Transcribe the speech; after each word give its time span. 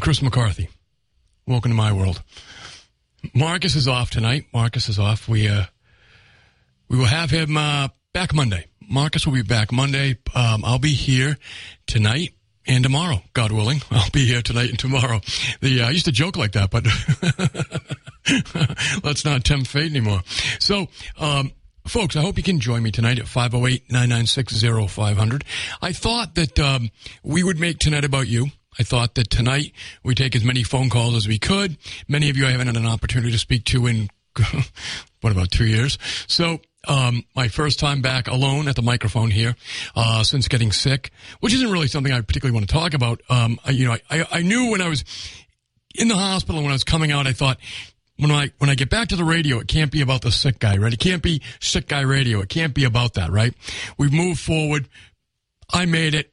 Chris 0.00 0.22
McCarthy. 0.22 0.70
Welcome 1.46 1.72
to 1.72 1.76
my 1.76 1.92
world. 1.92 2.22
Marcus 3.34 3.76
is 3.76 3.86
off 3.86 4.10
tonight. 4.10 4.46
Marcus 4.52 4.88
is 4.88 4.98
off. 4.98 5.28
We 5.28 5.46
uh 5.46 5.64
we 6.88 6.96
will 6.96 7.04
have 7.04 7.30
him 7.30 7.56
uh 7.56 7.88
back 8.12 8.34
Monday. 8.34 8.66
Marcus 8.88 9.26
will 9.26 9.34
be 9.34 9.42
back 9.42 9.72
Monday. 9.72 10.16
Um, 10.34 10.64
I'll 10.64 10.78
be 10.78 10.94
here 10.94 11.36
tonight 11.86 12.30
and 12.66 12.82
tomorrow, 12.82 13.22
God 13.34 13.52
willing. 13.52 13.82
I'll 13.90 14.10
be 14.10 14.26
here 14.26 14.42
tonight 14.42 14.70
and 14.70 14.78
tomorrow. 14.78 15.20
The 15.60 15.82
uh, 15.82 15.88
I 15.88 15.90
used 15.90 16.06
to 16.06 16.12
joke 16.12 16.36
like 16.36 16.52
that, 16.52 16.70
but 16.70 16.86
let's 19.04 19.24
not 19.24 19.44
tempt 19.44 19.66
fate 19.66 19.90
anymore. 19.90 20.22
So, 20.58 20.88
um, 21.18 21.52
Folks, 21.86 22.14
I 22.14 22.20
hope 22.20 22.36
you 22.36 22.42
can 22.42 22.60
join 22.60 22.82
me 22.82 22.90
tonight 22.92 23.18
at 23.18 23.24
508-996-0500. 23.24 25.42
I 25.80 25.92
thought 25.92 26.34
that 26.34 26.60
um, 26.60 26.90
we 27.24 27.42
would 27.42 27.58
make 27.58 27.78
tonight 27.78 28.04
about 28.04 28.28
you. 28.28 28.48
I 28.80 28.82
thought 28.82 29.14
that 29.16 29.28
tonight 29.28 29.72
we 30.02 30.14
take 30.14 30.34
as 30.34 30.42
many 30.42 30.62
phone 30.62 30.88
calls 30.88 31.14
as 31.14 31.28
we 31.28 31.38
could. 31.38 31.76
Many 32.08 32.30
of 32.30 32.38
you 32.38 32.46
I 32.46 32.52
haven't 32.52 32.68
had 32.68 32.78
an 32.78 32.86
opportunity 32.86 33.30
to 33.30 33.36
speak 33.36 33.64
to 33.66 33.86
in, 33.86 34.08
what 35.20 35.30
about 35.30 35.50
two 35.50 35.66
years? 35.66 35.98
So, 36.28 36.60
um, 36.88 37.22
my 37.36 37.48
first 37.48 37.78
time 37.78 38.00
back 38.00 38.26
alone 38.26 38.68
at 38.68 38.76
the 38.76 38.82
microphone 38.82 39.30
here, 39.30 39.54
uh, 39.94 40.22
since 40.22 40.48
getting 40.48 40.72
sick, 40.72 41.10
which 41.40 41.52
isn't 41.52 41.70
really 41.70 41.88
something 41.88 42.10
I 42.10 42.22
particularly 42.22 42.54
want 42.54 42.70
to 42.70 42.74
talk 42.74 42.94
about. 42.94 43.20
Um, 43.28 43.60
I, 43.66 43.72
you 43.72 43.84
know, 43.84 43.98
I, 44.08 44.24
I 44.32 44.40
knew 44.40 44.70
when 44.70 44.80
I 44.80 44.88
was 44.88 45.04
in 45.94 46.08
the 46.08 46.16
hospital, 46.16 46.62
when 46.62 46.70
I 46.70 46.74
was 46.74 46.84
coming 46.84 47.12
out, 47.12 47.26
I 47.26 47.34
thought, 47.34 47.58
when 48.16 48.30
I 48.30 48.50
when 48.56 48.70
I 48.70 48.76
get 48.76 48.88
back 48.88 49.08
to 49.08 49.16
the 49.16 49.24
radio, 49.24 49.58
it 49.58 49.68
can't 49.68 49.92
be 49.92 50.00
about 50.00 50.22
the 50.22 50.32
sick 50.32 50.58
guy, 50.58 50.78
right? 50.78 50.94
It 50.94 51.00
can't 51.00 51.22
be 51.22 51.42
sick 51.60 51.86
guy 51.86 52.00
radio. 52.00 52.40
It 52.40 52.48
can't 52.48 52.72
be 52.72 52.84
about 52.84 53.12
that, 53.14 53.30
right? 53.30 53.52
We've 53.98 54.12
moved 54.12 54.40
forward. 54.40 54.88
I 55.70 55.84
made 55.84 56.14
it. 56.14 56.32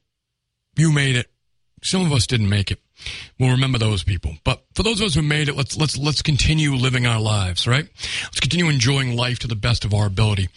You 0.77 0.93
made 0.93 1.17
it. 1.17 1.29
Some 1.83 2.05
of 2.05 2.11
us 2.11 2.25
didn't 2.25 2.49
make 2.49 2.71
it. 2.71 2.79
We'll 3.39 3.51
remember 3.51 3.77
those 3.77 4.03
people. 4.03 4.37
But 4.43 4.63
for 4.73 4.81
those 4.81 4.99
of 4.99 5.05
us 5.07 5.13
who 5.13 5.21
made 5.21 5.47
it, 5.47 5.55
let's 5.55 5.77
let's 5.77 5.95
let's 5.97 6.23
continue 6.23 6.73
living 6.73 7.05
our 7.05 7.21
lives, 7.21 7.67
right? 7.67 7.87
Let's 8.23 8.39
continue 8.39 8.67
enjoying 8.69 9.15
life 9.15 9.37
to 9.39 9.47
the 9.47 9.55
best 9.55 9.85
of 9.85 9.93
our 9.93 10.07
ability. 10.07 10.49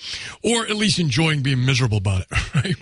Or 0.42 0.62
at 0.62 0.76
least 0.76 0.98
enjoying 0.98 1.42
being 1.42 1.66
miserable 1.66 1.98
about 1.98 2.22
it, 2.22 2.28
right? 2.54 2.76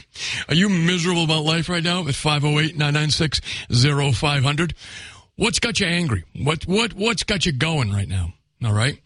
Are 0.49 0.55
you 0.55 0.69
miserable 0.69 1.25
about 1.25 1.45
life 1.45 1.69
right 1.69 1.83
now 1.83 2.03
at 2.03 2.15
508-996-0500? 2.15 4.73
What's 5.35 5.59
got 5.59 5.81
you 5.81 5.87
angry? 5.87 6.23
What 6.37 6.65
what 6.67 6.95
what's 6.95 7.25
got 7.25 7.45
you 7.45 7.51
going 7.53 7.93
right 7.93 8.09
now? 8.09 8.35
All 8.65 8.73
right. 8.73 8.97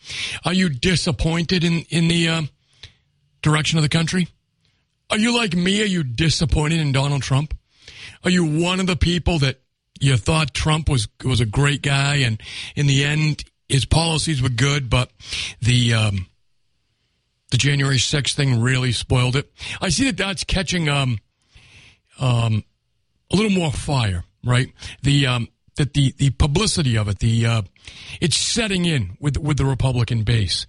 Are 0.45 0.53
you 0.53 0.69
disappointed 0.69 1.65
in, 1.65 1.87
in 1.91 2.09
the 2.09 2.29
uh, 2.29 2.43
direction 3.43 3.79
of 3.79 3.83
the 3.83 3.89
country? 3.89 4.29
Are 5.11 5.19
you 5.19 5.37
like 5.37 5.55
me? 5.55 5.83
Are 5.83 5.87
you 5.87 6.03
disappointed 6.03 6.81
in 6.81 6.93
Donald 6.93 7.23
Trump? 7.23 7.55
Are 8.25 8.31
you 8.31 8.45
one 8.63 8.81
of 8.81 8.87
the 8.87 8.97
people 8.97 9.39
that 9.41 9.61
you 10.01 10.17
thought 10.17 10.55
Trump 10.55 10.89
was 10.89 11.09
was 11.25 11.41
a 11.41 11.47
great 11.47 11.83
guy, 11.83 12.17
and 12.17 12.41
in 12.75 12.87
the 12.87 13.05
end, 13.05 13.45
his 13.69 13.85
policies 13.85 14.43
were 14.43 14.49
good, 14.49 14.91
but 14.91 15.11
the 15.61 15.95
um, 15.95 16.27
the 17.51 17.59
January 17.59 17.99
6th 17.99 18.35
thing 18.35 18.61
really 18.61 18.93
spoiled 18.93 19.37
it. 19.37 19.53
I 19.81 19.91
see 19.91 20.07
that 20.07 20.17
that's 20.17 20.43
catching 20.43 20.89
um, 20.89 21.19
um, 22.19 22.65
a 23.31 23.37
little 23.37 23.51
more 23.51 23.71
fire, 23.71 24.25
right? 24.45 24.73
The 25.03 25.27
um, 25.27 25.49
that 25.77 25.95
the, 25.95 26.15
the 26.19 26.31
publicity 26.31 26.97
of 26.97 27.09
it, 27.09 27.19
the 27.19 27.47
uh, 27.47 27.63
it's 28.21 28.37
setting 28.37 28.85
in 28.85 29.17
with 29.21 29.37
with 29.39 29.59
the 29.59 29.65
Republican 29.65 30.23
base. 30.23 30.67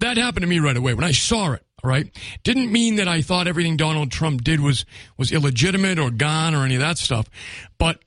That 0.00 0.16
happened 0.16 0.42
to 0.42 0.48
me 0.48 0.58
right 0.58 0.76
away 0.76 0.94
when 0.94 1.04
I 1.04 1.12
saw 1.12 1.52
it. 1.52 1.65
Right, 1.86 2.10
didn't 2.42 2.72
mean 2.72 2.96
that 2.96 3.06
I 3.06 3.22
thought 3.22 3.46
everything 3.46 3.76
Donald 3.76 4.10
Trump 4.10 4.42
did 4.42 4.58
was 4.58 4.84
was 5.16 5.30
illegitimate 5.30 6.00
or 6.00 6.10
gone 6.10 6.52
or 6.52 6.64
any 6.64 6.74
of 6.74 6.80
that 6.80 6.98
stuff, 6.98 7.30
but 7.78 8.00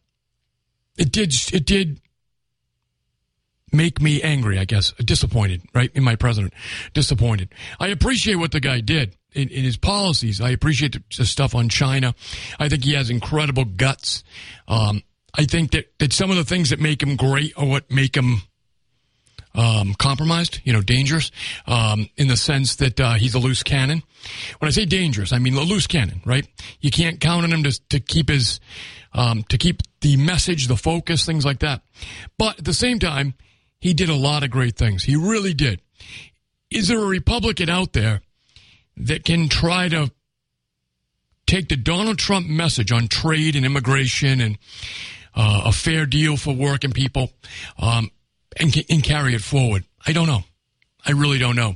it 0.98 1.14
did 1.14 1.34
it 1.54 1.66
did 1.66 2.02
make 3.72 4.02
me 4.02 4.22
angry. 4.22 4.60
I 4.60 4.66
guess 4.66 4.92
disappointed, 5.04 5.62
right, 5.74 5.90
in 5.94 6.04
my 6.04 6.18
president. 6.18 6.54
Disappointed. 6.94 7.54
I 7.80 7.88
appreciate 7.88 8.36
what 8.36 8.52
the 8.52 8.60
guy 8.60 8.82
did. 8.82 9.16
In, 9.32 9.48
in, 9.50 9.64
his 9.64 9.78
policies. 9.78 10.42
I 10.42 10.50
appreciate 10.50 10.94
the, 10.94 11.04
the, 11.16 11.24
stuff 11.24 11.54
on 11.54 11.70
China. 11.70 12.16
I 12.60 12.68
think 12.68 12.84
he 12.84 12.94
has 12.96 13.12
incredible 13.12 13.64
guts. 13.64 14.24
Um, 14.68 15.04
I 15.36 15.46
think 15.46 15.70
that, 15.72 15.94
that 16.00 16.14
some 16.14 16.32
of 16.32 16.36
the 16.36 16.44
things 16.44 16.72
that 16.72 16.80
make 16.80 17.04
him 17.04 17.16
great 17.16 17.54
are 17.56 17.68
what 17.68 17.92
make 17.92 18.18
him 18.18 18.42
um, 19.60 19.94
compromised, 19.94 20.62
you 20.64 20.72
know, 20.72 20.82
dangerous, 20.82 21.32
um, 21.68 22.10
in 22.16 22.30
the 22.30 22.38
sense 22.38 22.78
that 22.78 23.00
uh, 23.00 23.14
he's 23.16 23.36
a 23.36 23.40
loose 23.40 23.62
cannon. 23.62 24.04
When 24.60 24.68
I 24.68 24.72
say 24.72 24.86
dangerous, 24.86 25.34
I 25.34 25.40
mean 25.40 25.56
a 25.56 25.62
loose 25.62 25.86
cannon, 25.86 26.22
right? 26.26 26.48
You 26.80 26.92
can't 26.92 27.20
count 27.20 27.44
on 27.44 27.52
him 27.52 27.64
to, 27.64 27.90
to 27.90 28.00
keep 28.00 28.30
his, 28.30 28.62
um, 29.14 29.44
to 29.50 29.58
keep 29.58 29.82
the 30.00 30.16
message, 30.16 30.68
the 30.68 30.78
focus, 30.78 31.26
things 31.26 31.44
like 31.44 31.60
that. 31.60 31.82
But 32.38 32.60
at 32.60 32.66
the 32.66 32.74
same 32.74 33.00
time, 33.00 33.34
he 33.82 33.94
did 33.94 34.08
a 34.08 34.16
lot 34.16 34.44
of 34.44 34.50
great 34.50 34.78
things. 34.78 35.04
He 35.04 35.18
really 35.18 35.54
did. 35.54 35.82
Is 36.72 36.88
there 36.88 37.00
a 37.00 37.06
Republican 37.06 37.70
out 37.70 37.92
there 37.92 38.22
that 38.96 39.26
can 39.26 39.50
try 39.50 39.90
to 39.90 40.12
take 41.48 41.68
the 41.68 41.76
Donald 41.76 42.18
Trump 42.18 42.48
message 42.48 42.94
on 42.94 43.10
trade 43.10 43.58
and 43.58 43.66
immigration 43.66 44.40
and 44.40 44.58
uh, 45.36 45.64
a 45.66 45.72
fair 45.72 46.06
deal 46.06 46.38
for 46.38 46.54
working 46.54 46.92
people, 46.92 47.32
um, 47.78 48.12
and, 48.58 48.76
and 48.90 49.04
carry 49.04 49.36
it 49.36 49.42
forward? 49.42 49.86
I 50.06 50.14
don't 50.14 50.28
know. 50.28 50.44
I 51.06 51.12
really 51.12 51.38
don't 51.38 51.56
know. 51.56 51.76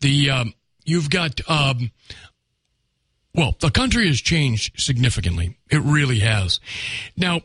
The 0.00 0.30
um, 0.30 0.54
you've 0.84 1.10
got 1.10 1.40
um, 1.48 1.90
well, 3.34 3.54
the 3.60 3.70
country 3.70 4.06
has 4.08 4.20
changed 4.20 4.80
significantly. 4.80 5.56
It 5.70 5.82
really 5.82 6.20
has. 6.20 6.60
Now 7.16 7.42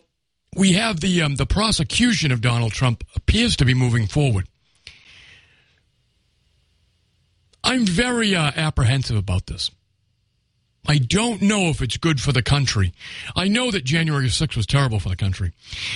we 0.56 0.74
have 0.74 1.00
the 1.00 1.22
um, 1.22 1.36
the 1.36 1.46
prosecution 1.46 2.32
of 2.32 2.42
Donald 2.42 2.74
Trump 2.74 3.04
appears 3.16 3.56
to 3.58 3.66
be 3.66 3.74
moving 3.74 4.08
forward. 4.08 4.48
I'm 7.64 7.86
very 7.86 8.36
uh, 8.36 8.52
apprehensive 8.56 9.16
about 9.16 9.48
this. 9.48 9.72
I 10.86 10.98
don't 10.98 11.42
know 11.42 11.68
if 11.68 11.82
it's 11.82 11.96
good 11.96 12.20
for 12.20 12.34
the 12.34 12.44
country. 12.44 12.94
I 13.38 13.48
know 13.48 13.72
that 13.72 13.86
January 13.86 14.28
6th 14.28 14.58
was 14.58 14.66
terrible 14.66 15.00
for 15.00 15.08
the 15.08 15.16
country, 15.16 15.54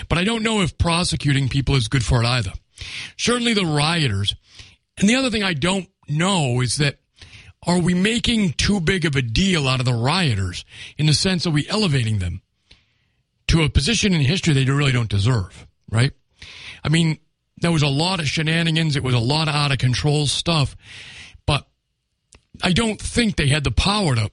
but 0.08 0.18
I 0.18 0.24
don't 0.24 0.44
know 0.44 0.62
if 0.62 0.78
prosecuting 0.78 1.50
people 1.50 1.76
is 1.76 1.90
good 1.90 2.06
for 2.06 2.24
it 2.24 2.26
either. 2.26 2.54
Certainly 3.18 3.54
the 3.54 3.66
rioters. 3.66 4.36
And 4.98 5.10
the 5.10 5.16
other 5.16 5.30
thing 5.30 5.44
I 5.44 5.54
don't 5.54 5.90
know 6.08 6.62
is 6.62 6.78
that 6.78 6.98
are 7.66 7.80
we 7.80 7.94
making 7.94 8.54
too 8.54 8.80
big 8.80 9.06
of 9.06 9.16
a 9.16 9.22
deal 9.22 9.68
out 9.68 9.80
of 9.80 9.86
the 9.86 9.94
rioters 9.94 10.64
in 10.98 11.06
the 11.06 11.14
sense 11.14 11.46
of 11.46 11.54
we 11.54 11.68
elevating 11.68 12.20
them 12.20 12.42
to 13.48 13.64
a 13.64 13.70
position 13.70 14.14
in 14.14 14.22
history 14.22 14.54
they 14.54 14.66
really 14.66 14.92
don't 14.92 15.10
deserve, 15.10 15.68
right? 15.90 16.12
I 16.84 16.90
mean, 16.90 17.20
there 17.58 17.72
was 17.72 17.82
a 17.82 17.88
lot 17.88 18.20
of 18.20 18.28
shenanigans. 18.28 18.96
It 18.96 19.04
was 19.04 19.16
a 19.16 19.20
lot 19.20 19.48
of 19.48 19.56
out 19.56 19.72
of 19.72 19.80
control 19.80 20.28
stuff, 20.28 20.76
but 21.46 21.68
I 22.64 22.72
don't 22.72 23.02
think 23.02 23.36
they 23.36 23.48
had 23.48 23.64
the 23.64 23.72
power 23.72 24.16
to 24.16 24.32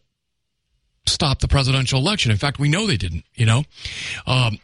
stop 1.06 1.40
the 1.40 1.48
presidential 1.48 1.98
election. 1.98 2.30
In 2.30 2.38
fact, 2.38 2.58
we 2.58 2.68
know 2.68 2.86
they 2.86 2.96
didn't, 2.96 3.24
you 3.34 3.46
know. 3.46 3.64
Um, 4.26 4.58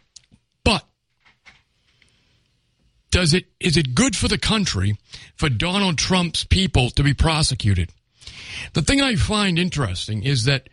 but 0.65 0.85
does 3.11 3.35
it 3.35 3.47
is 3.59 3.77
it 3.77 3.95
good 3.95 4.17
for 4.17 4.29
the 4.29 4.39
country 4.39 4.97
for 5.37 5.49
Donald 5.49 5.99
Trump's 5.99 6.45
people 6.45 6.91
to 6.91 7.03
be 7.03 7.15
prosecuted? 7.15 7.91
The 8.73 8.83
thing 8.83 9.01
I 9.01 9.17
find 9.17 9.59
interesting 9.59 10.23
is 10.23 10.45
that 10.45 10.69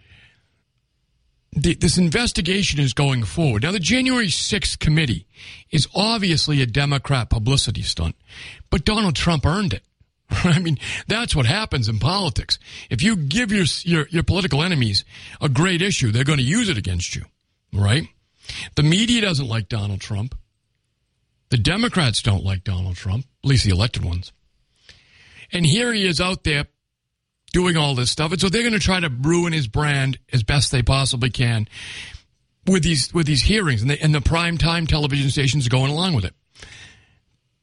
the, 1.51 1.74
this 1.74 1.98
investigation 1.98 2.80
is 2.80 2.94
going 2.94 3.24
forward. 3.24 3.63
Now, 3.63 3.72
the 3.72 3.80
January 3.80 4.28
6th 4.28 4.80
committee 4.80 5.25
is 5.72 5.88
obviously 5.95 6.62
a 6.62 6.66
Democrat 6.66 7.30
publicity 7.30 7.81
stunt, 7.81 8.16
but 8.69 8.86
Donald 8.86 9.16
Trump 9.16 9.45
earned 9.45 9.74
it. 9.74 9.83
I 10.30 10.60
mean, 10.60 10.78
that's 11.07 11.36
what 11.36 11.45
happens 11.45 11.88
in 11.88 12.00
politics. 12.00 12.60
If 12.90 13.01
you 13.01 13.16
give 13.16 13.51
your, 13.51 13.66
your, 13.83 14.07
your 14.10 14.24
political 14.24 14.62
enemies 14.62 15.06
a 15.42 15.50
great 15.50 15.81
issue, 15.81 16.12
they're 16.12 16.24
going 16.24 16.40
to 16.40 16.44
use 16.44 16.69
it 16.69 16.78
against 16.78 17.16
you, 17.16 17.24
right? 17.74 18.07
The 18.75 18.83
media 18.83 19.22
doesn't 19.22 19.48
like 19.48 19.69
Donald 19.69 20.01
Trump. 20.01 20.36
The 21.49 21.57
Democrats 21.57 22.21
don't 22.21 22.44
like 22.44 22.63
Donald 22.63 22.95
Trump, 22.95 23.25
at 23.44 23.49
least 23.49 23.65
the 23.65 23.71
elected 23.71 24.03
ones. 24.03 24.31
And 25.51 25.65
here 25.65 25.94
he 25.94 26.05
is 26.05 26.19
out 26.19 26.44
there 26.44 26.65
doing 27.53 27.77
all 27.77 27.95
this 27.95 28.11
stuff. 28.11 28.31
And 28.31 28.41
so 28.41 28.49
they're 28.49 28.63
going 28.63 28.73
to 28.73 28.79
try 28.79 28.99
to 28.99 29.09
ruin 29.09 29.53
his 29.53 29.67
brand 29.67 30.19
as 30.33 30.44
best 30.44 30.71
they 30.71 30.83
possibly 30.83 31.29
can 31.29 31.67
with 32.65 32.83
these 32.83 33.13
with 33.13 33.25
these 33.25 33.41
hearings 33.41 33.81
and 33.81 33.89
the, 33.89 34.01
and 34.01 34.13
the 34.13 34.21
prime 34.21 34.57
time 34.57 34.85
television 34.88 35.29
stations 35.29 35.67
going 35.69 35.91
along 35.91 36.15
with 36.15 36.25
it. 36.25 36.33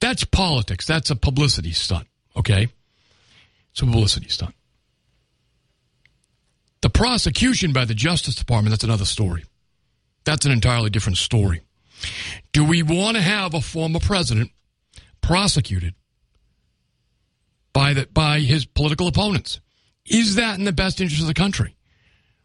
That's 0.01 0.25
politics. 0.25 0.87
That's 0.87 1.11
a 1.11 1.17
publicity 1.17 1.73
stunt. 1.73 2.09
Okay, 2.37 2.69
it's 3.71 3.83
a 3.83 3.85
publicity 3.85 4.29
stunt. 4.29 4.55
The 6.81 6.91
prosecution 6.91 7.73
by 7.73 7.85
the 7.85 7.95
Justice 7.95 8.35
Department, 8.35 8.71
that's 8.71 8.85
another 8.85 9.07
story. 9.07 9.45
That's 10.25 10.45
an 10.45 10.53
entirely 10.53 10.91
different 10.91 11.19
story. 11.19 11.63
Do 12.55 12.65
we 12.65 12.85
want 12.85 13.17
to 13.17 13.23
have 13.23 13.53
a 13.53 13.61
former 13.61 13.99
president 13.99 14.53
prosecuted 15.21 15.95
by 17.73 17.95
the, 17.95 18.07
by 18.07 18.39
his 18.39 18.65
political 18.65 19.09
opponents? 19.09 19.61
Is 20.07 20.37
that 20.37 20.57
in 20.57 20.65
the 20.65 20.73
best 20.73 21.01
interest 21.01 21.21
of 21.21 21.27
the 21.27 21.35
country? 21.35 21.75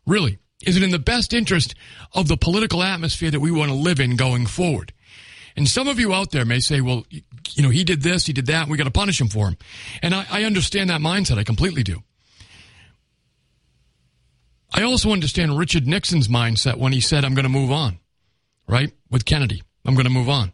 Really? 0.08 0.40
Is 0.66 0.78
it 0.78 0.84
in 0.84 0.90
the 0.90 0.98
best 0.98 1.32
interest 1.32 1.76
of 2.14 2.28
the 2.28 2.38
political 2.38 2.82
atmosphere 2.82 3.30
that 3.30 3.40
we 3.40 3.52
want 3.52 3.70
to 3.70 3.76
live 3.76 4.00
in 4.00 4.16
going 4.16 4.48
forward? 4.48 4.94
And 5.56 5.68
some 5.68 5.88
of 5.88 6.00
you 6.00 6.12
out 6.12 6.32
there 6.32 6.44
may 6.44 6.60
say, 6.60 6.82
well, 6.82 7.06
you 7.12 7.62
know, 7.62 7.70
he 7.70 7.84
did 7.84 8.02
this, 8.02 8.26
he 8.26 8.34
did 8.34 8.48
that, 8.48 8.68
we 8.68 8.78
got 8.78 8.86
to 8.86 8.92
punish 8.92 9.22
him 9.22 9.28
for 9.28 9.48
him. 9.48 9.58
And 10.02 10.16
I, 10.16 10.26
I 10.32 10.44
understand 10.44 10.90
that 10.90 11.02
mindset. 11.02 11.38
I 11.38 11.44
completely 11.44 11.84
do. 11.84 12.02
I 14.74 14.82
also 14.82 15.12
understand 15.12 15.56
Richard 15.56 15.86
Nixon's 15.86 16.28
mindset 16.28 16.78
when 16.78 16.94
he 16.94 17.02
said, 17.02 17.24
I'm 17.24 17.36
going 17.36 17.44
to 17.44 17.50
move 17.50 17.72
on, 17.72 18.00
right? 18.68 18.92
With 19.12 19.26
Kennedy. 19.26 19.62
I'm 19.90 19.96
going 19.96 20.06
to 20.06 20.12
move 20.12 20.30
on. 20.30 20.54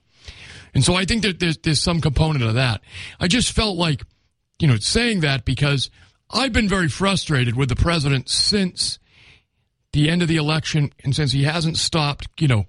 And 0.74 0.82
so 0.82 0.96
I 0.96 1.04
think 1.04 1.24
that 1.24 1.40
there's, 1.40 1.58
there's 1.58 1.82
some 1.82 2.00
component 2.00 2.46
of 2.46 2.54
that. 2.54 2.80
I 3.20 3.28
just 3.28 3.52
felt 3.52 3.76
like, 3.76 4.02
you 4.60 4.68
know, 4.68 4.78
saying 4.78 5.20
that 5.20 5.44
because 5.44 5.90
I've 6.32 6.54
been 6.54 6.70
very 6.70 6.88
frustrated 6.88 7.58
with 7.58 7.68
the 7.68 7.76
president 7.76 8.30
since 8.30 8.98
the 9.92 10.10
end 10.10 10.22
of 10.22 10.30
the 10.30 10.38
election 10.38 10.94
and 11.04 11.14
since 11.14 11.34
he 11.34 11.44
hasn't 11.44 11.78
stopped, 11.78 12.30
you 12.40 12.48
know, 12.48 12.66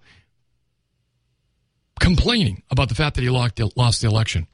complaining 2.01 2.65
about 2.69 2.89
the 2.89 2.97
fact 2.97 3.15
that 3.15 3.23
he 3.23 3.31
lost 3.31 3.57
the 4.01 4.09
election. 4.09 4.49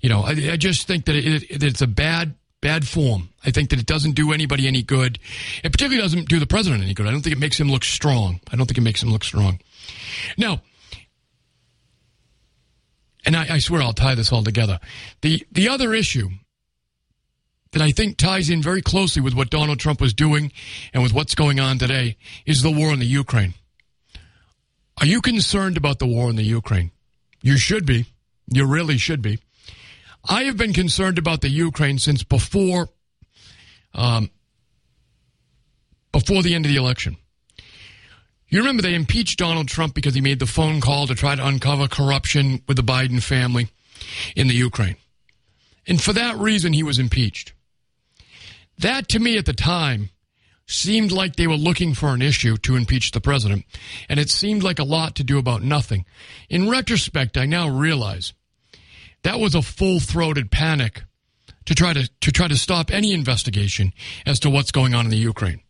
You 0.00 0.08
know, 0.08 0.22
I, 0.22 0.30
I 0.52 0.56
just 0.56 0.86
think 0.86 1.04
that, 1.04 1.14
it, 1.14 1.42
it, 1.50 1.62
it's 1.62 1.82
a 1.82 1.86
bad, 1.86 2.34
bad 2.62 2.88
form. 2.88 3.28
I 3.44 3.50
think 3.50 3.68
that 3.70 3.78
it 3.78 3.86
doesn't 3.86 4.12
do 4.12 4.32
anybody 4.32 4.66
any 4.66 4.82
good. 4.82 5.18
It 5.62 5.70
particularly 5.70 6.00
doesn't 6.00 6.30
do 6.30 6.38
the 6.38 6.46
president 6.46 6.82
any 6.82 6.94
good. 6.94 7.06
I 7.06 7.10
don't 7.10 7.20
think 7.20 7.36
it 7.36 7.40
makes 7.40 7.60
him 7.60 7.70
look 7.70 7.84
strong. 7.84 8.40
I 8.50 8.56
don't 8.56 8.66
think 8.66 8.78
it 8.78 8.82
makes 8.82 9.02
him 9.02 9.10
look 9.10 9.24
strong. 9.24 9.60
Now, 10.38 10.62
and 13.24 13.36
I, 13.36 13.54
I 13.54 13.58
swear 13.58 13.82
I'll 13.82 13.92
tie 13.92 14.14
this 14.14 14.32
all 14.32 14.42
together. 14.42 14.80
The 15.20 15.44
the 15.50 15.68
other 15.68 15.94
issue 15.94 16.28
that 17.72 17.82
I 17.82 17.90
think 17.90 18.16
ties 18.16 18.50
in 18.50 18.62
very 18.62 18.82
closely 18.82 19.22
with 19.22 19.34
what 19.34 19.50
Donald 19.50 19.78
Trump 19.78 20.00
was 20.00 20.12
doing 20.12 20.52
and 20.92 21.02
with 21.02 21.12
what's 21.12 21.34
going 21.34 21.58
on 21.58 21.78
today 21.78 22.16
is 22.44 22.62
the 22.62 22.70
war 22.70 22.92
in 22.92 22.98
the 22.98 23.06
Ukraine. 23.06 23.54
Are 25.00 25.06
you 25.06 25.20
concerned 25.20 25.76
about 25.76 25.98
the 25.98 26.06
war 26.06 26.28
in 26.28 26.36
the 26.36 26.42
Ukraine? 26.42 26.90
You 27.40 27.56
should 27.56 27.86
be. 27.86 28.06
You 28.48 28.66
really 28.66 28.98
should 28.98 29.22
be. 29.22 29.38
I 30.28 30.44
have 30.44 30.56
been 30.56 30.72
concerned 30.72 31.18
about 31.18 31.40
the 31.40 31.48
Ukraine 31.48 31.98
since 31.98 32.22
before, 32.22 32.90
um, 33.94 34.30
before 36.12 36.42
the 36.42 36.54
end 36.54 36.66
of 36.66 36.70
the 36.70 36.76
election. 36.76 37.16
You 38.52 38.58
remember 38.58 38.82
they 38.82 38.94
impeached 38.94 39.38
Donald 39.38 39.68
Trump 39.68 39.94
because 39.94 40.14
he 40.14 40.20
made 40.20 40.38
the 40.38 40.46
phone 40.46 40.82
call 40.82 41.06
to 41.06 41.14
try 41.14 41.34
to 41.34 41.46
uncover 41.46 41.88
corruption 41.88 42.62
with 42.68 42.76
the 42.76 42.82
Biden 42.82 43.22
family 43.22 43.68
in 44.36 44.46
the 44.46 44.54
Ukraine. 44.54 44.96
And 45.86 45.98
for 45.98 46.12
that 46.12 46.36
reason, 46.36 46.74
he 46.74 46.82
was 46.82 46.98
impeached. 46.98 47.54
That 48.76 49.08
to 49.08 49.18
me 49.18 49.38
at 49.38 49.46
the 49.46 49.54
time 49.54 50.10
seemed 50.66 51.12
like 51.12 51.36
they 51.36 51.46
were 51.46 51.56
looking 51.56 51.94
for 51.94 52.08
an 52.10 52.20
issue 52.20 52.58
to 52.58 52.76
impeach 52.76 53.12
the 53.12 53.22
president, 53.22 53.64
and 54.06 54.20
it 54.20 54.28
seemed 54.28 54.62
like 54.62 54.78
a 54.78 54.84
lot 54.84 55.16
to 55.16 55.24
do 55.24 55.38
about 55.38 55.62
nothing. 55.62 56.04
In 56.50 56.68
retrospect, 56.68 57.38
I 57.38 57.46
now 57.46 57.70
realize 57.70 58.34
that 59.22 59.40
was 59.40 59.54
a 59.54 59.62
full-throated 59.62 60.50
panic 60.50 61.04
to 61.64 61.74
try 61.74 61.94
to 61.94 62.06
to 62.20 62.30
try 62.30 62.48
to 62.48 62.56
stop 62.56 62.90
any 62.90 63.14
investigation 63.14 63.94
as 64.26 64.38
to 64.40 64.50
what's 64.50 64.72
going 64.72 64.94
on 64.94 65.06
in 65.06 65.10
the 65.10 65.16
Ukraine. 65.16 65.62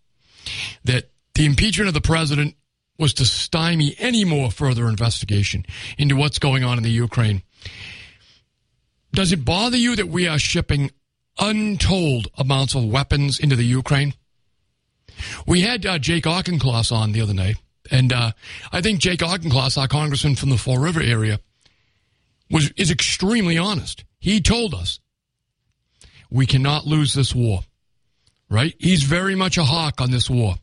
That 0.84 1.10
the 1.34 1.46
impeachment 1.46 1.86
of 1.86 1.94
the 1.94 2.00
president 2.00 2.56
was 3.02 3.12
to 3.14 3.26
stymie 3.26 3.94
any 3.98 4.24
more 4.24 4.50
further 4.50 4.88
investigation 4.88 5.66
into 5.98 6.16
what's 6.16 6.38
going 6.38 6.64
on 6.64 6.78
in 6.78 6.84
the 6.84 6.90
Ukraine. 6.90 7.42
Does 9.12 9.32
it 9.32 9.44
bother 9.44 9.76
you 9.76 9.94
that 9.96 10.08
we 10.08 10.26
are 10.26 10.38
shipping 10.38 10.90
untold 11.38 12.28
amounts 12.36 12.74
of 12.74 12.84
weapons 12.84 13.38
into 13.38 13.56
the 13.56 13.64
Ukraine. 13.64 14.14
We 15.46 15.62
had 15.62 15.84
uh, 15.86 15.98
Jake 15.98 16.26
Auchincloss 16.26 16.92
on 16.92 17.12
the 17.12 17.20
other 17.20 17.34
night, 17.34 17.56
and 17.90 18.12
uh, 18.12 18.32
I 18.72 18.80
think 18.80 19.00
Jake 19.00 19.22
Auchincloss, 19.22 19.78
our 19.78 19.88
congressman 19.88 20.36
from 20.36 20.50
the 20.50 20.58
Fall 20.58 20.78
River 20.78 21.02
area, 21.02 21.40
was 22.50 22.70
is 22.76 22.90
extremely 22.90 23.58
honest. 23.58 24.04
He 24.18 24.40
told 24.40 24.74
us 24.74 25.00
we 26.30 26.46
cannot 26.46 26.86
lose 26.86 27.14
this 27.14 27.34
war. 27.34 27.60
Right? 28.48 28.74
He's 28.78 29.02
very 29.02 29.34
much 29.34 29.56
a 29.56 29.64
hawk 29.64 30.02
on 30.02 30.10
this 30.10 30.28
war. 30.28 30.56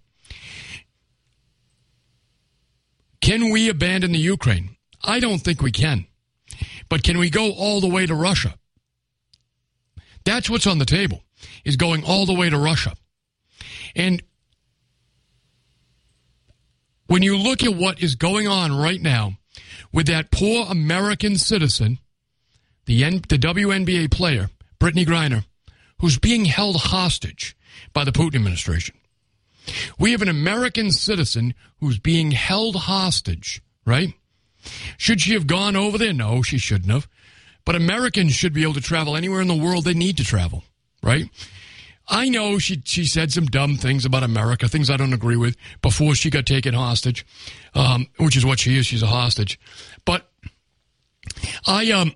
Can 3.22 3.50
we 3.52 3.70
abandon 3.70 4.12
the 4.12 4.20
Ukraine? 4.20 4.78
I 5.04 5.20
don't 5.20 5.40
think 5.40 5.62
we 5.62 5.72
can. 5.72 6.06
But 6.90 7.04
can 7.04 7.18
we 7.18 7.30
go 7.30 7.52
all 7.52 7.82
the 7.82 7.88
way 7.88 8.06
to 8.06 8.16
Russia? 8.16 8.56
That's 10.26 10.50
what's 10.50 10.68
on 10.68 10.80
the 10.80 10.86
table, 10.86 11.24
is 11.64 11.76
going 11.76 12.04
all 12.04 12.26
the 12.26 12.34
way 12.34 12.50
to 12.50 12.58
Russia. 12.58 12.94
And 13.96 14.22
when 17.08 17.24
you 17.24 17.38
look 17.38 17.64
at 17.64 17.76
what 17.76 18.02
is 18.02 18.16
going 18.16 18.48
on 18.48 18.76
right 18.76 19.02
now 19.02 19.34
with 19.92 20.08
that 20.08 20.32
poor 20.32 20.66
American 20.70 21.38
citizen, 21.38 22.00
the, 22.86 23.04
N- 23.04 23.22
the 23.28 23.38
WNBA 23.38 24.12
player, 24.12 24.50
Brittney 24.80 25.06
Griner, 25.06 25.46
who's 26.00 26.18
being 26.18 26.46
held 26.46 26.76
hostage 26.78 27.56
by 27.94 28.04
the 28.04 28.12
Putin 28.12 28.36
administration. 28.36 28.96
We 29.98 30.12
have 30.12 30.22
an 30.22 30.30
American 30.30 30.92
citizen 30.92 31.54
who's 31.80 32.00
being 32.00 32.32
held 32.32 32.76
hostage, 32.76 33.62
right? 33.86 34.14
Should 34.98 35.22
she 35.22 35.34
have 35.34 35.48
gone 35.48 35.76
over 35.76 35.98
there? 35.98 36.14
No, 36.14 36.42
she 36.42 36.58
shouldn't 36.58 36.92
have. 36.92 37.08
But 37.66 37.76
Americans 37.76 38.34
should 38.34 38.54
be 38.54 38.64
able 38.64 38.74
to 38.74 38.82
travel 38.82 39.16
anywhere 39.16 39.42
in 39.42 39.48
the 39.48 39.56
world 39.56 39.84
they 39.84 39.94
need 39.94 40.18
to 40.18 40.24
travel, 40.24 40.64
right? 41.04 41.30
I 42.08 42.28
know 42.28 42.58
she 42.58 42.82
she 42.84 43.06
said 43.06 43.32
some 43.32 43.46
dumb 43.46 43.78
things 43.78 44.04
about 44.04 44.24
America, 44.24 44.68
things 44.68 44.90
I 44.90 44.98
don't 44.98 45.14
agree 45.14 45.38
with, 45.38 45.56
before 45.82 46.16
she 46.16 46.32
got 46.32 46.48
taken 46.48 46.74
hostage, 46.74 47.26
um, 47.76 48.08
which 48.18 48.36
is 48.36 48.46
what 48.46 48.60
she 48.60 48.78
is. 48.78 48.88
She's 48.88 49.04
a 49.04 49.08
hostage. 49.08 49.60
But 50.06 50.28
I 51.68 51.92
um 51.92 52.16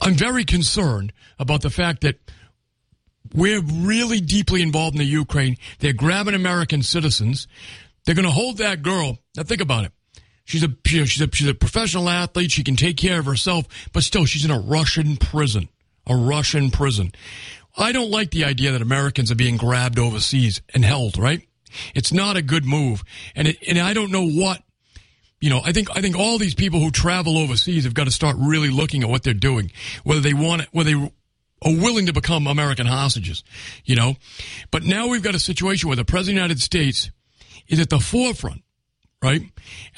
I'm 0.00 0.14
very 0.14 0.44
concerned 0.44 1.12
about 1.38 1.62
the 1.62 1.70
fact 1.70 2.02
that 2.02 2.18
we're 3.34 3.62
really 3.62 4.20
deeply 4.20 4.62
involved 4.62 4.94
in 4.94 4.98
the 4.98 5.04
Ukraine. 5.04 5.56
They're 5.78 5.92
grabbing 5.92 6.34
American 6.34 6.82
citizens. 6.82 7.46
They're 8.04 8.14
going 8.14 8.26
to 8.26 8.32
hold 8.32 8.58
that 8.58 8.82
girl. 8.82 9.18
Now 9.36 9.42
think 9.42 9.60
about 9.60 9.84
it. 9.84 9.92
She's 10.44 10.64
a, 10.64 10.74
she's 10.84 11.20
a 11.20 11.28
she's 11.32 11.46
a 11.46 11.54
professional 11.54 12.08
athlete. 12.08 12.50
She 12.50 12.64
can 12.64 12.74
take 12.74 12.96
care 12.96 13.20
of 13.20 13.26
herself, 13.26 13.66
but 13.92 14.02
still, 14.02 14.24
she's 14.24 14.44
in 14.44 14.50
a 14.50 14.58
Russian 14.58 15.16
prison. 15.16 15.68
A 16.08 16.16
Russian 16.16 16.72
prison. 16.72 17.12
I 17.76 17.92
don't 17.92 18.10
like 18.10 18.32
the 18.32 18.44
idea 18.44 18.72
that 18.72 18.82
Americans 18.82 19.30
are 19.30 19.36
being 19.36 19.56
grabbed 19.56 19.98
overseas 19.98 20.60
and 20.74 20.84
held. 20.84 21.18
Right? 21.18 21.46
It's 21.94 22.12
not 22.12 22.36
a 22.36 22.42
good 22.42 22.64
move, 22.64 23.04
and 23.36 23.46
it, 23.46 23.58
and 23.68 23.78
I 23.78 23.94
don't 23.94 24.10
know 24.10 24.26
what. 24.28 24.60
You 25.40 25.50
know, 25.50 25.60
I 25.64 25.72
think 25.72 25.88
I 25.96 26.00
think 26.00 26.18
all 26.18 26.36
these 26.36 26.56
people 26.56 26.80
who 26.80 26.90
travel 26.90 27.38
overseas 27.38 27.84
have 27.84 27.94
got 27.94 28.04
to 28.04 28.10
start 28.10 28.36
really 28.38 28.70
looking 28.70 29.04
at 29.04 29.08
what 29.08 29.22
they're 29.22 29.34
doing, 29.34 29.70
whether 30.02 30.20
they 30.20 30.34
want 30.34 30.62
it, 30.62 30.68
whether 30.72 30.90
they 30.90 31.12
are 31.62 31.74
willing 31.74 32.06
to 32.06 32.12
become 32.12 32.46
American 32.46 32.86
hostages. 32.86 33.44
You 33.84 33.96
know, 33.96 34.16
but 34.70 34.84
now 34.84 35.08
we've 35.08 35.22
got 35.22 35.34
a 35.34 35.40
situation 35.40 35.88
where 35.88 35.96
the 35.96 36.04
president 36.04 36.38
of 36.38 36.42
the 36.42 36.42
United 36.42 36.62
States 36.62 37.10
is 37.68 37.80
at 37.80 37.90
the 37.90 38.00
forefront 38.00 38.62
right? 39.22 39.42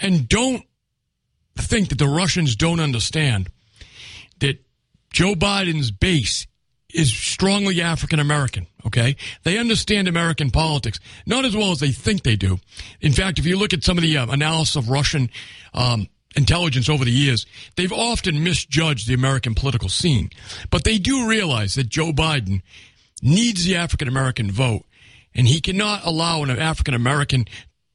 And 0.00 0.28
don't 0.28 0.64
think 1.56 1.90
that 1.90 1.98
the 1.98 2.08
Russians 2.08 2.56
don't 2.56 2.80
understand 2.80 3.48
that 4.40 4.64
Joe 5.12 5.34
Biden's 5.34 5.90
base 5.90 6.46
is 6.92 7.12
strongly 7.12 7.80
African 7.80 8.20
American, 8.20 8.66
okay? 8.86 9.16
They 9.44 9.58
understand 9.58 10.08
American 10.08 10.50
politics, 10.50 10.98
not 11.24 11.44
as 11.44 11.56
well 11.56 11.70
as 11.70 11.80
they 11.80 11.90
think 11.90 12.22
they 12.22 12.36
do. 12.36 12.58
In 13.00 13.12
fact, 13.12 13.38
if 13.38 13.46
you 13.46 13.58
look 13.58 13.72
at 13.72 13.82
some 13.82 13.96
of 13.96 14.02
the 14.02 14.18
uh, 14.18 14.26
analysis 14.30 14.76
of 14.76 14.90
Russian 14.90 15.30
um, 15.72 16.08
intelligence 16.36 16.88
over 16.88 17.04
the 17.04 17.10
years, 17.10 17.46
they've 17.76 17.92
often 17.92 18.42
misjudged 18.42 19.08
the 19.08 19.14
American 19.14 19.54
political 19.54 19.88
scene. 19.88 20.30
But 20.70 20.84
they 20.84 20.98
do 20.98 21.28
realize 21.28 21.74
that 21.74 21.88
Joe 21.88 22.12
Biden 22.12 22.62
needs 23.22 23.64
the 23.64 23.76
African 23.76 24.08
American 24.08 24.50
vote, 24.50 24.84
and 25.34 25.46
he 25.46 25.60
cannot 25.60 26.04
allow 26.04 26.42
an 26.42 26.50
African 26.50 26.94
American 26.94 27.46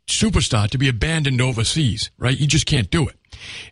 superstar 0.08 0.70
to 0.70 0.78
be 0.78 0.88
abandoned 0.88 1.42
overseas, 1.42 2.12
right? 2.18 2.40
You 2.40 2.48
just 2.48 2.66
can't 2.66 2.90
do 2.90 3.08
it. 3.08 3.16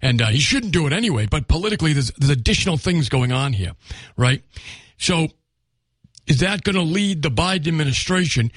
And 0.02 0.22
uh, 0.22 0.28
he 0.28 0.40
shouldn't 0.40 0.74
do 0.74 0.86
it 0.86 0.94
anyway, 0.94 1.28
but 1.30 1.48
politically, 1.48 1.94
there's, 1.94 2.12
there's 2.18 2.30
additional 2.30 2.78
things 2.78 3.10
going 3.10 3.32
on 3.32 3.54
here, 3.54 3.72
right? 4.18 4.44
So 4.98 5.30
is 6.28 6.40
that 6.40 6.64
going 6.64 6.76
to 6.76 6.82
lead 6.82 7.22
the 7.22 7.30
Biden 7.30 7.68
administration 7.68 8.52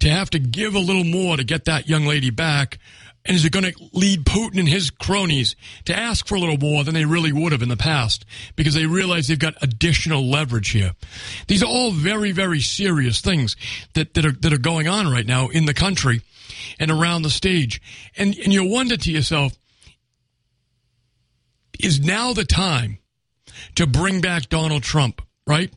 to 0.00 0.10
have 0.10 0.30
to 0.30 0.38
give 0.38 0.74
a 0.74 0.80
little 0.80 1.04
more 1.04 1.36
to 1.36 1.44
get 1.44 1.64
that 1.64 1.88
young 1.88 2.04
lady 2.04 2.30
back? 2.30 2.78
And 3.28 3.36
is 3.36 3.44
it 3.44 3.52
going 3.52 3.70
to 3.70 3.88
lead 3.92 4.24
Putin 4.24 4.58
and 4.58 4.68
his 4.68 4.88
cronies 4.88 5.54
to 5.84 5.94
ask 5.94 6.26
for 6.26 6.34
a 6.34 6.40
little 6.40 6.56
more 6.56 6.82
than 6.82 6.94
they 6.94 7.04
really 7.04 7.30
would 7.30 7.52
have 7.52 7.60
in 7.60 7.68
the 7.68 7.76
past 7.76 8.24
because 8.56 8.72
they 8.72 8.86
realize 8.86 9.28
they've 9.28 9.38
got 9.38 9.62
additional 9.62 10.26
leverage 10.26 10.70
here? 10.70 10.92
These 11.46 11.62
are 11.62 11.66
all 11.66 11.92
very, 11.92 12.32
very 12.32 12.60
serious 12.60 13.20
things 13.20 13.54
that, 13.92 14.14
that 14.14 14.24
are 14.24 14.32
that 14.32 14.54
are 14.54 14.58
going 14.58 14.88
on 14.88 15.08
right 15.08 15.26
now 15.26 15.48
in 15.48 15.66
the 15.66 15.74
country 15.74 16.22
and 16.80 16.90
around 16.90 17.20
the 17.20 17.30
stage. 17.30 17.82
And 18.16 18.34
and 18.38 18.50
you 18.50 18.64
wonder 18.64 18.96
to 18.96 19.12
yourself, 19.12 19.52
is 21.78 22.00
now 22.00 22.32
the 22.32 22.46
time 22.46 22.98
to 23.74 23.86
bring 23.86 24.22
back 24.22 24.48
Donald 24.48 24.84
Trump, 24.84 25.20
right? 25.46 25.70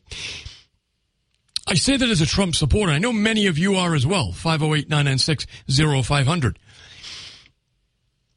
I 1.66 1.74
say 1.74 1.96
that 1.96 2.08
as 2.08 2.20
a 2.20 2.26
Trump 2.26 2.54
supporter. 2.54 2.92
I 2.92 2.98
know 2.98 3.12
many 3.12 3.46
of 3.46 3.56
you 3.56 3.76
are 3.76 3.94
as 3.94 4.06
well. 4.06 4.32
508 4.32 4.88
996 4.88 5.46
0500. 5.68 6.58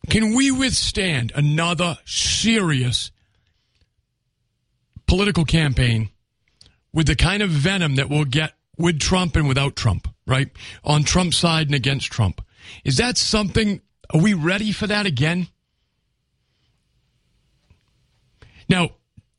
Can 0.09 0.35
we 0.35 0.51
withstand 0.51 1.31
another 1.35 1.97
serious 2.05 3.11
political 5.07 5.45
campaign 5.45 6.09
with 6.93 7.07
the 7.07 7.15
kind 7.15 7.43
of 7.43 7.49
venom 7.49 7.95
that 7.95 8.09
we'll 8.09 8.25
get 8.25 8.53
with 8.77 8.99
Trump 8.99 9.35
and 9.35 9.47
without 9.47 9.75
Trump, 9.75 10.07
right? 10.25 10.49
On 10.83 11.03
Trump's 11.03 11.37
side 11.37 11.67
and 11.67 11.75
against 11.75 12.11
Trump. 12.11 12.41
Is 12.83 12.97
that 12.97 13.17
something, 13.17 13.81
are 14.13 14.21
we 14.21 14.33
ready 14.33 14.71
for 14.71 14.87
that 14.87 15.05
again? 15.05 15.47
Now, 18.67 18.91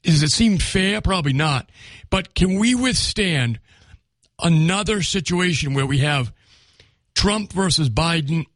does 0.03 0.23
it 0.23 0.31
seem 0.31 0.59
fair? 0.59 1.01
Probably 1.01 1.33
not. 1.33 1.69
But 2.11 2.35
can 2.35 2.59
we 2.59 2.75
withstand 2.75 3.59
another 4.43 5.03
situation 5.03 5.75
where 5.75 5.87
we 5.87 5.99
have 5.99 6.33
Trump 7.15 7.53
versus 7.53 7.91
Biden 7.91 8.47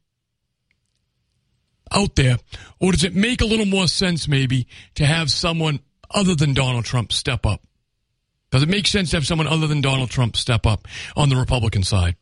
out 1.90 2.16
there? 2.16 2.38
Or 2.78 2.92
does 2.92 3.04
it 3.04 3.14
make 3.14 3.40
a 3.40 3.46
little 3.46 3.66
more 3.66 3.88
sense 3.88 4.28
maybe 4.28 4.66
to 4.94 5.06
have 5.06 5.30
someone 5.30 5.80
other 6.10 6.34
than 6.34 6.54
Donald 6.54 6.84
Trump 6.84 7.12
step 7.12 7.46
up? 7.46 7.62
Does 8.50 8.62
it 8.62 8.68
make 8.68 8.86
sense 8.86 9.10
to 9.10 9.16
have 9.16 9.26
someone 9.26 9.46
other 9.46 9.66
than 9.66 9.80
Donald 9.80 10.10
Trump 10.10 10.36
step 10.36 10.66
up 10.66 10.88
on 11.16 11.28
the 11.28 11.36
Republican 11.36 11.82
side? 11.82 12.16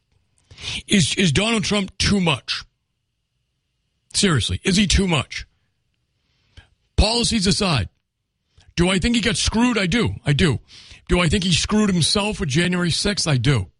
Is 0.87 1.15
is 1.15 1.33
Donald 1.33 1.65
Trump 1.65 1.97
too 1.99 2.21
much? 2.21 2.65
Seriously, 4.13 4.61
is 4.65 4.77
he 4.77 4.87
too 4.87 5.07
much? 5.07 5.47
Policies 6.97 7.47
aside, 7.47 7.89
do 8.77 8.89
I 8.89 8.99
think 8.99 9.15
he 9.15 9.21
got 9.21 9.37
screwed? 9.37 9.79
I 9.79 9.87
do. 9.87 10.17
I 10.25 10.33
do. 10.33 10.61
Do 11.09 11.21
I 11.21 11.29
think 11.29 11.45
he 11.45 11.53
screwed 11.53 11.91
himself 11.91 12.41
with 12.41 12.49
January 12.49 12.91
6th? 12.91 13.27
I 13.27 13.37
do. 13.37 13.71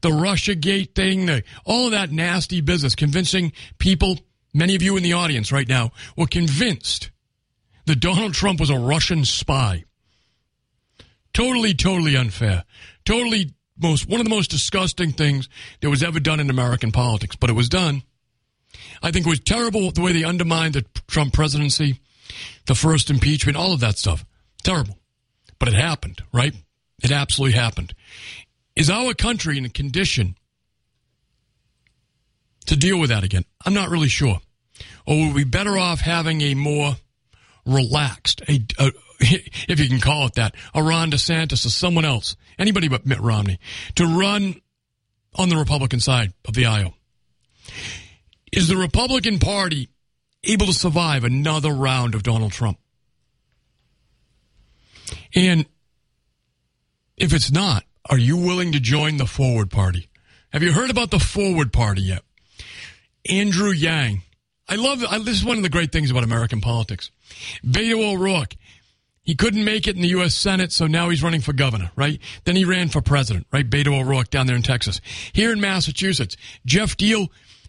The 0.00 0.12
Russia 0.12 0.54
Gate 0.54 0.94
thing, 0.94 1.26
the, 1.26 1.42
all 1.64 1.86
of 1.86 1.92
that 1.92 2.12
nasty 2.12 2.60
business, 2.60 2.94
convincing 2.94 3.52
people, 3.78 4.18
many 4.52 4.74
of 4.74 4.82
you 4.82 4.96
in 4.96 5.02
the 5.02 5.12
audience 5.12 5.52
right 5.52 5.68
now, 5.68 5.92
were 6.16 6.26
convinced 6.26 7.10
that 7.86 8.00
Donald 8.00 8.34
Trump 8.34 8.60
was 8.60 8.70
a 8.70 8.78
Russian 8.78 9.24
spy. 9.24 9.84
Totally, 11.32 11.74
totally 11.74 12.16
unfair. 12.16 12.64
Totally 13.04 13.54
most 13.78 14.08
one 14.08 14.20
of 14.20 14.24
the 14.24 14.34
most 14.34 14.50
disgusting 14.50 15.12
things 15.12 15.48
that 15.80 15.90
was 15.90 16.02
ever 16.02 16.20
done 16.20 16.40
in 16.40 16.50
American 16.50 16.92
politics, 16.92 17.36
but 17.36 17.50
it 17.50 17.54
was 17.54 17.68
done. 17.68 18.02
I 19.02 19.10
think 19.10 19.26
it 19.26 19.30
was 19.30 19.40
terrible 19.40 19.90
the 19.90 20.00
way 20.00 20.12
they 20.12 20.24
undermined 20.24 20.74
the 20.74 20.84
Trump 21.08 21.32
presidency, 21.32 22.00
the 22.66 22.74
first 22.74 23.10
impeachment, 23.10 23.56
all 23.56 23.72
of 23.72 23.80
that 23.80 23.98
stuff. 23.98 24.24
Terrible. 24.62 24.98
But 25.58 25.68
it 25.68 25.74
happened, 25.74 26.22
right? 26.32 26.54
It 27.02 27.10
absolutely 27.10 27.58
happened. 27.58 27.94
Is 28.76 28.88
our 28.88 29.14
country 29.14 29.58
in 29.58 29.64
a 29.64 29.70
condition 29.70 30.36
to 32.72 32.78
deal 32.78 32.98
with 32.98 33.10
that 33.10 33.22
again? 33.22 33.44
I'm 33.66 33.74
not 33.74 33.90
really 33.90 34.08
sure. 34.08 34.40
Or 35.06 35.26
would 35.26 35.34
we 35.34 35.44
better 35.44 35.76
off 35.76 36.00
having 36.00 36.40
a 36.40 36.54
more 36.54 36.94
relaxed, 37.66 38.40
a, 38.48 38.64
a 38.78 38.92
if 39.20 39.78
you 39.78 39.88
can 39.88 40.00
call 40.00 40.26
it 40.26 40.34
that, 40.34 40.54
a 40.74 40.82
Ron 40.82 41.10
DeSantis 41.10 41.66
or 41.66 41.70
someone 41.70 42.06
else, 42.06 42.34
anybody 42.58 42.88
but 42.88 43.04
Mitt 43.06 43.20
Romney, 43.20 43.58
to 43.96 44.06
run 44.06 44.60
on 45.34 45.50
the 45.50 45.56
Republican 45.56 46.00
side 46.00 46.32
of 46.46 46.54
the 46.54 46.66
aisle. 46.66 46.94
Is 48.50 48.68
the 48.68 48.76
Republican 48.76 49.38
Party 49.38 49.90
able 50.42 50.66
to 50.66 50.72
survive 50.72 51.24
another 51.24 51.72
round 51.72 52.14
of 52.14 52.22
Donald 52.22 52.52
Trump? 52.52 52.78
And 55.34 55.66
if 57.18 57.34
it's 57.34 57.52
not, 57.52 57.84
are 58.08 58.18
you 58.18 58.38
willing 58.38 58.72
to 58.72 58.80
join 58.80 59.18
the 59.18 59.26
Forward 59.26 59.70
Party? 59.70 60.08
Have 60.52 60.62
you 60.62 60.72
heard 60.72 60.90
about 60.90 61.10
the 61.10 61.18
Forward 61.18 61.72
Party 61.72 62.02
yet? 62.02 62.22
Andrew 63.28 63.70
Yang. 63.70 64.22
I 64.68 64.76
love 64.76 65.04
I, 65.08 65.18
this 65.18 65.36
is 65.36 65.44
one 65.44 65.56
of 65.56 65.62
the 65.62 65.68
great 65.68 65.92
things 65.92 66.10
about 66.10 66.24
American 66.24 66.60
politics. 66.60 67.10
Beto 67.64 68.14
O'Rourke. 68.14 68.56
He 69.24 69.36
couldn't 69.36 69.64
make 69.64 69.86
it 69.86 69.94
in 69.94 70.02
the 70.02 70.08
U.S. 70.08 70.34
Senate, 70.34 70.72
so 70.72 70.88
now 70.88 71.08
he's 71.08 71.22
running 71.22 71.40
for 71.40 71.52
governor, 71.52 71.92
right? 71.94 72.18
Then 72.42 72.56
he 72.56 72.64
ran 72.64 72.88
for 72.88 73.00
president, 73.00 73.46
right? 73.52 73.68
Beto 73.68 74.00
O'Rourke 74.00 74.30
down 74.30 74.48
there 74.48 74.56
in 74.56 74.62
Texas. 74.62 75.00
Here 75.32 75.52
in 75.52 75.60
Massachusetts, 75.60 76.36
Jeff 76.66 76.96
Diehl 76.96 77.28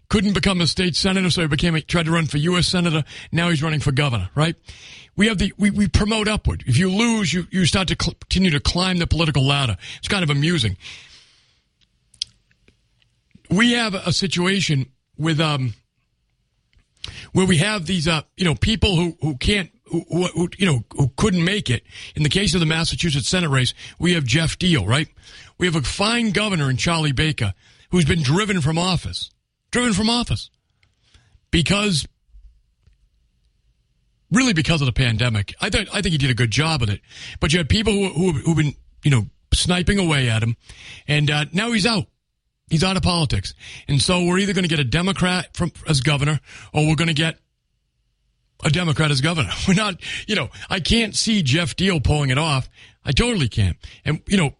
couldn't 0.09 0.33
become 0.33 0.61
a 0.61 0.67
state 0.67 0.95
senator, 0.95 1.29
so 1.29 1.41
he 1.41 1.47
became 1.47 1.75
a, 1.75 1.81
tried 1.81 2.05
to 2.05 2.11
run 2.11 2.25
for 2.25 2.37
U.S. 2.37 2.67
senator. 2.67 3.03
Now 3.31 3.49
he's 3.49 3.61
running 3.61 3.79
for 3.79 3.91
governor, 3.91 4.29
right? 4.33 4.55
We 5.15 5.27
have 5.27 5.37
the 5.37 5.53
we, 5.57 5.69
we 5.69 5.87
promote 5.87 6.27
upward. 6.27 6.63
If 6.65 6.77
you 6.77 6.89
lose, 6.89 7.31
you 7.33 7.45
you 7.51 7.65
start 7.65 7.87
to 7.89 7.95
cl- 7.99 8.15
continue 8.19 8.49
to 8.51 8.59
climb 8.59 8.97
the 8.97 9.05
political 9.07 9.45
ladder. 9.45 9.77
It's 9.99 10.07
kind 10.07 10.23
of 10.23 10.31
amusing. 10.31 10.75
We 13.49 13.73
have 13.73 13.93
a 13.93 14.11
situation 14.11 14.87
with 15.23 15.39
um 15.39 15.73
where 17.31 17.45
we 17.45 17.57
have 17.57 17.85
these 17.85 18.07
uh 18.07 18.21
you 18.37 18.45
know 18.45 18.55
people 18.55 18.95
who 18.95 19.17
who 19.21 19.37
can't 19.37 19.71
who, 19.93 20.23
who, 20.27 20.49
you 20.57 20.65
know, 20.65 20.83
who 20.95 21.11
couldn't 21.15 21.43
make 21.43 21.69
it. 21.69 21.83
In 22.15 22.23
the 22.23 22.29
case 22.29 22.53
of 22.53 22.59
the 22.59 22.65
Massachusetts 22.65 23.27
Senate 23.27 23.49
race, 23.49 23.73
we 23.99 24.13
have 24.13 24.23
Jeff 24.25 24.57
Diehl, 24.57 24.87
right? 24.87 25.07
We 25.57 25.67
have 25.67 25.75
a 25.75 25.81
fine 25.81 26.31
governor 26.31 26.69
in 26.69 26.77
Charlie 26.77 27.11
Baker 27.11 27.53
who's 27.91 28.05
been 28.05 28.23
driven 28.23 28.61
from 28.61 28.77
office, 28.77 29.29
driven 29.71 29.93
from 29.93 30.09
office 30.09 30.49
because, 31.51 32.07
really 34.31 34.53
because 34.53 34.81
of 34.81 34.87
the 34.87 34.93
pandemic. 34.93 35.53
I 35.61 35.69
think, 35.69 35.89
I 35.93 36.01
think 36.01 36.13
he 36.13 36.17
did 36.17 36.31
a 36.31 36.35
good 36.35 36.51
job 36.51 36.81
with 36.81 36.89
it. 36.89 37.01
But 37.39 37.53
you 37.53 37.59
had 37.59 37.69
people 37.69 37.93
who, 37.93 38.09
who, 38.09 38.31
who've 38.31 38.57
been, 38.57 38.73
you 39.03 39.11
know, 39.11 39.27
sniping 39.53 39.99
away 39.99 40.27
at 40.29 40.41
him 40.41 40.57
and 41.07 41.29
uh, 41.29 41.45
now 41.53 41.71
he's 41.71 41.85
out. 41.85 42.07
He's 42.69 42.83
out 42.83 42.97
of 42.97 43.03
politics. 43.03 43.53
And 43.87 44.01
so 44.01 44.25
we're 44.25 44.39
either 44.39 44.53
going 44.53 44.63
to 44.63 44.69
get 44.69 44.79
a 44.79 44.83
Democrat 44.85 45.55
from, 45.55 45.71
as 45.87 46.01
governor 46.01 46.39
or 46.73 46.87
we're 46.87 46.95
going 46.95 47.09
to 47.09 47.13
get 47.13 47.37
a 48.63 48.69
Democrat 48.69 49.11
as 49.11 49.21
governor. 49.21 49.49
We're 49.67 49.73
not, 49.73 49.95
you 50.25 50.35
know, 50.35 50.49
I 50.69 50.79
can't 50.79 51.15
see 51.15 51.43
Jeff 51.43 51.75
Diehl 51.75 52.01
pulling 52.01 52.29
it 52.29 52.37
off. 52.37 52.69
I 53.03 53.11
totally 53.11 53.49
can't. 53.49 53.75
And, 54.05 54.21
you 54.25 54.37
know, 54.37 54.51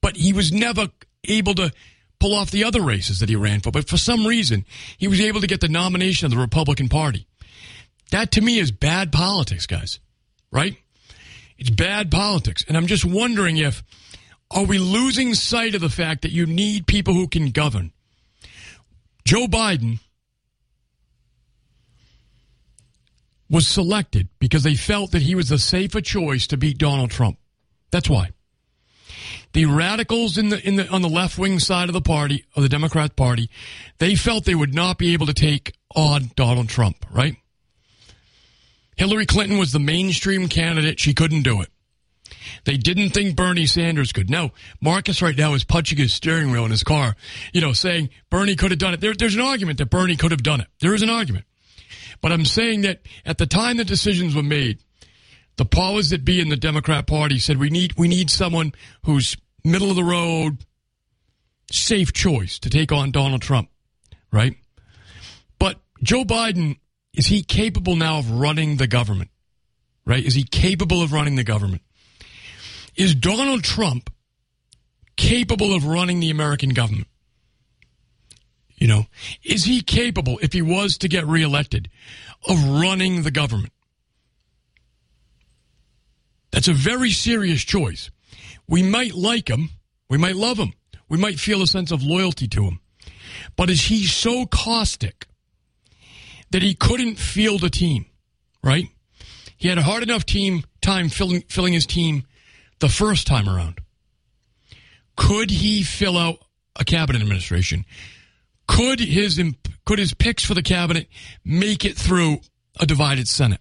but 0.00 0.16
he 0.16 0.32
was 0.32 0.52
never 0.52 0.88
able 1.28 1.54
to 1.54 1.72
pull 2.18 2.34
off 2.34 2.50
the 2.50 2.64
other 2.64 2.82
races 2.82 3.20
that 3.20 3.28
he 3.28 3.36
ran 3.36 3.60
for. 3.60 3.70
But 3.70 3.88
for 3.88 3.96
some 3.96 4.26
reason, 4.26 4.64
he 4.98 5.08
was 5.08 5.20
able 5.20 5.40
to 5.40 5.46
get 5.46 5.60
the 5.60 5.68
nomination 5.68 6.26
of 6.26 6.32
the 6.32 6.38
Republican 6.38 6.88
Party. 6.88 7.26
That 8.10 8.32
to 8.32 8.40
me 8.40 8.58
is 8.58 8.70
bad 8.72 9.12
politics, 9.12 9.66
guys. 9.66 10.00
Right? 10.50 10.76
It's 11.56 11.70
bad 11.70 12.10
politics. 12.10 12.64
And 12.66 12.76
I'm 12.76 12.86
just 12.86 13.04
wondering 13.04 13.56
if, 13.56 13.82
are 14.54 14.64
we 14.64 14.78
losing 14.78 15.34
sight 15.34 15.74
of 15.74 15.80
the 15.80 15.88
fact 15.88 16.22
that 16.22 16.32
you 16.32 16.46
need 16.46 16.86
people 16.86 17.14
who 17.14 17.28
can 17.28 17.50
govern? 17.50 17.92
Joe 19.24 19.46
Biden 19.46 20.00
was 23.48 23.66
selected 23.66 24.28
because 24.38 24.62
they 24.62 24.74
felt 24.74 25.12
that 25.12 25.22
he 25.22 25.34
was 25.34 25.48
the 25.48 25.58
safer 25.58 26.00
choice 26.00 26.46
to 26.48 26.56
beat 26.56 26.78
Donald 26.78 27.10
Trump. 27.10 27.38
That's 27.90 28.08
why. 28.08 28.30
The 29.52 29.66
radicals 29.66 30.38
in 30.38 30.48
the 30.48 30.66
in 30.66 30.76
the 30.76 30.88
on 30.88 31.02
the 31.02 31.08
left 31.08 31.36
wing 31.38 31.58
side 31.58 31.90
of 31.90 31.92
the 31.92 32.00
party 32.00 32.46
of 32.56 32.62
the 32.62 32.68
Democrat 32.68 33.14
Party, 33.16 33.50
they 33.98 34.14
felt 34.14 34.46
they 34.46 34.54
would 34.54 34.74
not 34.74 34.96
be 34.96 35.12
able 35.12 35.26
to 35.26 35.34
take 35.34 35.74
on 35.94 36.30
Donald 36.34 36.70
Trump, 36.70 37.04
right? 37.10 37.36
Hillary 38.96 39.26
Clinton 39.26 39.58
was 39.58 39.72
the 39.72 39.78
mainstream 39.78 40.48
candidate. 40.48 40.98
She 40.98 41.12
couldn't 41.12 41.42
do 41.42 41.60
it. 41.60 41.68
They 42.64 42.76
didn't 42.76 43.10
think 43.10 43.36
Bernie 43.36 43.66
Sanders 43.66 44.12
could. 44.12 44.30
No, 44.30 44.50
Marcus 44.80 45.22
right 45.22 45.36
now 45.36 45.54
is 45.54 45.64
punching 45.64 45.98
his 45.98 46.12
steering 46.12 46.50
wheel 46.50 46.64
in 46.64 46.70
his 46.70 46.84
car, 46.84 47.16
you 47.52 47.60
know, 47.60 47.72
saying 47.72 48.10
Bernie 48.30 48.56
could 48.56 48.70
have 48.70 48.78
done 48.78 48.94
it. 48.94 49.00
There, 49.00 49.14
there's 49.14 49.34
an 49.34 49.40
argument 49.40 49.78
that 49.78 49.90
Bernie 49.90 50.16
could 50.16 50.30
have 50.30 50.42
done 50.42 50.60
it. 50.60 50.66
There 50.80 50.94
is 50.94 51.02
an 51.02 51.10
argument. 51.10 51.44
But 52.20 52.32
I'm 52.32 52.44
saying 52.44 52.82
that 52.82 53.00
at 53.26 53.38
the 53.38 53.46
time 53.46 53.76
the 53.76 53.84
decisions 53.84 54.34
were 54.34 54.42
made, 54.42 54.78
the 55.56 55.64
powers 55.64 56.10
that 56.10 56.24
be 56.24 56.40
in 56.40 56.48
the 56.48 56.56
Democrat 56.56 57.06
Party 57.06 57.38
said 57.38 57.58
we 57.58 57.68
need 57.68 57.94
we 57.98 58.08
need 58.08 58.30
someone 58.30 58.72
who's 59.04 59.36
middle 59.64 59.90
of 59.90 59.96
the 59.96 60.04
road, 60.04 60.58
safe 61.70 62.12
choice 62.12 62.58
to 62.60 62.70
take 62.70 62.92
on 62.92 63.10
Donald 63.10 63.42
Trump, 63.42 63.68
right? 64.30 64.54
But 65.58 65.80
Joe 66.02 66.24
Biden 66.24 66.78
is 67.14 67.26
he 67.26 67.42
capable 67.42 67.96
now 67.96 68.18
of 68.18 68.30
running 68.30 68.76
the 68.76 68.86
government? 68.86 69.30
Right? 70.04 70.24
Is 70.24 70.34
he 70.34 70.42
capable 70.42 71.02
of 71.02 71.12
running 71.12 71.36
the 71.36 71.44
government? 71.44 71.82
Is 72.94 73.14
Donald 73.14 73.64
Trump 73.64 74.10
capable 75.16 75.74
of 75.74 75.86
running 75.86 76.20
the 76.20 76.30
American 76.30 76.70
government? 76.70 77.08
You 78.76 78.88
know, 78.88 79.06
is 79.44 79.64
he 79.64 79.80
capable, 79.80 80.38
if 80.42 80.52
he 80.52 80.62
was 80.62 80.98
to 80.98 81.08
get 81.08 81.26
reelected, 81.26 81.88
of 82.48 82.62
running 82.64 83.22
the 83.22 83.30
government? 83.30 83.72
That's 86.50 86.68
a 86.68 86.72
very 86.72 87.10
serious 87.10 87.62
choice. 87.62 88.10
We 88.68 88.82
might 88.82 89.14
like 89.14 89.48
him. 89.48 89.70
We 90.10 90.18
might 90.18 90.36
love 90.36 90.58
him. 90.58 90.72
We 91.08 91.16
might 91.16 91.38
feel 91.38 91.62
a 91.62 91.66
sense 91.66 91.92
of 91.92 92.02
loyalty 92.02 92.48
to 92.48 92.64
him. 92.64 92.80
But 93.56 93.70
is 93.70 93.82
he 93.82 94.04
so 94.06 94.46
caustic 94.46 95.26
that 96.50 96.62
he 96.62 96.74
couldn't 96.74 97.18
field 97.18 97.64
a 97.64 97.70
team, 97.70 98.06
right? 98.62 98.86
He 99.56 99.68
had 99.68 99.78
a 99.78 99.82
hard 99.82 100.02
enough 100.02 100.26
team 100.26 100.64
time 100.80 101.08
filling, 101.08 101.42
filling 101.42 101.72
his 101.72 101.86
team 101.86 102.24
the 102.82 102.88
first 102.88 103.28
time 103.28 103.48
around. 103.48 103.80
Could 105.16 105.50
he 105.50 105.84
fill 105.84 106.18
out 106.18 106.38
a 106.78 106.84
cabinet 106.84 107.22
administration? 107.22 107.86
Could 108.66 108.98
his 108.98 109.40
could 109.86 110.00
his 110.00 110.14
picks 110.14 110.44
for 110.44 110.54
the 110.54 110.62
cabinet 110.62 111.06
make 111.44 111.84
it 111.84 111.96
through 111.96 112.40
a 112.80 112.84
divided 112.84 113.28
Senate? 113.28 113.60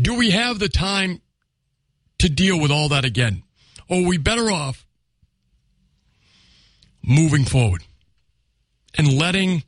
Do 0.00 0.16
we 0.16 0.30
have 0.30 0.58
the 0.58 0.70
time 0.70 1.20
to 2.20 2.30
deal 2.30 2.58
with 2.58 2.70
all 2.70 2.88
that 2.88 3.04
again? 3.04 3.42
Or 3.88 4.02
are 4.02 4.08
we 4.08 4.16
better 4.16 4.50
off 4.50 4.86
moving 7.02 7.44
forward 7.44 7.82
and 8.96 9.12
letting 9.12 9.62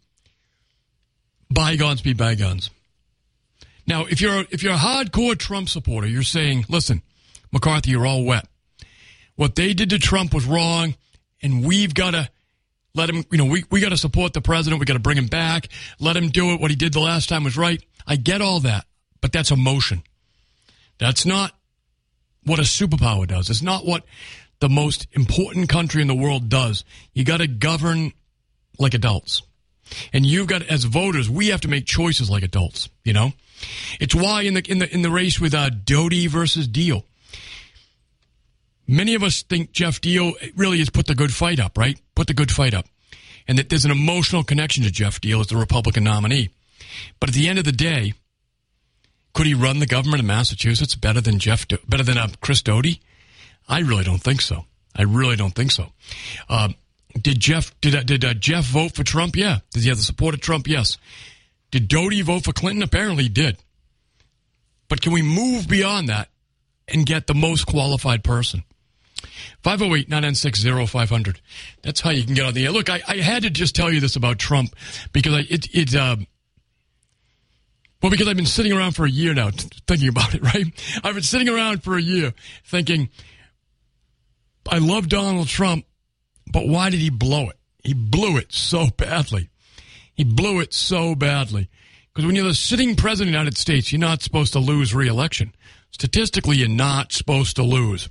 bygones 1.51 2.01
be 2.01 2.15
bygones? 2.15 2.71
Now, 3.87 4.07
if 4.07 4.23
you're 4.23 4.45
if 4.51 4.63
you're 4.63 4.73
a 4.73 4.79
hardcore 4.79 5.37
Trump 5.37 5.69
supporter, 5.69 6.07
you're 6.07 6.23
saying, 6.23 6.65
"Listen, 6.71 7.03
McCarthy, 7.53 7.91
you're 7.91 8.07
all 8.07 8.25
wet. 8.25 8.47
What 9.37 9.55
they 9.55 9.75
did 9.75 9.91
to 9.91 9.99
Trump 9.99 10.35
was 10.35 10.45
wrong, 10.45 10.95
and 11.43 11.65
we've 11.65 11.95
got 11.95 12.13
to 12.13 12.29
let 12.95 13.09
him. 13.09 13.25
You 13.31 13.39
know, 13.39 13.47
we 13.47 13.65
we 13.71 13.81
got 13.81 13.91
to 13.91 13.97
support 13.97 14.33
the 14.33 14.41
president. 14.41 14.81
We 14.81 14.87
got 14.87 14.95
to 14.95 15.01
bring 15.01 15.19
him 15.19 15.27
back. 15.27 15.69
Let 15.99 16.17
him 16.17 16.29
do 16.29 16.53
it. 16.53 16.61
What 16.61 16.71
he 16.71 16.77
did 16.77 16.93
the 16.93 17.01
last 17.01 17.29
time 17.29 17.45
was 17.45 17.57
right. 17.57 17.83
I 18.07 18.17
get 18.17 18.41
all 18.41 18.61
that, 18.61 18.87
but 19.21 19.33
that's 19.33 19.51
emotion. 19.51 20.03
That's 20.99 21.25
not 21.25 21.53
what 22.45 22.59
a 22.59 22.63
superpower 22.63 23.27
does. 23.27 23.51
It's 23.51 23.63
not 23.63 23.87
what 23.87 24.05
the 24.61 24.69
most 24.69 25.07
important 25.13 25.69
country 25.69 26.03
in 26.03 26.09
the 26.09 26.15
world 26.15 26.49
does. 26.49 26.85
You 27.15 27.25
got 27.25 27.39
to 27.39 27.47
govern 27.47 28.13
like 28.79 28.95
adults. 28.95 29.43
And 30.13 30.25
you've 30.25 30.47
got, 30.47 30.63
as 30.63 30.85
voters, 30.85 31.29
we 31.29 31.49
have 31.49 31.63
to 31.63 31.69
make 31.69 31.85
choices 31.85 32.31
like 32.31 32.43
adults, 32.43 32.89
you 33.05 33.13
know? 33.13 33.33
It's 34.01 34.15
why 34.15 34.43
in 34.43 34.55
the, 34.55 34.63
in 34.71 34.79
the, 34.79 34.93
in 34.93 35.03
the 35.03 35.11
race 35.11 35.41
with, 35.41 35.55
uh, 35.55 35.71
Doughty 35.71 36.29
versus 36.29 36.67
Diehl, 36.67 37.03
many 38.93 39.15
of 39.15 39.23
us 39.23 39.43
think 39.43 39.73
Jeff 39.73 40.01
Diehl 40.01 40.33
really 40.57 40.79
has 40.79 40.91
put 40.91 41.07
the 41.07 41.15
good 41.15 41.33
fight 41.33 41.59
up, 41.59 41.77
right? 41.79 42.01
Put 42.15 42.27
the 42.27 42.35
good 42.35 42.51
fight 42.51 42.75
up. 42.75 42.87
And 43.49 43.59
that 43.59 43.69
there's 43.69 43.85
an 43.85 43.91
emotional 43.91 44.45
connection 44.45 44.85
to 44.85 44.91
Jeff 44.91 45.21
Diehl 45.21 45.41
as 45.41 45.49
the 45.49 45.57
Republican 45.57 46.05
nominee. 46.05 46.51
But 47.19 47.31
at 47.31 47.35
the 47.35 47.49
end 47.49 47.59
of 47.59 47.65
the 47.65 47.73
day, 47.73 48.15
could 49.35 49.47
he 49.47 49.55
run 49.55 49.79
the 49.79 49.87
government 49.87 50.21
of 50.21 50.27
Massachusetts 50.27 50.95
better 50.95 51.21
than 51.21 51.39
Jeff, 51.39 51.67
better 51.89 52.05
than 52.05 52.19
uh, 52.19 52.29
Chris 52.41 52.63
Doughty? 52.63 53.01
I 53.69 53.81
really 53.81 54.05
don't 54.05 54.23
think 54.23 54.41
so. 54.41 54.67
I 54.95 55.03
really 55.03 55.37
don't 55.37 55.55
think 55.55 55.71
so. 55.71 55.93
Uh, 56.49 56.69
did 57.21 57.41
Jeff 57.41 57.79
did 57.81 57.95
uh, 57.95 58.03
did 58.03 58.25
uh, 58.25 58.35
Jeff 58.35 58.65
vote 58.67 58.95
for 58.95 59.05
Trump? 59.05 59.37
Yeah. 59.37 59.61
Did 59.71 59.83
he 59.83 59.89
have 59.89 59.99
the 59.99 60.05
support 60.05 60.35
of 60.35 60.41
Trump? 60.41 60.69
Yes. 60.69 60.99
Did 61.71 61.89
Doty 61.89 62.21
vote 62.23 62.45
for 62.45 62.53
Clinton? 62.53 62.83
Apparently, 62.83 63.25
he 63.25 63.29
did. 63.29 63.57
But 64.89 65.01
can 65.01 65.13
we 65.13 65.23
move 65.23 65.69
beyond 65.69 66.09
that 66.09 66.29
and 66.87 67.07
get 67.07 67.27
the 67.27 67.35
most 67.35 67.67
qualified 67.67 68.23
person? 68.23 68.65
508 69.63 70.09
996 70.09 70.91
0500. 70.91 71.41
That's 71.83 72.01
how 72.01 72.11
you 72.11 72.25
can 72.25 72.35
get 72.35 72.47
on 72.47 72.55
the 72.55 72.65
air. 72.65 72.71
Look, 72.71 72.91
I, 72.91 73.01
I 73.07 73.17
had 73.17 73.43
to 73.43 73.51
just 73.51 73.75
tell 73.75 73.93
you 73.93 74.01
this 74.01 74.17
about 74.17 74.39
Trump 74.39 74.75
because 75.13 75.35
I, 75.35 75.41
it, 75.49 75.75
it, 75.75 75.95
uh, 75.95 76.17
well, 78.03 78.11
because 78.11 78.29
I've 78.29 78.37
been 78.37 78.47
sitting 78.47 78.73
around 78.73 78.93
for 78.93 79.05
a 79.05 79.11
year 79.11 79.33
now 79.33 79.51
thinking 79.87 80.09
about 80.09 80.35
it, 80.35 80.43
right? 80.55 80.67
I've 81.05 81.15
been 81.15 81.23
sitting 81.23 81.49
around 81.49 81.83
for 81.83 81.97
a 81.97 82.03
year 82.03 82.35
thinking, 82.65 83.11
I 84.69 84.79
love 84.79 85.09
Donald 85.09 85.49
Trump, 85.49 85.87
but 86.53 86.67
why 86.67 86.91
did 86.91 87.01
he 87.01 87.11
blow 87.11 87.49
it? 87.49 87.57
He 87.83 87.95
blew 87.95 88.37
it 88.37 88.53
so 88.53 88.89
badly. 88.97 89.51
He 90.15 90.25
blew 90.25 90.61
it 90.61 90.75
so 90.75 91.15
badly. 91.15 91.69
Because 92.13 92.27
when 92.27 92.37
you're 92.37 92.45
the 92.45 92.55
sitting 92.55 92.95
president 92.95 93.29
of 93.29 93.33
the 93.33 93.39
United 93.39 93.59
States, 93.59 93.91
you're 93.91 94.01
not 94.01 94.23
supposed 94.23 94.53
to 94.53 94.59
lose 94.59 94.95
re-election. 94.95 95.55
Statistically, 95.91 96.57
you're 96.57 96.69
not 96.69 97.13
supposed 97.13 97.57
to 97.57 97.63
lose. 97.63 98.09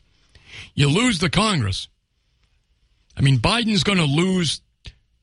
You 0.74 0.90
lose 0.90 1.20
the 1.20 1.30
Congress. 1.30 1.88
I 3.16 3.22
mean, 3.22 3.40
Biden's 3.40 3.84
going 3.84 3.98
to 3.98 4.06
lose 4.06 4.62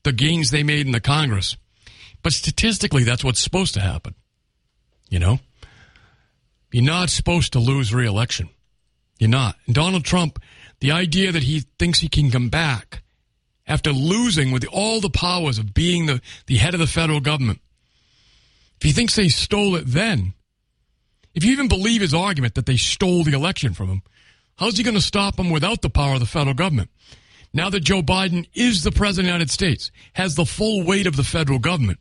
the 0.03 0.11
gains 0.11 0.51
they 0.51 0.63
made 0.63 0.85
in 0.85 0.91
the 0.91 0.99
Congress. 0.99 1.57
But 2.21 2.33
statistically, 2.33 3.03
that's 3.03 3.23
what's 3.23 3.41
supposed 3.41 3.73
to 3.75 3.81
happen. 3.81 4.15
You 5.09 5.19
know? 5.19 5.39
You're 6.71 6.83
not 6.83 7.09
supposed 7.09 7.53
to 7.53 7.59
lose 7.59 7.93
re-election. 7.93 8.49
You're 9.17 9.29
not. 9.29 9.55
And 9.65 9.75
Donald 9.75 10.05
Trump, 10.05 10.39
the 10.79 10.91
idea 10.91 11.31
that 11.31 11.43
he 11.43 11.65
thinks 11.77 11.99
he 11.99 12.09
can 12.09 12.31
come 12.31 12.49
back 12.49 13.01
after 13.67 13.91
losing 13.91 14.51
with 14.51 14.65
all 14.71 15.01
the 15.01 15.09
powers 15.09 15.57
of 15.57 15.73
being 15.73 16.05
the, 16.05 16.21
the 16.47 16.57
head 16.57 16.73
of 16.73 16.79
the 16.79 16.87
federal 16.87 17.19
government, 17.19 17.59
if 18.77 18.83
he 18.83 18.91
thinks 18.91 19.15
they 19.15 19.27
stole 19.27 19.75
it 19.75 19.83
then, 19.85 20.33
if 21.33 21.43
you 21.43 21.51
even 21.51 21.67
believe 21.67 22.01
his 22.01 22.13
argument 22.13 22.55
that 22.55 22.65
they 22.65 22.77
stole 22.77 23.23
the 23.23 23.33
election 23.33 23.73
from 23.73 23.89
him, 23.89 24.01
how's 24.59 24.77
he 24.77 24.83
going 24.83 24.95
to 24.95 25.01
stop 25.01 25.37
them 25.37 25.49
without 25.49 25.81
the 25.81 25.89
power 25.89 26.15
of 26.15 26.19
the 26.19 26.25
federal 26.25 26.53
government? 26.53 26.89
Now 27.53 27.69
that 27.69 27.79
Joe 27.79 28.01
Biden 28.01 28.47
is 28.53 28.83
the 28.83 28.91
president 28.91 29.27
of 29.27 29.31
the 29.31 29.37
United 29.37 29.51
States, 29.51 29.91
has 30.13 30.35
the 30.35 30.45
full 30.45 30.83
weight 30.83 31.07
of 31.07 31.15
the 31.15 31.23
federal 31.23 31.59
government, 31.59 31.99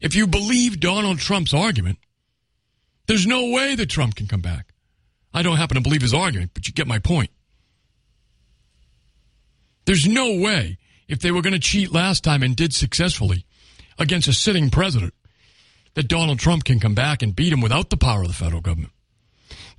if 0.00 0.14
you 0.14 0.26
believe 0.26 0.80
Donald 0.80 1.18
Trump's 1.18 1.54
argument, 1.54 1.98
there's 3.06 3.26
no 3.26 3.50
way 3.50 3.74
that 3.74 3.88
Trump 3.90 4.14
can 4.14 4.26
come 4.26 4.40
back. 4.40 4.72
I 5.32 5.42
don't 5.42 5.56
happen 5.56 5.76
to 5.76 5.82
believe 5.82 6.02
his 6.02 6.14
argument, 6.14 6.52
but 6.54 6.66
you 6.66 6.74
get 6.74 6.86
my 6.86 6.98
point. 6.98 7.30
There's 9.84 10.06
no 10.06 10.36
way, 10.36 10.78
if 11.08 11.20
they 11.20 11.30
were 11.30 11.42
going 11.42 11.52
to 11.52 11.58
cheat 11.58 11.92
last 11.92 12.24
time 12.24 12.42
and 12.42 12.54
did 12.54 12.72
successfully 12.74 13.44
against 13.98 14.28
a 14.28 14.32
sitting 14.32 14.70
president, 14.70 15.14
that 15.94 16.08
Donald 16.08 16.38
Trump 16.38 16.64
can 16.64 16.80
come 16.80 16.94
back 16.94 17.22
and 17.22 17.34
beat 17.34 17.52
him 17.52 17.60
without 17.60 17.90
the 17.90 17.96
power 17.96 18.22
of 18.22 18.28
the 18.28 18.34
federal 18.34 18.60
government. 18.60 18.92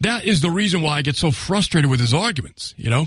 That 0.02 0.26
is 0.26 0.42
the 0.42 0.50
reason 0.50 0.82
why 0.82 0.98
I 0.98 1.02
get 1.04 1.16
so 1.16 1.30
frustrated 1.30 1.90
with 1.90 2.00
his 2.00 2.14
arguments, 2.14 2.74
you 2.76 2.90
know? 2.90 3.06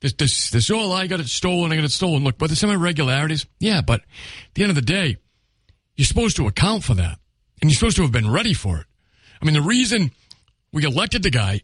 This, 0.00 0.12
this, 0.14 0.50
this, 0.50 0.70
oh, 0.70 0.92
I 0.92 1.06
got 1.06 1.20
it 1.20 1.28
stolen, 1.28 1.72
I 1.72 1.76
got 1.76 1.84
it 1.84 1.92
stolen. 1.92 2.24
Look, 2.24 2.38
but 2.38 2.48
there's 2.48 2.58
some 2.58 2.70
irregularities. 2.70 3.46
Yeah, 3.60 3.80
but 3.80 4.00
at 4.00 4.54
the 4.54 4.62
end 4.62 4.70
of 4.70 4.76
the 4.76 4.82
day, 4.82 5.16
you're 5.96 6.06
supposed 6.06 6.36
to 6.36 6.46
account 6.46 6.84
for 6.84 6.94
that. 6.94 7.18
And 7.60 7.70
you're 7.70 7.76
supposed 7.76 7.96
to 7.96 8.02
have 8.02 8.12
been 8.12 8.30
ready 8.30 8.52
for 8.52 8.78
it. 8.78 8.86
I 9.40 9.44
mean, 9.44 9.54
the 9.54 9.62
reason 9.62 10.10
we 10.72 10.84
elected 10.84 11.22
the 11.22 11.30
guy 11.30 11.62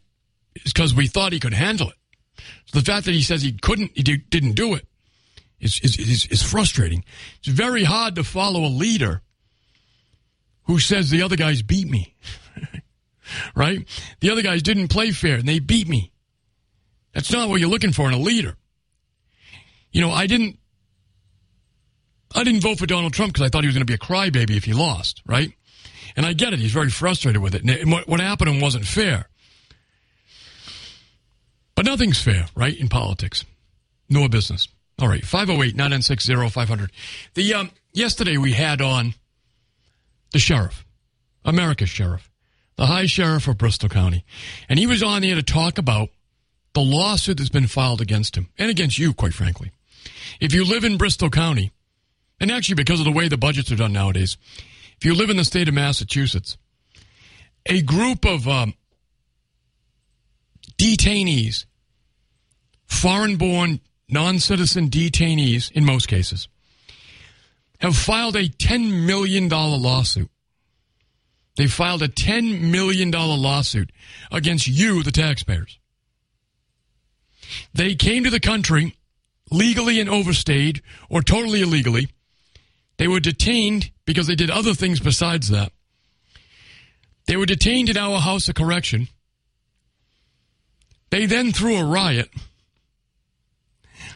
is 0.55 0.73
because 0.73 0.93
we 0.93 1.07
thought 1.07 1.33
he 1.33 1.39
could 1.39 1.53
handle 1.53 1.89
it. 1.89 2.43
So 2.65 2.79
the 2.79 2.85
fact 2.85 3.05
that 3.05 3.13
he 3.13 3.21
says 3.21 3.41
he 3.41 3.53
couldn't, 3.53 3.91
he 3.93 4.03
didn't 4.03 4.53
do 4.53 4.73
it 4.73 4.87
is, 5.59 5.79
is, 5.79 5.97
is, 5.97 6.25
is 6.27 6.41
frustrating. 6.41 7.03
It's 7.39 7.47
very 7.47 7.83
hard 7.83 8.15
to 8.15 8.23
follow 8.23 8.65
a 8.65 8.67
leader 8.67 9.21
who 10.63 10.79
says 10.79 11.09
the 11.09 11.21
other 11.21 11.35
guys 11.35 11.61
beat 11.61 11.89
me. 11.89 12.15
right? 13.55 13.85
The 14.19 14.29
other 14.29 14.41
guys 14.41 14.61
didn't 14.63 14.89
play 14.89 15.11
fair 15.11 15.37
and 15.37 15.47
they 15.47 15.59
beat 15.59 15.87
me. 15.87 16.11
That's 17.13 17.31
not 17.31 17.49
what 17.49 17.59
you're 17.59 17.69
looking 17.69 17.93
for 17.93 18.07
in 18.07 18.13
a 18.13 18.19
leader. 18.19 18.55
You 19.91 20.01
know, 20.01 20.11
I 20.11 20.27
didn't 20.27 20.59
I 22.35 22.43
didn't 22.43 22.61
vote 22.61 22.77
for 22.77 22.85
Donald 22.85 23.13
Trump 23.13 23.33
because 23.33 23.45
I 23.45 23.49
thought 23.49 23.63
he 23.63 23.67
was 23.67 23.75
going 23.75 23.85
to 23.85 23.89
be 23.89 23.93
a 23.93 23.97
crybaby 23.97 24.57
if 24.57 24.65
he 24.65 24.73
lost, 24.73 25.21
right? 25.25 25.53
And 26.17 26.25
I 26.25 26.33
get 26.33 26.53
it. 26.53 26.59
He's 26.59 26.73
very 26.73 26.89
frustrated 26.89 27.41
with 27.41 27.55
it. 27.55 27.63
And 27.63 27.91
what, 27.91 28.19
happened 28.19 28.49
to 28.49 28.53
him 28.53 28.61
wasn't 28.61 28.85
fair. 28.85 29.29
But 31.75 31.85
nothing's 31.85 32.21
fair, 32.21 32.47
right, 32.55 32.77
in 32.77 32.89
politics, 32.89 33.45
nor 34.09 34.29
business. 34.29 34.67
All 34.99 35.07
right, 35.07 35.25
508 35.25 35.75
996 35.75 36.53
0500. 36.53 36.91
The, 37.33 37.53
um, 37.53 37.71
yesterday 37.93 38.37
we 38.37 38.53
had 38.53 38.81
on 38.81 39.13
the 40.31 40.39
sheriff, 40.39 40.85
America's 41.43 41.89
sheriff, 41.89 42.29
the 42.77 42.87
high 42.87 43.05
sheriff 43.05 43.47
of 43.47 43.57
Bristol 43.57 43.89
County. 43.89 44.25
And 44.67 44.79
he 44.79 44.87
was 44.87 45.01
on 45.01 45.21
there 45.21 45.35
to 45.35 45.43
talk 45.43 45.77
about 45.77 46.09
the 46.73 46.81
lawsuit 46.81 47.37
that's 47.37 47.49
been 47.49 47.67
filed 47.67 48.01
against 48.01 48.35
him 48.35 48.49
and 48.57 48.69
against 48.69 48.99
you, 48.99 49.13
quite 49.13 49.33
frankly. 49.33 49.71
If 50.39 50.53
you 50.53 50.65
live 50.65 50.83
in 50.83 50.97
Bristol 50.97 51.29
County, 51.29 51.71
and 52.39 52.51
actually 52.51 52.75
because 52.75 52.99
of 52.99 53.05
the 53.05 53.11
way 53.11 53.27
the 53.27 53.37
budgets 53.37 53.71
are 53.71 53.77
done 53.77 53.93
nowadays, 53.93 54.37
if 54.97 55.05
you 55.05 55.15
live 55.15 55.29
in 55.29 55.37
the 55.37 55.45
state 55.45 55.67
of 55.67 55.73
Massachusetts, 55.73 56.57
a 57.65 57.81
group 57.81 58.25
of 58.25 58.47
um, 58.47 58.73
detainees, 60.77 61.65
foreign 62.85 63.37
born, 63.37 63.79
non 64.09 64.39
citizen 64.39 64.89
detainees 64.89 65.71
in 65.71 65.85
most 65.85 66.07
cases, 66.07 66.47
have 67.79 67.95
filed 67.95 68.35
a 68.35 68.47
$10 68.47 69.05
million 69.05 69.47
lawsuit. 69.49 70.29
They 71.55 71.67
filed 71.67 72.01
a 72.01 72.07
$10 72.07 72.61
million 72.61 73.11
lawsuit 73.11 73.91
against 74.31 74.67
you, 74.67 75.03
the 75.03 75.11
taxpayers. 75.11 75.79
They 77.73 77.95
came 77.95 78.23
to 78.23 78.29
the 78.29 78.39
country 78.39 78.95
legally 79.51 79.99
and 79.99 80.09
overstayed 80.09 80.81
or 81.09 81.21
totally 81.21 81.61
illegally. 81.61 82.09
They 82.97 83.07
were 83.07 83.19
detained 83.19 83.91
because 84.05 84.27
they 84.27 84.35
did 84.35 84.49
other 84.49 84.73
things 84.73 84.99
besides 84.99 85.49
that. 85.49 85.71
They 87.27 87.37
were 87.37 87.45
detained 87.45 87.89
in 87.89 87.97
our 87.97 88.19
house 88.19 88.49
of 88.49 88.55
correction. 88.55 89.07
They 91.09 91.25
then 91.25 91.51
threw 91.51 91.77
a 91.77 91.85
riot. 91.85 92.29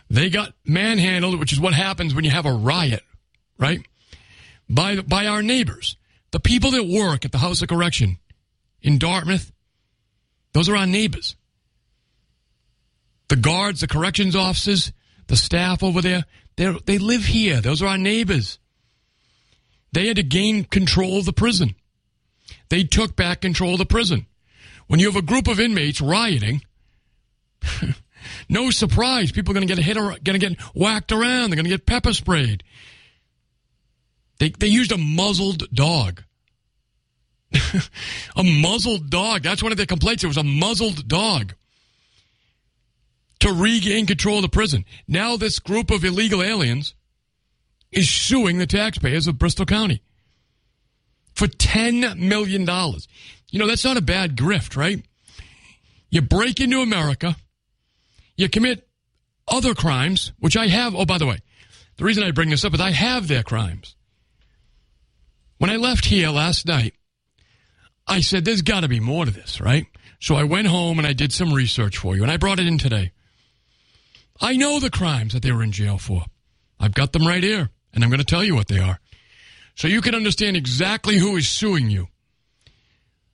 They 0.10 0.30
got 0.30 0.54
manhandled, 0.66 1.40
which 1.40 1.54
is 1.54 1.60
what 1.60 1.74
happens 1.74 2.14
when 2.14 2.26
you 2.26 2.32
have 2.32 2.46
a 2.46 2.54
riot, 2.54 3.04
right? 3.58 3.82
By, 4.70 5.02
by 5.02 5.28
our 5.28 5.42
neighbors. 5.42 5.96
The 6.32 6.40
people 6.40 6.72
that 6.72 6.86
work 6.86 7.26
at 7.26 7.32
the 7.32 7.38
House 7.38 7.62
of 7.62 7.70
Correction 7.70 8.20
in 8.82 8.98
Dartmouth, 8.98 9.52
those 10.54 10.70
are 10.70 10.76
our 10.76 10.86
neighbors. 10.86 11.36
The 13.30 13.36
guards, 13.36 13.82
the 13.82 13.88
corrections 13.88 14.36
officers, 14.36 14.92
the 15.28 15.38
staff 15.38 15.84
over 15.84 16.02
there, 16.02 16.26
they 16.56 16.98
live 16.98 17.24
here. 17.24 17.62
Those 17.62 17.82
are 17.82 17.88
our 17.88 17.98
neighbors. 17.98 18.60
They 19.92 20.08
had 20.08 20.18
to 20.18 20.24
gain 20.24 20.66
control 20.66 21.20
of 21.20 21.26
the 21.26 21.34
prison. 21.34 21.76
They 22.70 22.84
took 22.84 23.16
back 23.16 23.42
control 23.42 23.74
of 23.74 23.80
the 23.80 23.86
prison. 23.86 24.26
When 24.88 25.00
you 25.00 25.08
have 25.08 25.16
a 25.16 25.22
group 25.22 25.48
of 25.48 25.60
inmates 25.60 26.02
rioting, 26.02 26.64
no 28.50 28.72
surprise, 28.72 29.32
people 29.32 29.52
are 29.52 29.56
going 29.56 29.68
to 29.68 29.74
get 29.74 29.84
hit, 29.84 29.96
going 29.96 30.40
to 30.40 30.40
get 30.40 30.60
whacked 30.76 31.12
around. 31.12 31.50
They're 31.50 31.58
going 31.58 31.66
to 31.66 31.70
get 31.70 31.86
pepper 31.86 32.14
sprayed. 32.14 32.64
They, 34.40 34.50
they 34.50 34.68
used 34.68 34.92
a 34.92 34.98
muzzled 34.98 35.70
dog. 35.74 36.24
a 38.36 38.44
muzzled 38.44 39.10
dog. 39.10 39.44
That's 39.44 39.62
one 39.62 39.72
of 39.72 39.78
their 39.78 39.86
complaints. 39.86 40.24
It 40.24 40.28
was 40.28 40.38
a 40.38 40.44
muzzled 40.44 41.08
dog 41.08 41.54
to 43.40 43.52
regain 43.52 44.06
control 44.06 44.38
of 44.38 44.42
the 44.44 44.50
prison. 44.50 44.86
Now 45.08 45.38
this 45.38 45.60
group 45.60 45.92
of 45.92 46.04
illegal 46.04 46.44
aliens 46.44 46.94
is 47.92 48.10
suing 48.10 48.58
the 48.58 48.68
taxpayers 48.68 49.28
of 49.28 49.40
Bristol 49.40 49.66
County 49.66 50.02
for 51.34 51.48
$10 51.48 52.18
million. 52.18 52.62
You 53.50 53.60
know, 53.60 53.68
that's 53.68 53.86
not 53.86 53.98
a 53.98 54.02
bad 54.02 54.36
grift, 54.36 54.76
right? 54.76 55.04
You 56.10 56.22
break 56.22 56.60
into 56.60 56.82
America, 56.82 57.36
you 58.36 58.50
commit 58.50 58.88
other 59.48 59.74
crimes, 59.74 60.32
which 60.40 60.58
I 60.58 60.68
have. 60.68 60.96
Oh, 60.96 61.06
by 61.06 61.18
the 61.18 61.26
way, 61.26 61.40
the 61.98 62.04
reason 62.04 62.24
I 62.24 62.32
bring 62.32 62.50
this 62.50 62.66
up 62.66 62.74
is 62.74 62.82
I 62.82 62.92
have 62.92 63.28
their 63.28 63.44
crimes. 63.44 63.96
When 65.60 65.70
I 65.70 65.76
left 65.76 66.06
here 66.06 66.30
last 66.30 66.66
night, 66.66 66.94
I 68.08 68.22
said, 68.22 68.44
there's 68.44 68.62
got 68.62 68.82
to 68.82 68.88
be 68.88 69.00
more 69.00 69.26
to 69.26 69.32
this, 69.32 69.62
right? 69.62 69.86
So 70.20 70.36
I 70.36 70.44
went 70.44 70.68
home 70.68 70.98
and 70.98 71.08
I 71.08 71.14
did 71.14 71.32
some 71.32 71.54
research 71.54 71.98
for 71.98 72.16
you, 72.16 72.24
and 72.24 72.32
I 72.32 72.38
brought 72.38 72.60
it 72.60 72.68
in 72.68 72.78
today. 72.78 73.12
I 74.42 74.56
know 74.56 74.80
the 74.80 74.90
crimes 74.90 75.34
that 75.34 75.44
they 75.44 75.52
were 75.52 75.62
in 75.62 75.74
jail 75.74 75.98
for. 75.98 76.24
I've 76.80 76.94
got 76.94 77.12
them 77.12 77.28
right 77.28 77.44
here, 77.44 77.70
and 77.94 78.04
I'm 78.04 78.10
going 78.10 78.20
to 78.20 78.26
tell 78.26 78.44
you 78.44 78.56
what 78.56 78.70
they 78.70 78.80
are. 78.80 79.00
So 79.76 79.90
you 79.90 80.02
can 80.02 80.16
understand 80.16 80.56
exactly 80.56 81.18
who 81.18 81.36
is 81.36 81.50
suing 81.50 81.90
you. 81.90 82.08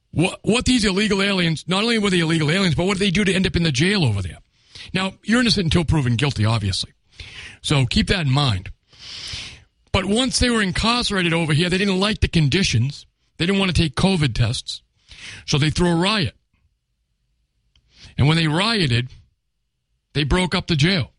What, 0.10 0.40
what 0.42 0.66
these 0.66 0.84
illegal 0.84 1.22
aliens, 1.22 1.66
not 1.68 1.84
only 1.84 2.00
were 2.00 2.10
they 2.10 2.22
illegal 2.22 2.50
aliens, 2.50 2.74
but 2.74 2.86
what 2.86 2.98
did 2.98 3.06
they 3.06 3.12
do 3.12 3.24
to 3.24 3.34
end 3.34 3.46
up 3.46 3.56
in 3.56 3.64
the 3.64 3.72
jail 3.72 4.04
over 4.04 4.22
there? 4.22 4.40
Now, 4.94 5.14
you're 5.24 5.42
innocent 5.42 5.66
until 5.66 5.86
proven 5.86 6.16
guilty, 6.16 6.46
obviously. 6.46 6.92
So 7.62 7.86
keep 7.86 8.08
that 8.08 8.26
in 8.26 8.32
mind. 8.32 8.72
But 9.96 10.04
once 10.04 10.40
they 10.40 10.50
were 10.50 10.62
incarcerated 10.62 11.32
over 11.32 11.54
here, 11.54 11.70
they 11.70 11.78
didn't 11.78 12.02
like 12.02 12.20
the 12.20 12.28
conditions. 12.28 13.06
They 13.38 13.46
didn't 13.46 13.60
want 13.60 13.74
to 13.74 13.82
take 13.82 13.96
COVID 13.96 14.36
tests. 14.36 14.82
So 15.46 15.58
they 15.58 15.70
threw 15.70 15.90
a 15.90 15.96
riot. 15.96 16.36
And 18.18 18.28
when 18.28 18.36
they 18.36 18.50
rioted, 18.50 19.08
they 20.12 20.26
broke 20.26 20.54
up 20.54 20.68
the 20.68 20.76
jail. 20.76 21.14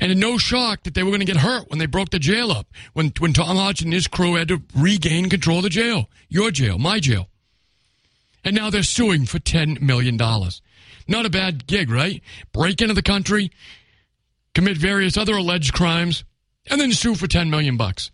And 0.00 0.18
no 0.18 0.36
shock 0.36 0.82
that 0.82 0.94
they 0.94 1.04
were 1.04 1.10
going 1.10 1.20
to 1.20 1.26
get 1.26 1.36
hurt 1.36 1.70
when 1.70 1.78
they 1.78 1.86
broke 1.86 2.10
the 2.10 2.18
jail 2.18 2.50
up, 2.50 2.66
when, 2.94 3.12
when 3.20 3.32
Tom 3.32 3.56
Hodge 3.56 3.82
and 3.82 3.92
his 3.92 4.08
crew 4.08 4.34
had 4.34 4.48
to 4.48 4.62
regain 4.74 5.30
control 5.30 5.58
of 5.58 5.62
the 5.62 5.70
jail. 5.70 6.10
Your 6.28 6.50
jail, 6.50 6.76
my 6.76 6.98
jail. 6.98 7.28
And 8.42 8.56
now 8.56 8.68
they're 8.68 8.82
suing 8.82 9.26
for 9.26 9.38
$10 9.38 9.80
million. 9.80 10.16
Not 10.16 11.24
a 11.24 11.30
bad 11.30 11.68
gig, 11.68 11.88
right? 11.88 12.20
Break 12.52 12.82
into 12.82 12.94
the 12.94 13.00
country, 13.00 13.52
commit 14.54 14.76
various 14.76 15.16
other 15.16 15.34
alleged 15.34 15.72
crimes, 15.72 16.24
and 16.70 16.80
then 16.80 16.92
sue 16.92 17.14
for 17.14 17.26
10 17.26 17.50
million 17.50 17.76
bucks. 17.76 18.10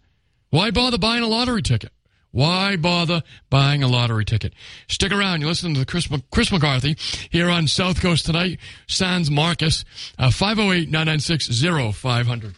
Why 0.50 0.70
bother 0.70 0.98
buying 0.98 1.22
a 1.22 1.28
lottery 1.28 1.62
ticket? 1.62 1.92
Why 2.32 2.76
bother 2.76 3.22
buying 3.48 3.82
a 3.82 3.88
lottery 3.88 4.24
ticket? 4.24 4.54
Stick 4.88 5.12
around. 5.12 5.40
You're 5.40 5.50
listening 5.50 5.74
to 5.74 5.84
Chris, 5.84 6.08
Chris 6.30 6.52
McCarthy 6.52 6.96
here 7.30 7.50
on 7.50 7.66
South 7.66 8.00
Coast 8.00 8.26
Tonight. 8.26 8.58
Sans 8.86 9.30
Marcus, 9.30 9.84
uh, 10.18 10.30
508 10.30 10.90
996 10.90 11.96
0500. 11.96 12.54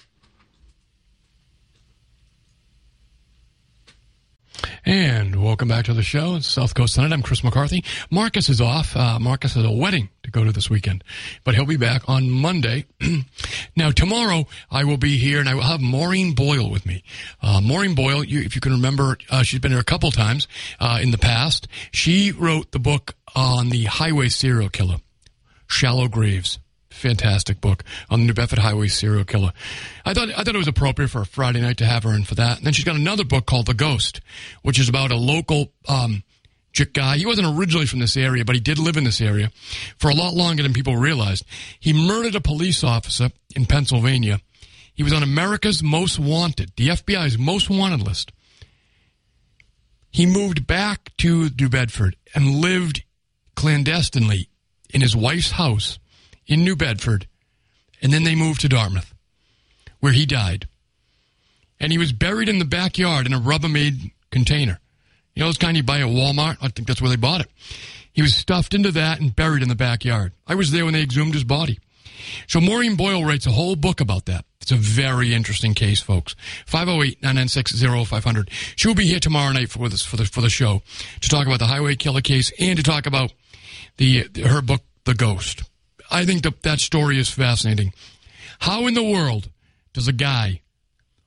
And 4.85 5.43
welcome 5.43 5.69
back 5.69 5.85
to 5.87 5.95
the 5.95 6.03
show. 6.03 6.37
It's 6.37 6.47
South 6.47 6.75
Coast 6.75 6.95
Tonight. 6.95 7.13
I'm 7.13 7.23
Chris 7.23 7.45
McCarthy. 7.45 7.85
Marcus 8.11 8.49
is 8.49 8.61
off. 8.61 8.97
Uh, 8.97 9.19
Marcus 9.21 9.55
has 9.55 9.65
a 9.65 9.71
wedding 9.71 10.09
to 10.25 10.31
go 10.31 10.45
to 10.45 10.53
this 10.53 10.69
weekend, 10.69 11.05
but 11.45 11.55
he'll 11.55 11.67
be 11.67 11.77
back 11.77 12.09
on 12.09 12.31
Monday. 12.31 12.87
now, 13.77 13.91
tomorrow 13.91 14.47
I 14.71 14.85
will 14.85 14.97
be 14.97 15.19
here 15.19 15.41
and 15.41 15.49
I 15.49 15.55
will 15.55 15.63
have 15.63 15.81
Maureen 15.81 16.35
Boyle 16.35 16.71
with 16.71 16.85
me. 16.87 17.05
Uh, 17.41 17.61
Maureen 17.61 17.95
Boyle, 17.95 18.25
you, 18.25 18.41
if 18.41 18.55
you 18.55 18.61
can 18.61 18.73
remember, 18.73 19.17
uh, 19.31 19.43
she's 19.43 19.61
been 19.61 19.73
here 19.73 19.81
a 19.81 19.85
couple 19.85 20.11
times 20.11 20.49
uh, 20.81 20.99
in 21.01 21.11
the 21.11 21.19
past. 21.19 21.69
She 21.93 22.33
wrote 22.33 22.73
the 22.73 22.79
book 22.79 23.15
on 23.35 23.71
the 23.71 23.85
highway 23.85 24.29
serial 24.29 24.69
killer, 24.69 24.97
Shallow 25.67 26.09
Graves 26.09 26.59
fantastic 26.93 27.61
book 27.61 27.85
on 28.11 28.21
the 28.21 28.27
New 28.27 28.35
Bedford 28.35 28.59
Highway 28.59 28.89
serial 28.89 29.25
killer. 29.25 29.53
I 30.05 30.15
thought 30.15 30.29
I 30.31 30.43
thought 30.43 30.55
it 30.55 30.59
was 30.59 30.69
appropriate 30.69 31.09
for 31.09 31.23
a 31.23 31.27
Friday 31.27 31.61
night 31.61 31.79
to 31.79 31.87
have 31.87 32.05
her 32.05 32.15
in 32.15 32.25
for 32.25 32.35
that. 32.37 32.59
And 32.59 32.67
then 32.67 32.73
she's 32.73 32.85
got 32.85 32.97
another 32.97 33.25
book 33.25 33.47
called 33.47 33.67
The 33.67 33.75
Ghost, 33.75 34.21
which 34.63 34.79
is 34.79 34.89
about 34.89 35.11
a 35.11 35.17
local 35.17 35.73
um, 35.89 36.23
chick 36.73 36.93
guy. 36.93 37.17
He 37.17 37.27
wasn't 37.27 37.59
originally 37.59 37.87
from 37.87 37.99
this 37.99 38.17
area, 38.17 38.45
but 38.45 38.55
he 38.55 38.61
did 38.61 38.79
live 38.79 38.97
in 38.97 39.05
this 39.05 39.21
area 39.21 39.51
for 39.99 40.11
a 40.11 40.15
lot 40.15 40.35
longer 40.35 40.63
than 40.63 40.73
people 40.73 40.97
realized. 40.97 41.45
He 41.79 41.93
murdered 41.93 42.35
a 42.35 42.41
police 42.41 42.83
officer 42.83 43.31
in 43.55 43.67
Pennsylvania. 43.67 44.41
He 44.95 45.03
was 45.03 45.13
on 45.13 45.23
America's 45.23 45.83
Most 45.83 46.19
Wanted, 46.19 46.73
the 46.77 46.89
FBI's 46.89 47.39
Most 47.39 47.71
Wanted 47.71 48.03
list. 48.03 48.33
He 50.11 50.27
moved 50.27 50.67
back 50.67 51.11
to 51.19 51.49
New 51.59 51.71
Bedford 51.71 52.17
and 52.35 52.61
lived 52.61 53.03
clandestinely 53.57 54.49
in 54.91 55.01
his 55.01 55.17
wife's 55.17 55.53
house 55.53 55.99
in 56.53 56.65
New 56.65 56.77
Bedford, 56.77 57.27
and 58.03 58.13
then 58.13 58.25
they 58.25 58.35
moved 58.35 58.61
to 58.61 58.69
Dartmouth, 58.69 59.15
where 60.01 60.13
he 60.13 60.27
died. 60.27 60.69
And 61.81 61.91
he 61.91 61.97
was 61.97 62.13
buried 62.13 62.49
in 62.51 62.59
the 62.59 62.67
backyard 62.67 63.25
in 63.25 63.33
a 63.33 63.41
Rubbermaid 63.41 64.13
container. 64.31 64.79
You 65.35 65.41
know 65.41 65.47
those 65.47 65.57
kind 65.57 65.73
of 65.73 65.79
you 65.79 65.83
buy 65.83 66.01
at 66.01 66.07
Walmart? 66.07 66.59
I 66.61 66.69
think 66.69 66.87
that's 66.87 67.01
where 67.01 67.09
they 67.09 67.17
bought 67.17 67.41
it. 67.41 67.49
He 68.13 68.21
was 68.21 68.35
stuffed 68.35 68.75
into 68.75 68.93
that 68.93 69.19
and 69.19 69.35
buried 69.35 69.63
in 69.63 69.71
the 69.71 69.75
backyard. 69.75 70.33
I 70.47 70.55
was 70.55 70.73
there 70.73 70.85
when 70.85 70.93
they 70.93 71.01
exhumed 71.01 71.33
his 71.33 71.45
body. 71.45 71.79
So 72.47 72.61
Maureen 72.61 72.97
Boyle 72.97 73.25
writes 73.25 73.47
a 73.47 73.51
whole 73.51 73.75
book 73.75 74.03
about 74.03 74.27
that. 74.27 74.45
It's 74.61 74.73
a 74.73 74.77
very 74.77 75.35
interesting 75.35 75.73
case, 75.73 76.01
folks. 76.01 76.37
508-996-0500. 76.67 78.49
She'll 78.77 78.95
be 78.95 79.07
here 79.07 79.19
tomorrow 79.21 79.53
night 79.53 79.71
for 79.71 79.89
this 79.89 80.05
for 80.05 80.17
the 80.17 80.27
for 80.27 80.43
the 80.43 80.51
show 80.51 80.83
to 81.21 81.29
talk 81.29 81.47
about 81.47 81.59
the 81.59 81.67
highway 81.67 81.97
killer 81.97 82.21
case 82.21 82.53
and 82.61 82.77
to 82.77 82.83
talk 82.83 83.07
about 83.07 83.33
the 83.97 84.29
her 84.45 84.61
book 84.61 84.83
The 85.05 85.15
Ghost. 85.15 85.65
I 86.13 86.27
think 86.27 86.43
that 86.43 86.63
that 86.63 86.79
story 86.79 87.19
is 87.19 87.31
fascinating. 87.31 87.95
How 88.61 88.87
in 88.87 88.93
the 88.93 89.03
world 89.03 89.49
does 89.95 90.07
a 90.07 90.13
guy 90.13 90.61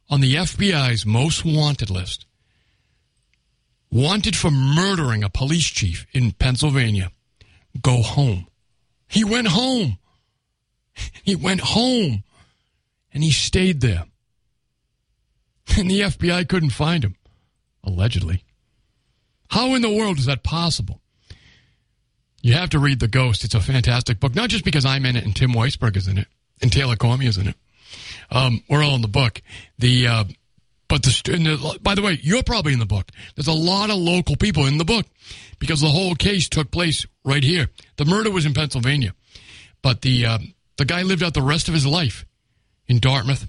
on 0.10 0.22
the 0.22 0.36
FBI's 0.36 1.06
most 1.06 1.44
wanted 1.44 1.90
list, 1.90 2.28
wanted 3.92 4.36
for 4.36 4.52
murdering 4.52 5.24
a 5.24 5.30
police 5.30 5.66
chief 5.66 6.06
in 6.14 6.34
Pennsylvania, 6.34 7.12
go 7.82 8.04
home? 8.04 8.48
He 9.08 9.24
went 9.24 9.48
home. 9.48 9.98
He 11.24 11.36
went 11.36 11.60
home 11.60 12.24
and 13.14 13.22
he 13.22 13.32
stayed 13.32 13.82
there. 13.82 14.06
And 15.78 15.90
the 15.90 16.02
FBI 16.02 16.48
couldn't 16.48 16.70
find 16.70 17.04
him, 17.04 17.16
allegedly. 17.84 18.44
How 19.50 19.74
in 19.76 19.82
the 19.82 19.92
world 19.92 20.20
is 20.20 20.26
that 20.28 20.44
possible? 20.44 21.02
You 22.46 22.54
have 22.54 22.70
to 22.70 22.80
read 22.80 23.00
The 23.00 23.08
Ghost. 23.08 23.44
It's 23.44 23.56
a 23.56 23.60
fantastic 23.60 24.20
book, 24.20 24.36
not 24.36 24.52
just 24.52 24.64
because 24.64 24.86
I'm 24.86 25.04
in 25.08 25.16
it 25.16 25.24
and 25.26 25.36
Tim 25.36 25.52
Weisberg 25.52 25.98
is 25.98 26.08
in 26.08 26.20
it 26.20 26.28
and 26.62 26.72
Taylor 26.72 26.96
Cormier 26.96 27.28
is 27.28 27.40
in 27.40 27.48
it. 27.48 27.56
Um, 28.30 28.62
we're 28.70 28.84
all 28.84 28.94
in 28.94 29.02
the 29.02 29.08
book. 29.08 29.42
The 29.80 30.08
uh, 30.08 30.24
but 30.88 31.02
the, 31.02 31.10
the, 31.26 31.80
by 31.82 31.96
the 31.96 32.04
way, 32.04 32.20
you're 32.22 32.44
probably 32.44 32.74
in 32.74 32.78
the 32.78 32.86
book. 32.86 33.10
There's 33.34 33.48
a 33.48 33.52
lot 33.52 33.90
of 33.90 33.96
local 33.96 34.36
people 34.36 34.68
in 34.68 34.78
the 34.78 34.86
book 34.86 35.08
because 35.58 35.82
the 35.82 35.88
whole 35.88 36.14
case 36.14 36.48
took 36.48 36.70
place 36.70 37.04
right 37.24 37.44
here. 37.44 37.68
The 37.98 38.06
murder 38.06 38.30
was 38.30 38.46
in 38.46 38.54
Pennsylvania, 38.54 39.16
but 39.82 40.04
the 40.04 40.28
uh, 40.28 40.38
the 40.78 40.86
guy 40.86 41.02
lived 41.02 41.24
out 41.24 41.34
the 41.34 41.42
rest 41.42 41.68
of 41.68 41.74
his 41.74 41.88
life 41.88 42.28
in 42.86 43.00
Dartmouth 43.00 43.48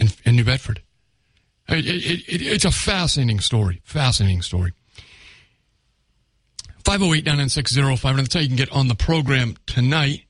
and, 0.00 0.16
and 0.24 0.36
New 0.36 0.44
Bedford. 0.44 0.80
It, 1.68 1.84
it, 1.84 2.24
it, 2.28 2.42
it's 2.46 2.64
a 2.64 2.70
fascinating 2.70 3.40
story. 3.40 3.82
Fascinating 3.84 4.40
story. 4.40 4.72
508 6.86 7.24
996 7.24 7.74
That's 7.74 8.34
how 8.34 8.38
you 8.38 8.46
can 8.46 8.56
get 8.56 8.70
on 8.70 8.86
the 8.86 8.94
program 8.94 9.56
tonight 9.66 10.20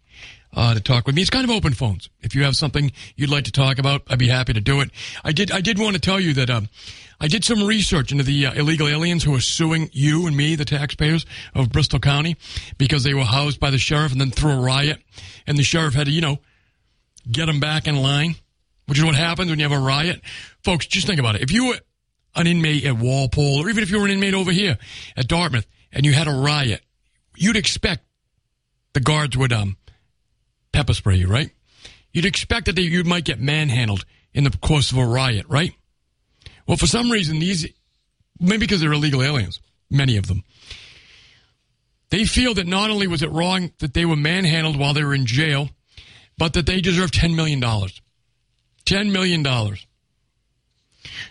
uh, 0.55 0.73
to 0.73 0.81
talk 0.81 1.05
with 1.07 1.15
me. 1.15 1.21
It's 1.21 1.29
kind 1.29 1.45
of 1.45 1.51
open 1.51 1.75
phones. 1.75 2.09
If 2.23 2.35
you 2.35 2.45
have 2.45 2.57
something 2.57 2.93
you'd 3.15 3.29
like 3.29 3.45
to 3.45 3.53
talk 3.53 3.79
about, 3.79 4.05
I'd 4.09 4.19
be 4.19 4.29
happy 4.29 4.55
to 4.55 4.61
do 4.63 4.81
it. 4.81 4.91
I 5.23 5.33
did. 5.33 5.53
I 5.53 5.61
did 5.61 5.79
want 5.79 5.97
to 5.97 6.01
tell 6.01 6.19
you 6.19 6.33
that 6.33 6.49
um, 6.49 6.71
I 7.21 7.29
did 7.29 7.45
some 7.45 7.67
research 7.67 8.11
into 8.11 8.25
the 8.25 8.47
uh, 8.47 8.55
illegal 8.55 8.89
aliens 8.89 9.23
who 9.23 9.35
are 9.35 9.41
suing 9.41 9.91
you 9.93 10.27
and 10.27 10.35
me, 10.35 10.55
the 10.55 10.65
taxpayers 10.65 11.27
of 11.55 11.71
Bristol 11.71 11.99
County, 11.99 12.39
because 12.79 13.05
they 13.05 13.13
were 13.13 13.25
housed 13.25 13.61
by 13.61 13.69
the 13.69 13.77
sheriff 13.77 14.13
and 14.13 14.21
then 14.23 14.31
threw 14.31 14.53
a 14.53 14.59
riot, 14.59 15.03
and 15.47 15.59
the 15.59 15.63
sheriff 15.63 15.93
had 15.93 16.07
to, 16.07 16.11
you 16.11 16.23
know, 16.23 16.39
get 17.31 17.45
them 17.45 17.61
back 17.61 17.87
in 17.87 17.97
line, 17.97 18.35
which 18.87 18.97
is 18.97 19.05
what 19.05 19.15
happens 19.15 19.51
when 19.51 19.59
you 19.59 19.69
have 19.69 19.79
a 19.79 19.85
riot. 19.85 20.23
Folks, 20.65 20.87
just 20.87 21.07
think 21.07 21.21
about 21.21 21.35
it. 21.35 21.43
If 21.43 21.53
you 21.53 21.67
were 21.67 21.81
an 22.35 22.47
inmate 22.47 22.87
at 22.87 22.97
Walpole, 22.97 23.59
or 23.59 23.69
even 23.69 23.83
if 23.83 23.91
you 23.91 23.99
were 23.99 24.07
an 24.07 24.13
inmate 24.13 24.33
over 24.33 24.53
here 24.53 24.79
at 25.19 25.29
Dartmouth, 25.29 25.67
and 25.97 26.05
you 26.05 26.13
had 26.13 26.29
a 26.29 26.33
riot, 26.33 26.83
you'd 27.37 27.57
expect 27.57 28.05
the 28.93 29.01
guards 29.01 29.37
would 29.37 29.53
um 29.53 29.77
pepper 30.71 30.93
spray 30.93 31.17
you, 31.17 31.27
right? 31.27 31.51
You'd 32.13 32.27
expect 32.27 32.67
that 32.67 32.79
you 32.79 33.03
might 33.03 33.25
get 33.25 33.41
manhandled 33.41 34.05
in 34.35 34.45
the 34.45 34.51
course 34.51 34.93
of 34.93 34.99
a 34.99 35.07
riot, 35.07 35.47
right? 35.49 35.73
Well, 36.67 36.77
for 36.77 36.87
some 36.87 37.11
reason, 37.11 37.39
these, 37.39 37.67
maybe 38.39 38.59
because 38.59 38.81
they're 38.81 38.93
illegal 38.93 39.23
aliens, 39.23 39.61
many 39.91 40.19
of 40.19 40.27
them, 40.27 40.45
they 42.11 42.27
feel 42.27 42.55
that 42.55 42.67
not 42.67 42.91
only 42.91 43.07
was 43.07 43.23
it 43.23 43.31
wrong 43.33 43.73
that 43.79 43.95
they 43.95 44.05
were 44.05 44.17
manhandled 44.17 44.79
while 44.79 44.93
they 44.93 45.03
were 45.03 45.15
in 45.15 45.25
jail, 45.25 45.71
but 46.37 46.53
that 46.53 46.67
they 46.67 46.83
deserve 46.83 47.11
$10 47.11 47.35
million. 47.35 47.61
$10 47.61 49.11
million. 49.11 49.77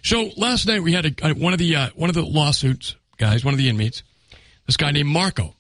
So 0.02 0.32
last 0.38 0.66
night 0.66 0.82
we 0.82 0.94
had 0.94 1.22
a, 1.22 1.34
one 1.34 1.54
of 1.54 1.60
the 1.60 1.76
uh, 1.76 1.90
one 1.96 2.10
of 2.10 2.16
the 2.16 2.24
lawsuits 2.24 2.96
guys, 3.18 3.46
one 3.46 3.54
of 3.54 3.58
the 3.58 3.70
inmates, 3.70 4.04
this 4.66 4.78
guy 4.78 4.92
named 4.92 5.10
Marco, 5.10 5.56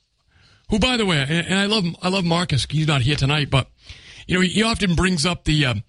who, 0.70 0.80
by 0.80 0.98
the 0.98 1.06
way, 1.06 1.26
and, 1.28 1.60
I 1.60 1.66
love 1.66 1.86
I 2.02 2.10
love 2.10 2.26
Marcus. 2.26 2.66
He's 2.70 2.88
not 2.88 3.02
here 3.02 3.16
tonight, 3.16 3.50
but 3.50 3.68
you 4.28 4.36
know 4.36 4.42
he 4.42 4.64
often 4.64 4.96
brings 4.96 5.26
up 5.26 5.44
the 5.44 5.66
um, 5.66 5.84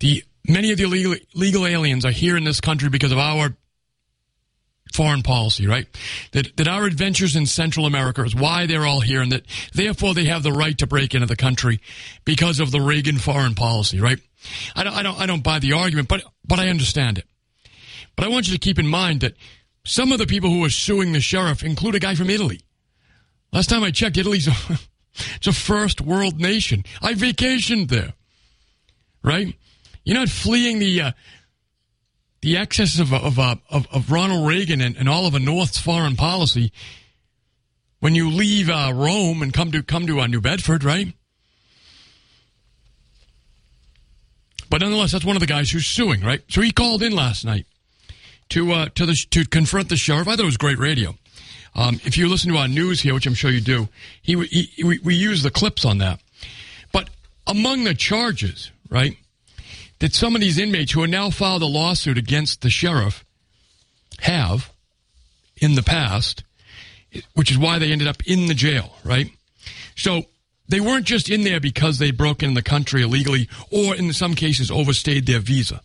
the 0.00 0.24
many 0.46 0.70
of 0.72 0.78
the 0.78 0.84
illegal 0.84 1.14
legal 1.34 1.66
aliens 1.66 2.04
are 2.04 2.10
here 2.10 2.36
in 2.36 2.44
this 2.44 2.60
country 2.60 2.88
because 2.88 3.12
of 3.12 3.18
our 3.18 3.56
foreign 4.92 5.22
policy, 5.22 5.66
right? 5.66 5.86
That 6.32 6.56
that 6.56 6.68
our 6.68 6.84
adventures 6.84 7.36
in 7.36 7.46
Central 7.46 7.86
America 7.86 8.22
is 8.22 8.34
why 8.34 8.66
they're 8.66 8.86
all 8.86 9.00
here, 9.00 9.22
and 9.22 9.32
that 9.32 9.44
therefore 9.72 10.14
they 10.14 10.24
have 10.26 10.42
the 10.42 10.52
right 10.52 10.76
to 10.78 10.86
break 10.86 11.14
into 11.14 11.26
the 11.26 11.36
country 11.36 11.80
because 12.24 12.60
of 12.60 12.70
the 12.70 12.80
Reagan 12.80 13.18
foreign 13.18 13.54
policy, 13.54 14.00
right? 14.00 14.18
I 14.74 14.84
don't 14.84 14.94
I 14.94 15.02
don't 15.02 15.20
I 15.20 15.26
don't 15.26 15.42
buy 15.42 15.58
the 15.58 15.72
argument, 15.72 16.08
but 16.08 16.22
but 16.46 16.58
I 16.58 16.68
understand 16.68 17.18
it. 17.18 17.24
But 18.16 18.26
I 18.26 18.28
want 18.28 18.48
you 18.48 18.54
to 18.54 18.58
keep 18.58 18.78
in 18.78 18.86
mind 18.86 19.20
that 19.20 19.34
some 19.84 20.12
of 20.12 20.18
the 20.18 20.26
people 20.26 20.50
who 20.50 20.64
are 20.64 20.70
suing 20.70 21.12
the 21.12 21.20
sheriff 21.20 21.62
include 21.62 21.94
a 21.94 21.98
guy 21.98 22.14
from 22.14 22.30
Italy 22.30 22.60
Last 23.52 23.68
time 23.68 23.82
I 23.82 23.90
checked, 23.90 24.16
Italy's 24.16 24.48
a, 24.48 24.52
it's 25.36 25.46
a 25.46 25.52
first 25.52 26.00
world 26.00 26.40
nation. 26.40 26.84
I 27.02 27.14
vacationed 27.14 27.88
there, 27.88 28.14
right? 29.22 29.54
You're 30.04 30.18
not 30.18 30.28
fleeing 30.28 30.78
the 30.78 31.00
uh, 31.00 31.12
the 32.42 32.56
excesses 32.56 33.00
of 33.00 33.12
of, 33.12 33.38
uh, 33.38 33.56
of, 33.68 33.86
of 33.92 34.10
Ronald 34.10 34.46
Reagan 34.46 34.80
and, 34.80 34.96
and 34.96 35.08
Oliver 35.08 35.40
North's 35.40 35.78
foreign 35.78 36.16
policy 36.16 36.72
when 37.98 38.14
you 38.14 38.30
leave 38.30 38.70
uh, 38.70 38.92
Rome 38.94 39.42
and 39.42 39.52
come 39.52 39.72
to 39.72 39.82
come 39.82 40.06
to 40.06 40.20
uh, 40.20 40.26
New 40.26 40.40
Bedford, 40.40 40.84
right? 40.84 41.12
But 44.70 44.82
nonetheless, 44.82 45.10
that's 45.10 45.24
one 45.24 45.34
of 45.34 45.40
the 45.40 45.46
guys 45.46 45.72
who's 45.72 45.86
suing, 45.86 46.22
right? 46.22 46.42
So 46.48 46.60
he 46.60 46.70
called 46.70 47.02
in 47.02 47.12
last 47.12 47.44
night 47.44 47.66
to 48.50 48.72
uh, 48.72 48.88
to 48.94 49.06
the 49.06 49.14
to 49.30 49.44
confront 49.44 49.88
the 49.88 49.96
sheriff. 49.96 50.28
I 50.28 50.32
thought 50.32 50.42
it 50.42 50.44
was 50.44 50.56
great 50.56 50.78
radio. 50.78 51.14
Um, 51.74 52.00
if 52.04 52.18
you 52.18 52.28
listen 52.28 52.52
to 52.52 52.58
our 52.58 52.68
news 52.68 53.00
here, 53.00 53.14
which 53.14 53.26
I'm 53.26 53.34
sure 53.34 53.50
you 53.50 53.60
do, 53.60 53.88
he, 54.22 54.42
he 54.44 54.84
we, 54.84 54.98
we 54.98 55.14
use 55.14 55.42
the 55.42 55.50
clips 55.50 55.84
on 55.84 55.98
that. 55.98 56.20
But 56.92 57.10
among 57.46 57.84
the 57.84 57.94
charges, 57.94 58.70
right, 58.88 59.16
that 60.00 60.14
some 60.14 60.34
of 60.34 60.40
these 60.40 60.58
inmates 60.58 60.92
who 60.92 61.02
have 61.02 61.10
now 61.10 61.30
filed 61.30 61.62
a 61.62 61.66
lawsuit 61.66 62.18
against 62.18 62.62
the 62.62 62.70
sheriff 62.70 63.24
have 64.20 64.72
in 65.58 65.74
the 65.74 65.82
past, 65.82 66.42
which 67.34 67.50
is 67.50 67.58
why 67.58 67.78
they 67.78 67.92
ended 67.92 68.08
up 68.08 68.26
in 68.26 68.46
the 68.46 68.54
jail, 68.54 68.96
right? 69.04 69.30
So 69.94 70.24
they 70.68 70.80
weren't 70.80 71.06
just 71.06 71.30
in 71.30 71.42
there 71.42 71.60
because 71.60 71.98
they 71.98 72.10
broke 72.10 72.42
in 72.42 72.54
the 72.54 72.62
country 72.62 73.02
illegally 73.02 73.48
or 73.70 73.94
in 73.94 74.12
some 74.12 74.34
cases 74.34 74.70
overstayed 74.70 75.26
their 75.26 75.40
visa. 75.40 75.82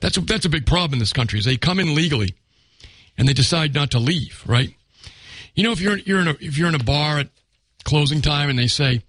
That's 0.00 0.16
a, 0.16 0.20
that's 0.20 0.46
a 0.46 0.48
big 0.48 0.66
problem 0.66 0.94
in 0.94 0.98
this 0.98 1.12
country 1.12 1.38
is 1.38 1.44
they 1.44 1.56
come 1.56 1.78
in 1.78 1.94
legally 1.94 2.34
and 3.18 3.28
they 3.28 3.32
decide 3.32 3.74
not 3.74 3.90
to 3.92 3.98
leave, 3.98 4.42
right? 4.46 4.74
You 5.54 5.64
know, 5.64 5.72
if 5.72 5.80
you're 5.80 5.98
you're 5.98 6.20
in 6.20 6.28
a 6.28 6.36
if 6.40 6.56
you're 6.56 6.68
in 6.68 6.74
a 6.74 6.82
bar 6.82 7.18
at 7.18 7.28
closing 7.84 8.22
time 8.22 8.48
and 8.48 8.58
they 8.58 8.66
say 8.66 9.02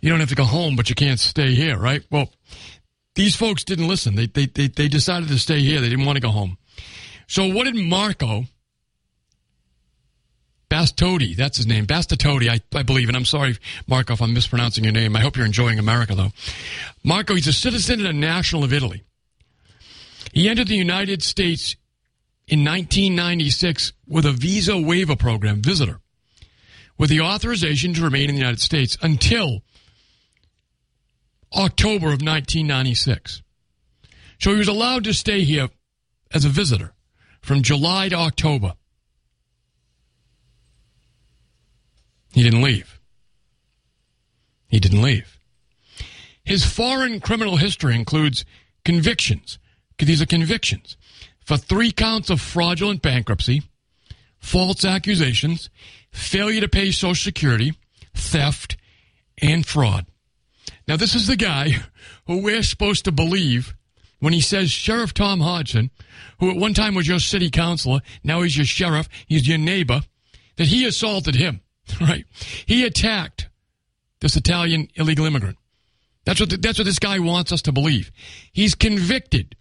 you 0.00 0.10
don't 0.10 0.20
have 0.20 0.30
to 0.30 0.34
go 0.34 0.44
home, 0.44 0.76
but 0.76 0.88
you 0.88 0.94
can't 0.94 1.20
stay 1.20 1.54
here, 1.54 1.78
right? 1.78 2.02
Well, 2.10 2.30
these 3.14 3.36
folks 3.36 3.64
didn't 3.64 3.88
listen. 3.88 4.14
They 4.14 4.26
they 4.26 4.46
they, 4.46 4.68
they 4.68 4.88
decided 4.88 5.28
to 5.28 5.38
stay 5.38 5.60
here. 5.60 5.80
They 5.80 5.90
didn't 5.90 6.06
want 6.06 6.16
to 6.16 6.22
go 6.22 6.30
home. 6.30 6.58
So 7.26 7.52
what 7.52 7.64
did 7.64 7.76
Marco 7.76 8.44
Bastoti, 10.72 11.36
that's 11.36 11.58
his 11.58 11.66
name, 11.66 11.86
Bastoti, 11.86 12.48
I, 12.48 12.58
I 12.74 12.82
believe, 12.82 13.08
and 13.08 13.16
I'm 13.16 13.26
sorry, 13.26 13.58
Marco, 13.86 14.14
if 14.14 14.22
I'm 14.22 14.32
mispronouncing 14.32 14.84
your 14.84 14.92
name. 14.94 15.14
I 15.14 15.20
hope 15.20 15.36
you're 15.36 15.44
enjoying 15.44 15.78
America, 15.78 16.14
though. 16.14 16.30
Marco, 17.04 17.34
he's 17.34 17.46
a 17.46 17.52
citizen 17.52 18.00
and 18.00 18.08
a 18.08 18.12
national 18.14 18.64
of 18.64 18.72
Italy. 18.72 19.02
He 20.32 20.48
entered 20.48 20.68
the 20.68 20.76
United 20.76 21.22
States 21.22 21.76
in 22.46 22.64
1996 22.64 23.92
with 24.06 24.26
a 24.26 24.32
visa 24.32 24.78
waiver 24.78 25.16
program 25.16 25.62
visitor 25.62 26.00
with 26.98 27.10
the 27.10 27.20
authorization 27.20 27.94
to 27.94 28.02
remain 28.02 28.28
in 28.28 28.34
the 28.34 28.40
United 28.40 28.60
States 28.60 28.96
until 29.02 29.62
October 31.54 32.06
of 32.06 32.22
1996. 32.22 33.42
So 34.38 34.52
he 34.52 34.58
was 34.58 34.68
allowed 34.68 35.04
to 35.04 35.14
stay 35.14 35.44
here 35.44 35.68
as 36.32 36.44
a 36.44 36.48
visitor 36.48 36.94
from 37.40 37.62
July 37.62 38.08
to 38.08 38.16
October. 38.16 38.74
He 42.32 42.42
didn't 42.42 42.62
leave. 42.62 42.98
He 44.68 44.80
didn't 44.80 45.02
leave. 45.02 45.38
His 46.44 46.64
foreign 46.64 47.20
criminal 47.20 47.56
history 47.56 47.94
includes 47.94 48.44
convictions. 48.84 49.58
These 50.06 50.22
are 50.22 50.26
convictions 50.26 50.96
for 51.44 51.56
three 51.56 51.92
counts 51.92 52.30
of 52.30 52.40
fraudulent 52.40 53.02
bankruptcy, 53.02 53.62
false 54.38 54.84
accusations, 54.84 55.70
failure 56.10 56.60
to 56.60 56.68
pay 56.68 56.90
Social 56.90 57.14
Security, 57.14 57.72
theft, 58.14 58.76
and 59.40 59.66
fraud. 59.66 60.06
Now, 60.88 60.96
this 60.96 61.14
is 61.14 61.26
the 61.26 61.36
guy 61.36 61.70
who 62.26 62.42
we're 62.42 62.62
supposed 62.62 63.04
to 63.04 63.12
believe 63.12 63.74
when 64.18 64.32
he 64.32 64.40
says 64.40 64.70
Sheriff 64.70 65.14
Tom 65.14 65.40
Hodgson, 65.40 65.90
who 66.38 66.50
at 66.50 66.56
one 66.56 66.74
time 66.74 66.94
was 66.94 67.08
your 67.08 67.18
city 67.18 67.50
councilor, 67.50 68.00
now 68.22 68.42
he's 68.42 68.56
your 68.56 68.66
sheriff, 68.66 69.08
he's 69.26 69.48
your 69.48 69.58
neighbor, 69.58 70.02
that 70.56 70.68
he 70.68 70.86
assaulted 70.86 71.34
him, 71.34 71.60
right? 72.00 72.24
He 72.66 72.84
attacked 72.84 73.48
this 74.20 74.36
Italian 74.36 74.88
illegal 74.94 75.26
immigrant. 75.26 75.58
That's 76.24 76.38
what, 76.38 76.50
the, 76.50 76.56
that's 76.56 76.78
what 76.78 76.84
this 76.84 77.00
guy 77.00 77.18
wants 77.18 77.50
us 77.50 77.62
to 77.62 77.72
believe. 77.72 78.12
He's 78.52 78.76
convicted 78.76 79.56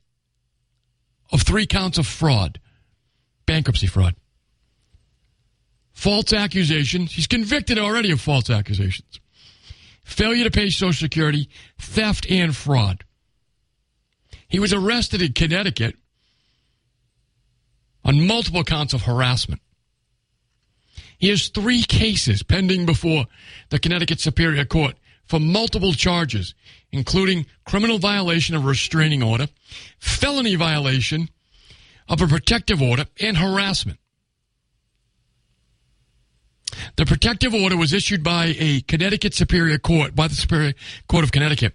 three 1.52 1.66
counts 1.66 1.98
of 1.98 2.08
fraud, 2.08 2.62
bankruptcy 3.46 3.86
fraud. 3.86 4.16
False 5.92 6.32
accusations. 6.32 7.12
He's 7.12 7.28
convicted 7.28 7.78
already 7.78 8.10
of 8.12 8.22
false 8.22 8.50
accusations. 8.50 9.20
Failure 10.06 10.46
to 10.46 10.50
pay 10.50 10.70
Social 10.70 10.94
Security, 10.94 11.50
theft, 11.78 12.26
and 12.32 12.56
fraud. 12.56 13.04
He 14.48 14.60
was 14.60 14.72
arrested 14.72 15.22
in 15.22 15.34
Connecticut 15.34 15.98
on 18.06 18.26
multiple 18.26 18.64
counts 18.64 18.94
of 18.94 19.02
harassment. 19.02 19.62
He 21.18 21.28
has 21.28 21.50
three 21.50 21.84
cases 21.84 22.44
pending 22.44 22.86
before 22.86 23.26
the 23.72 23.80
Connecticut 23.80 24.22
Superior 24.22 24.64
Court 24.64 24.96
for 25.26 25.42
multiple 25.42 25.92
charges, 25.92 26.56
including 26.94 27.46
criminal 27.66 28.00
violation 28.00 28.56
of 28.56 28.64
restraining 28.64 29.22
order, 29.22 29.48
felony 30.00 30.56
violation 30.56 31.28
of 32.12 32.22
a 32.22 32.28
protective 32.28 32.82
order, 32.82 33.06
and 33.22 33.38
harassment. 33.38 33.98
The 36.98 37.06
protective 37.06 37.54
order 37.54 37.78
was 37.78 37.94
issued 37.94 38.22
by 38.22 38.54
a 38.60 38.82
Connecticut 38.82 39.34
Superior 39.34 39.78
Court, 39.78 40.14
by 40.14 40.28
the 40.28 40.36
Superior 40.36 40.74
Court 41.08 41.24
of 41.24 41.32
Connecticut, 41.32 41.74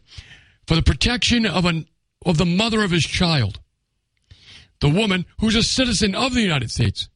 for 0.67 0.75
the 0.75 0.83
protection 0.83 1.47
of 1.47 1.65
an 1.65 1.89
of 2.25 2.37
the 2.37 2.45
mother 2.45 2.83
of 2.83 2.91
his 2.91 3.05
child, 3.05 3.61
the 4.81 4.91
woman 4.91 5.25
who's 5.41 5.55
a 5.55 5.63
citizen 5.63 6.15
of 6.15 6.35
the 6.35 6.43
United 6.43 6.71
States. 6.71 7.09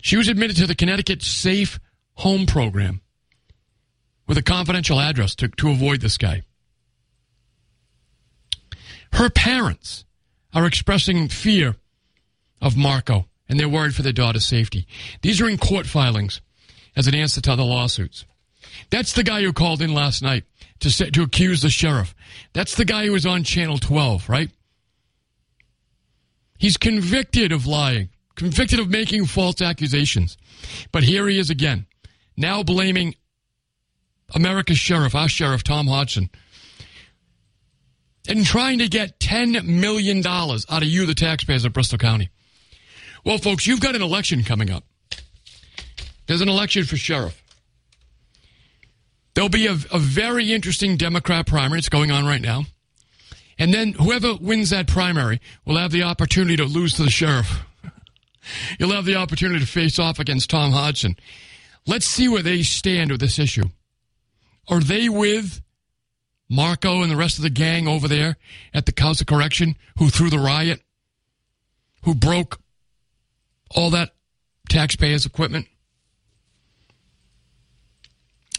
She 0.00 0.16
was 0.16 0.28
admitted 0.28 0.56
to 0.56 0.66
the 0.66 0.74
Connecticut 0.74 1.22
Safe 1.22 1.78
Home 2.14 2.46
Program 2.46 3.02
with 4.26 4.38
a 4.38 4.42
confidential 4.42 5.00
address 5.00 5.34
to, 5.36 5.48
to 5.48 5.70
avoid 5.70 6.00
this 6.00 6.16
guy. 6.16 6.42
Her 9.12 9.30
parents 9.30 10.04
are 10.54 10.66
expressing 10.66 11.28
fear 11.28 11.76
of 12.60 12.76
Marco 12.76 13.26
and 13.48 13.58
they're 13.58 13.68
worried 13.68 13.94
for 13.94 14.02
their 14.02 14.12
daughter's 14.12 14.46
safety. 14.46 14.86
These 15.20 15.40
are 15.40 15.48
in 15.48 15.58
court 15.58 15.86
filings 15.86 16.40
as 16.96 17.06
an 17.06 17.14
answer 17.14 17.40
to 17.42 17.52
other 17.52 17.62
lawsuits. 17.62 18.24
That's 18.90 19.12
the 19.12 19.22
guy 19.22 19.42
who 19.42 19.52
called 19.52 19.82
in 19.82 19.92
last 19.92 20.22
night 20.22 20.44
to 20.80 20.90
say, 20.90 21.10
to 21.10 21.22
accuse 21.22 21.62
the 21.62 21.70
sheriff. 21.70 22.14
That's 22.52 22.74
the 22.74 22.84
guy 22.84 23.06
who 23.06 23.12
was 23.12 23.26
on 23.26 23.44
Channel 23.44 23.78
12, 23.78 24.28
right? 24.28 24.50
He's 26.58 26.76
convicted 26.76 27.52
of 27.52 27.66
lying, 27.66 28.10
convicted 28.36 28.78
of 28.78 28.88
making 28.88 29.26
false 29.26 29.60
accusations. 29.60 30.36
But 30.90 31.02
here 31.02 31.26
he 31.28 31.38
is 31.38 31.50
again, 31.50 31.86
now 32.36 32.62
blaming 32.62 33.16
America's 34.34 34.78
sheriff, 34.78 35.14
our 35.14 35.28
sheriff, 35.28 35.64
Tom 35.64 35.86
Hodgson, 35.88 36.30
and 38.28 38.44
trying 38.44 38.78
to 38.78 38.88
get 38.88 39.18
$10 39.18 39.64
million 39.64 40.24
out 40.26 40.68
of 40.68 40.84
you, 40.84 41.06
the 41.06 41.14
taxpayers 41.14 41.64
of 41.64 41.72
Bristol 41.72 41.98
County. 41.98 42.30
Well, 43.24 43.38
folks, 43.38 43.66
you've 43.66 43.80
got 43.80 43.94
an 43.94 44.02
election 44.02 44.42
coming 44.42 44.70
up. 44.70 44.84
There's 46.26 46.40
an 46.40 46.48
election 46.48 46.84
for 46.84 46.96
sheriff. 46.96 47.42
There'll 49.34 49.48
be 49.48 49.66
a, 49.66 49.72
a 49.72 49.98
very 49.98 50.52
interesting 50.52 50.96
Democrat 50.96 51.46
primary. 51.46 51.78
It's 51.78 51.88
going 51.88 52.10
on 52.10 52.26
right 52.26 52.40
now. 52.40 52.64
And 53.58 53.72
then 53.72 53.92
whoever 53.92 54.34
wins 54.34 54.70
that 54.70 54.86
primary 54.86 55.40
will 55.64 55.76
have 55.76 55.92
the 55.92 56.02
opportunity 56.02 56.56
to 56.56 56.64
lose 56.64 56.94
to 56.94 57.02
the 57.02 57.10
sheriff. 57.10 57.64
You'll 58.78 58.92
have 58.92 59.04
the 59.04 59.16
opportunity 59.16 59.60
to 59.60 59.66
face 59.66 59.98
off 59.98 60.18
against 60.18 60.50
Tom 60.50 60.72
Hodgson. 60.72 61.16
Let's 61.86 62.06
see 62.06 62.28
where 62.28 62.42
they 62.42 62.62
stand 62.62 63.10
with 63.10 63.20
this 63.20 63.38
issue. 63.38 63.64
Are 64.68 64.80
they 64.80 65.08
with 65.08 65.60
Marco 66.52 67.00
and 67.00 67.10
the 67.10 67.16
rest 67.16 67.38
of 67.38 67.42
the 67.42 67.50
gang 67.50 67.88
over 67.88 68.06
there 68.06 68.36
at 68.74 68.84
the 68.84 68.92
House 69.02 69.22
of 69.22 69.26
Correction 69.26 69.74
who 69.98 70.10
threw 70.10 70.28
the 70.28 70.38
riot? 70.38 70.82
Who 72.02 72.14
broke 72.14 72.60
all 73.70 73.90
that 73.90 74.10
taxpayers' 74.68 75.24
equipment? 75.24 75.66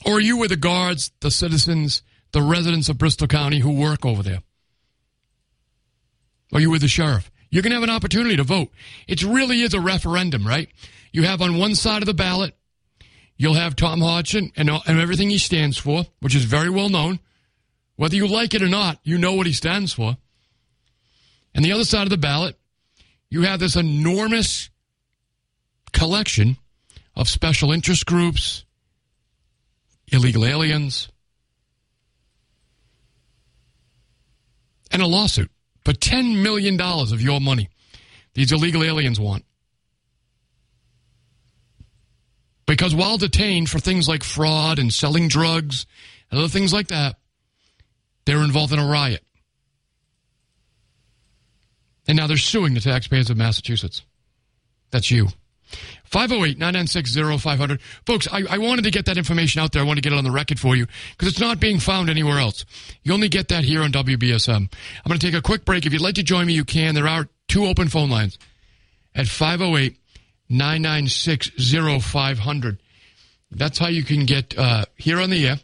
Or 0.05 0.13
are 0.13 0.19
you 0.19 0.37
with 0.37 0.49
the 0.49 0.57
guards, 0.57 1.11
the 1.19 1.29
citizens, 1.29 2.01
the 2.31 2.41
residents 2.41 2.89
of 2.89 2.97
Bristol 2.97 3.27
County 3.27 3.59
who 3.59 3.79
work 3.79 4.05
over 4.05 4.23
there? 4.23 4.41
Are 6.51 6.59
you 6.59 6.71
with 6.71 6.81
the 6.81 6.87
sheriff? 6.87 7.29
You're 7.51 7.61
going 7.61 7.71
to 7.71 7.75
have 7.75 7.83
an 7.83 7.89
opportunity 7.89 8.35
to 8.37 8.43
vote. 8.43 8.69
It 9.07 9.21
really 9.21 9.61
is 9.61 9.75
a 9.75 9.79
referendum, 9.79 10.47
right? 10.47 10.67
You 11.11 11.23
have 11.23 11.41
on 11.41 11.59
one 11.59 11.75
side 11.75 12.01
of 12.01 12.07
the 12.07 12.13
ballot, 12.15 12.55
you'll 13.37 13.53
have 13.53 13.75
Tom 13.75 14.01
Hodgson 14.01 14.51
and, 14.55 14.69
and 14.69 14.99
everything 14.99 15.29
he 15.29 15.37
stands 15.37 15.77
for, 15.77 16.07
which 16.21 16.35
is 16.35 16.45
very 16.45 16.71
well 16.71 16.89
known. 16.89 17.19
Whether 17.95 18.15
you 18.15 18.27
like 18.27 18.53
it 18.53 18.63
or 18.63 18.67
not, 18.67 18.99
you 19.03 19.17
know 19.17 19.33
what 19.33 19.45
he 19.45 19.53
stands 19.53 19.93
for. 19.93 20.17
And 21.53 21.63
the 21.63 21.71
other 21.71 21.85
side 21.85 22.03
of 22.03 22.09
the 22.09 22.17
ballot, 22.17 22.57
you 23.29 23.43
have 23.43 23.59
this 23.59 23.75
enormous 23.75 24.69
collection 25.91 26.57
of 27.15 27.29
special 27.29 27.71
interest 27.71 28.05
groups, 28.05 28.65
illegal 30.11 30.45
aliens, 30.45 31.09
and 34.91 35.01
a 35.01 35.07
lawsuit 35.07 35.51
for 35.85 35.93
$10 35.93 36.41
million 36.41 36.79
of 36.79 37.21
your 37.21 37.39
money 37.39 37.69
these 38.33 38.51
illegal 38.51 38.83
aliens 38.83 39.19
want. 39.19 39.45
Because 42.65 42.95
while 42.95 43.17
detained 43.17 43.69
for 43.69 43.79
things 43.79 44.07
like 44.07 44.23
fraud 44.23 44.79
and 44.79 44.93
selling 44.93 45.27
drugs 45.27 45.85
and 46.31 46.39
other 46.39 46.49
things 46.49 46.73
like 46.73 46.87
that, 46.87 47.17
they 48.25 48.35
were 48.35 48.43
involved 48.43 48.73
in 48.73 48.79
a 48.79 48.87
riot. 48.87 49.23
And 52.07 52.17
now 52.17 52.27
they're 52.27 52.37
suing 52.37 52.73
the 52.73 52.81
taxpayers 52.81 53.29
of 53.29 53.37
Massachusetts. 53.37 54.01
That's 54.91 55.09
you. 55.09 55.29
508 56.05 56.59
996 56.59 57.41
0500. 57.41 57.81
Folks, 58.05 58.27
I, 58.31 58.43
I, 58.49 58.57
wanted 58.59 58.83
to 58.83 58.91
get 58.91 59.05
that 59.05 59.17
information 59.17 59.61
out 59.61 59.71
there. 59.71 59.81
I 59.81 59.85
want 59.85 59.97
to 59.97 60.01
get 60.01 60.13
it 60.13 60.17
on 60.17 60.23
the 60.23 60.31
record 60.31 60.59
for 60.59 60.75
you 60.75 60.85
because 61.11 61.29
it's 61.29 61.39
not 61.39 61.59
being 61.59 61.79
found 61.79 62.09
anywhere 62.09 62.37
else. 62.37 62.65
You 63.01 63.13
only 63.13 63.29
get 63.29 63.47
that 63.47 63.63
here 63.63 63.81
on 63.81 63.91
WBSM. 63.91 64.55
I'm 64.55 64.69
going 65.07 65.19
to 65.19 65.25
take 65.25 65.33
a 65.33 65.41
quick 65.41 65.65
break. 65.65 65.85
If 65.85 65.93
you'd 65.93 66.01
like 66.01 66.15
to 66.15 66.23
join 66.23 66.45
me, 66.45 66.53
you 66.53 66.65
can. 66.65 66.93
There 66.93 67.07
are 67.07 67.27
two 67.47 67.65
open 67.65 67.87
phone 67.87 68.11
lines 68.11 68.37
at 69.15 69.27
508 69.27 69.97
996 70.49 71.51
0500. 72.03 72.79
That's 73.49 73.77
how 73.79 73.87
you 73.87 74.03
can 74.03 74.25
get 74.25 74.57
uh, 74.57 74.85
here 74.95 75.19
on 75.19 75.29
the 75.29 75.47
air. 75.47 75.55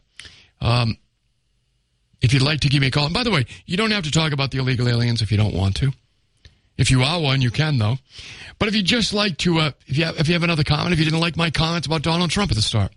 Um, 0.61 0.97
if 2.21 2.33
you'd 2.33 2.41
like 2.41 2.61
to 2.61 2.69
give 2.69 2.81
me 2.81 2.87
a 2.87 2.91
call. 2.91 3.05
And 3.05 3.13
by 3.13 3.23
the 3.23 3.31
way, 3.31 3.45
you 3.65 3.77
don't 3.77 3.91
have 3.91 4.03
to 4.03 4.11
talk 4.11 4.31
about 4.31 4.51
the 4.51 4.59
illegal 4.59 4.87
aliens 4.87 5.21
if 5.21 5.31
you 5.31 5.37
don't 5.37 5.53
want 5.53 5.75
to. 5.77 5.91
If 6.77 6.91
you 6.91 7.01
are 7.03 7.19
one, 7.19 7.41
you 7.41 7.51
can 7.51 7.77
though. 7.77 7.97
But 8.57 8.69
if 8.69 8.75
you 8.75 8.81
just 8.81 9.13
like 9.13 9.37
to, 9.39 9.59
uh, 9.59 9.71
if 9.87 9.97
you 9.97 10.05
have, 10.05 10.19
if 10.19 10.27
you 10.27 10.33
have 10.33 10.43
another 10.43 10.63
comment, 10.63 10.93
if 10.93 10.99
you 10.99 11.05
didn't 11.05 11.19
like 11.19 11.35
my 11.35 11.49
comments 11.49 11.87
about 11.87 12.03
Donald 12.03 12.31
Trump 12.31 12.51
at 12.51 12.55
the 12.55 12.61
start, 12.61 12.91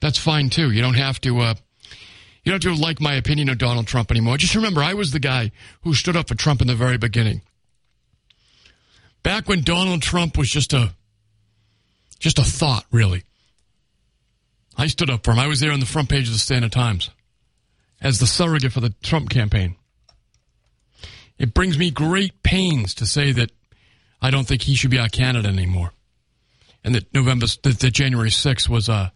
that's 0.00 0.18
fine 0.18 0.50
too. 0.50 0.70
You 0.70 0.82
don't 0.82 0.94
have 0.94 1.20
to, 1.22 1.38
uh, 1.38 1.54
you 2.42 2.52
don't 2.52 2.64
have 2.64 2.76
to 2.76 2.82
like 2.82 3.00
my 3.00 3.14
opinion 3.14 3.48
of 3.48 3.58
Donald 3.58 3.86
Trump 3.86 4.10
anymore. 4.10 4.36
Just 4.36 4.54
remember, 4.54 4.82
I 4.82 4.94
was 4.94 5.12
the 5.12 5.20
guy 5.20 5.52
who 5.82 5.94
stood 5.94 6.16
up 6.16 6.28
for 6.28 6.34
Trump 6.34 6.60
in 6.60 6.66
the 6.66 6.74
very 6.74 6.98
beginning. 6.98 7.42
Back 9.22 9.48
when 9.48 9.62
Donald 9.62 10.02
Trump 10.02 10.38
was 10.38 10.50
just 10.50 10.72
a, 10.72 10.94
just 12.18 12.38
a 12.38 12.44
thought, 12.44 12.86
really. 12.90 13.24
I 14.76 14.86
stood 14.86 15.10
up 15.10 15.24
for 15.24 15.32
him. 15.32 15.38
I 15.38 15.46
was 15.46 15.60
there 15.60 15.72
on 15.72 15.80
the 15.80 15.86
front 15.86 16.08
page 16.08 16.26
of 16.26 16.32
the 16.32 16.38
Standard 16.38 16.72
Times 16.72 17.10
as 18.00 18.18
the 18.18 18.26
surrogate 18.26 18.72
for 18.72 18.80
the 18.80 18.94
Trump 19.02 19.30
campaign. 19.30 19.76
It 21.38 21.54
brings 21.54 21.78
me 21.78 21.90
great 21.90 22.42
pains 22.42 22.94
to 22.94 23.06
say 23.06 23.32
that 23.32 23.50
I 24.20 24.30
don't 24.30 24.46
think 24.46 24.62
he 24.62 24.74
should 24.74 24.90
be 24.90 24.98
our 24.98 25.08
candidate 25.08 25.52
anymore, 25.52 25.92
and 26.84 26.94
that 26.94 27.12
November, 27.14 27.46
that, 27.62 27.78
that 27.80 27.92
January 27.92 28.30
6th 28.30 28.68
was 28.68 28.88
a 28.88 29.12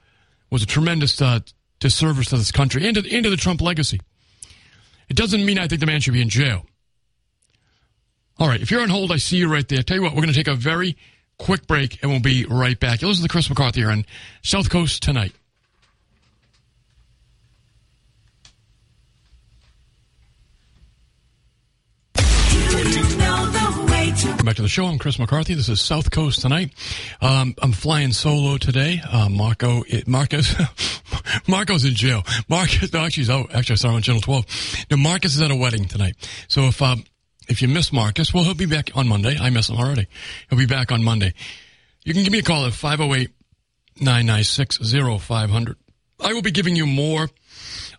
was 0.51 0.63
a 0.63 0.67
tremendous 0.67 1.21
uh, 1.21 1.41
disservice 1.81 2.29
to 2.29 2.37
this 2.37 2.53
country 2.53 2.87
and 2.87 2.97
to, 2.97 3.15
and 3.15 3.25
to 3.25 3.31
the 3.31 3.37
Trump 3.37 3.61
legacy. 3.61 4.01
It 5.09 5.17
doesn't 5.17 5.45
mean 5.45 5.59
I 5.59 5.67
think 5.67 5.81
the 5.81 5.87
man 5.87 6.01
should 6.01 6.15
be 6.15 6.23
in 6.23 6.29
jail. 6.29 6.65
All 8.39 8.49
right, 8.49 8.61
if 8.61 8.71
you're 8.71 8.83
on 8.83 8.89
hold, 8.89 9.13
I 9.13 9.17
see 9.17 9.37
you 9.37 9.53
right 9.53 9.67
there. 9.69 9.83
Tell 9.83 9.97
you 9.97 10.03
what, 10.03 10.13
we're 10.13 10.23
going 10.23 10.33
to 10.33 10.35
take 10.35 10.49
a 10.49 10.55
very 10.55 10.97
quick 11.39 11.67
break, 11.67 12.03
and 12.03 12.11
we'll 12.11 12.21
be 12.21 12.47
right 12.47 12.79
back. 12.79 13.03
You 13.03 13.09
listen 13.09 13.23
to 13.23 13.29
Chris 13.29 13.49
McCarthy 13.49 13.81
here 13.81 13.91
on 13.91 14.07
South 14.43 14.71
Coast 14.71 15.03
tonight. 15.03 15.33
Welcome 24.45 24.51
back 24.51 24.57
to 24.57 24.63
the 24.63 24.69
show. 24.69 24.85
I'm 24.85 24.99
Chris 24.99 25.19
McCarthy. 25.19 25.55
This 25.55 25.71
is 25.71 25.81
South 25.81 26.11
Coast 26.11 26.43
tonight. 26.43 26.71
Um, 27.23 27.55
I'm 27.63 27.73
flying 27.73 28.13
solo 28.13 28.59
today. 28.59 29.01
Uh, 29.11 29.31
Marco, 29.31 29.85
it, 29.89 30.07
Marcus, 30.07 30.55
Marco's 31.49 31.87
in 31.87 31.95
jail. 31.95 32.25
Marcus, 32.47 32.93
no, 32.93 33.01
actually, 33.01 33.33
out. 33.33 33.55
Actually, 33.55 33.73
I 33.73 33.77
saw 33.77 33.89
him 33.89 33.95
on 33.95 34.03
Channel 34.03 34.21
12. 34.21 34.87
No, 34.91 34.99
Marcus 34.99 35.35
is 35.35 35.41
at 35.41 35.51
a 35.51 35.57
wedding 35.57 35.87
tonight. 35.87 36.17
So 36.49 36.65
if, 36.65 36.83
um, 36.83 37.05
if 37.49 37.63
you 37.63 37.69
miss 37.69 37.91
Marcus, 37.91 38.35
well, 38.35 38.45
he'll 38.45 38.53
be 38.53 38.67
back 38.67 38.91
on 38.95 39.09
Monday. 39.09 39.35
I 39.39 39.49
miss 39.49 39.71
him 39.71 39.79
already. 39.79 40.09
He'll 40.51 40.59
be 40.59 40.67
back 40.67 40.93
on 40.93 41.03
Monday. 41.03 41.33
You 42.05 42.13
can 42.13 42.23
give 42.23 42.33
me 42.33 42.41
a 42.41 42.43
call 42.43 42.67
at 42.67 42.75
508 42.75 43.31
996 43.99 44.93
0500. 45.23 45.77
I 46.21 46.35
will 46.35 46.43
be 46.43 46.51
giving 46.51 46.77
you 46.77 46.85
more 46.85 47.31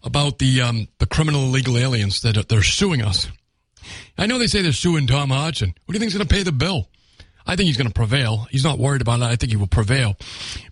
about 0.03 0.37
the, 0.37 0.61
um, 0.61 0.89
the 0.99 1.07
criminal 1.07 1.45
illegal 1.45 1.75
aliens 1.75 2.21
that 2.21 2.47
they're 2.49 2.61
suing 2.61 3.01
us. 3.01 3.29
I 4.17 4.25
know 4.25 4.37
they 4.37 4.47
say 4.47 4.61
they're 4.61 4.71
suing 4.71 5.07
Tom 5.07 5.29
Hodgson. 5.29 5.69
Who 5.69 5.93
do 5.93 5.95
you 5.95 5.99
think 5.99 6.09
is 6.11 6.17
going 6.17 6.27
to 6.27 6.33
pay 6.33 6.43
the 6.43 6.51
bill? 6.51 6.89
I 7.47 7.55
think 7.55 7.67
he's 7.67 7.77
going 7.77 7.87
to 7.87 7.93
prevail. 7.93 8.47
He's 8.49 8.63
not 8.63 8.79
worried 8.79 9.01
about 9.01 9.19
it. 9.19 9.25
I 9.25 9.35
think 9.35 9.51
he 9.51 9.55
will 9.55 9.67
prevail. 9.67 10.15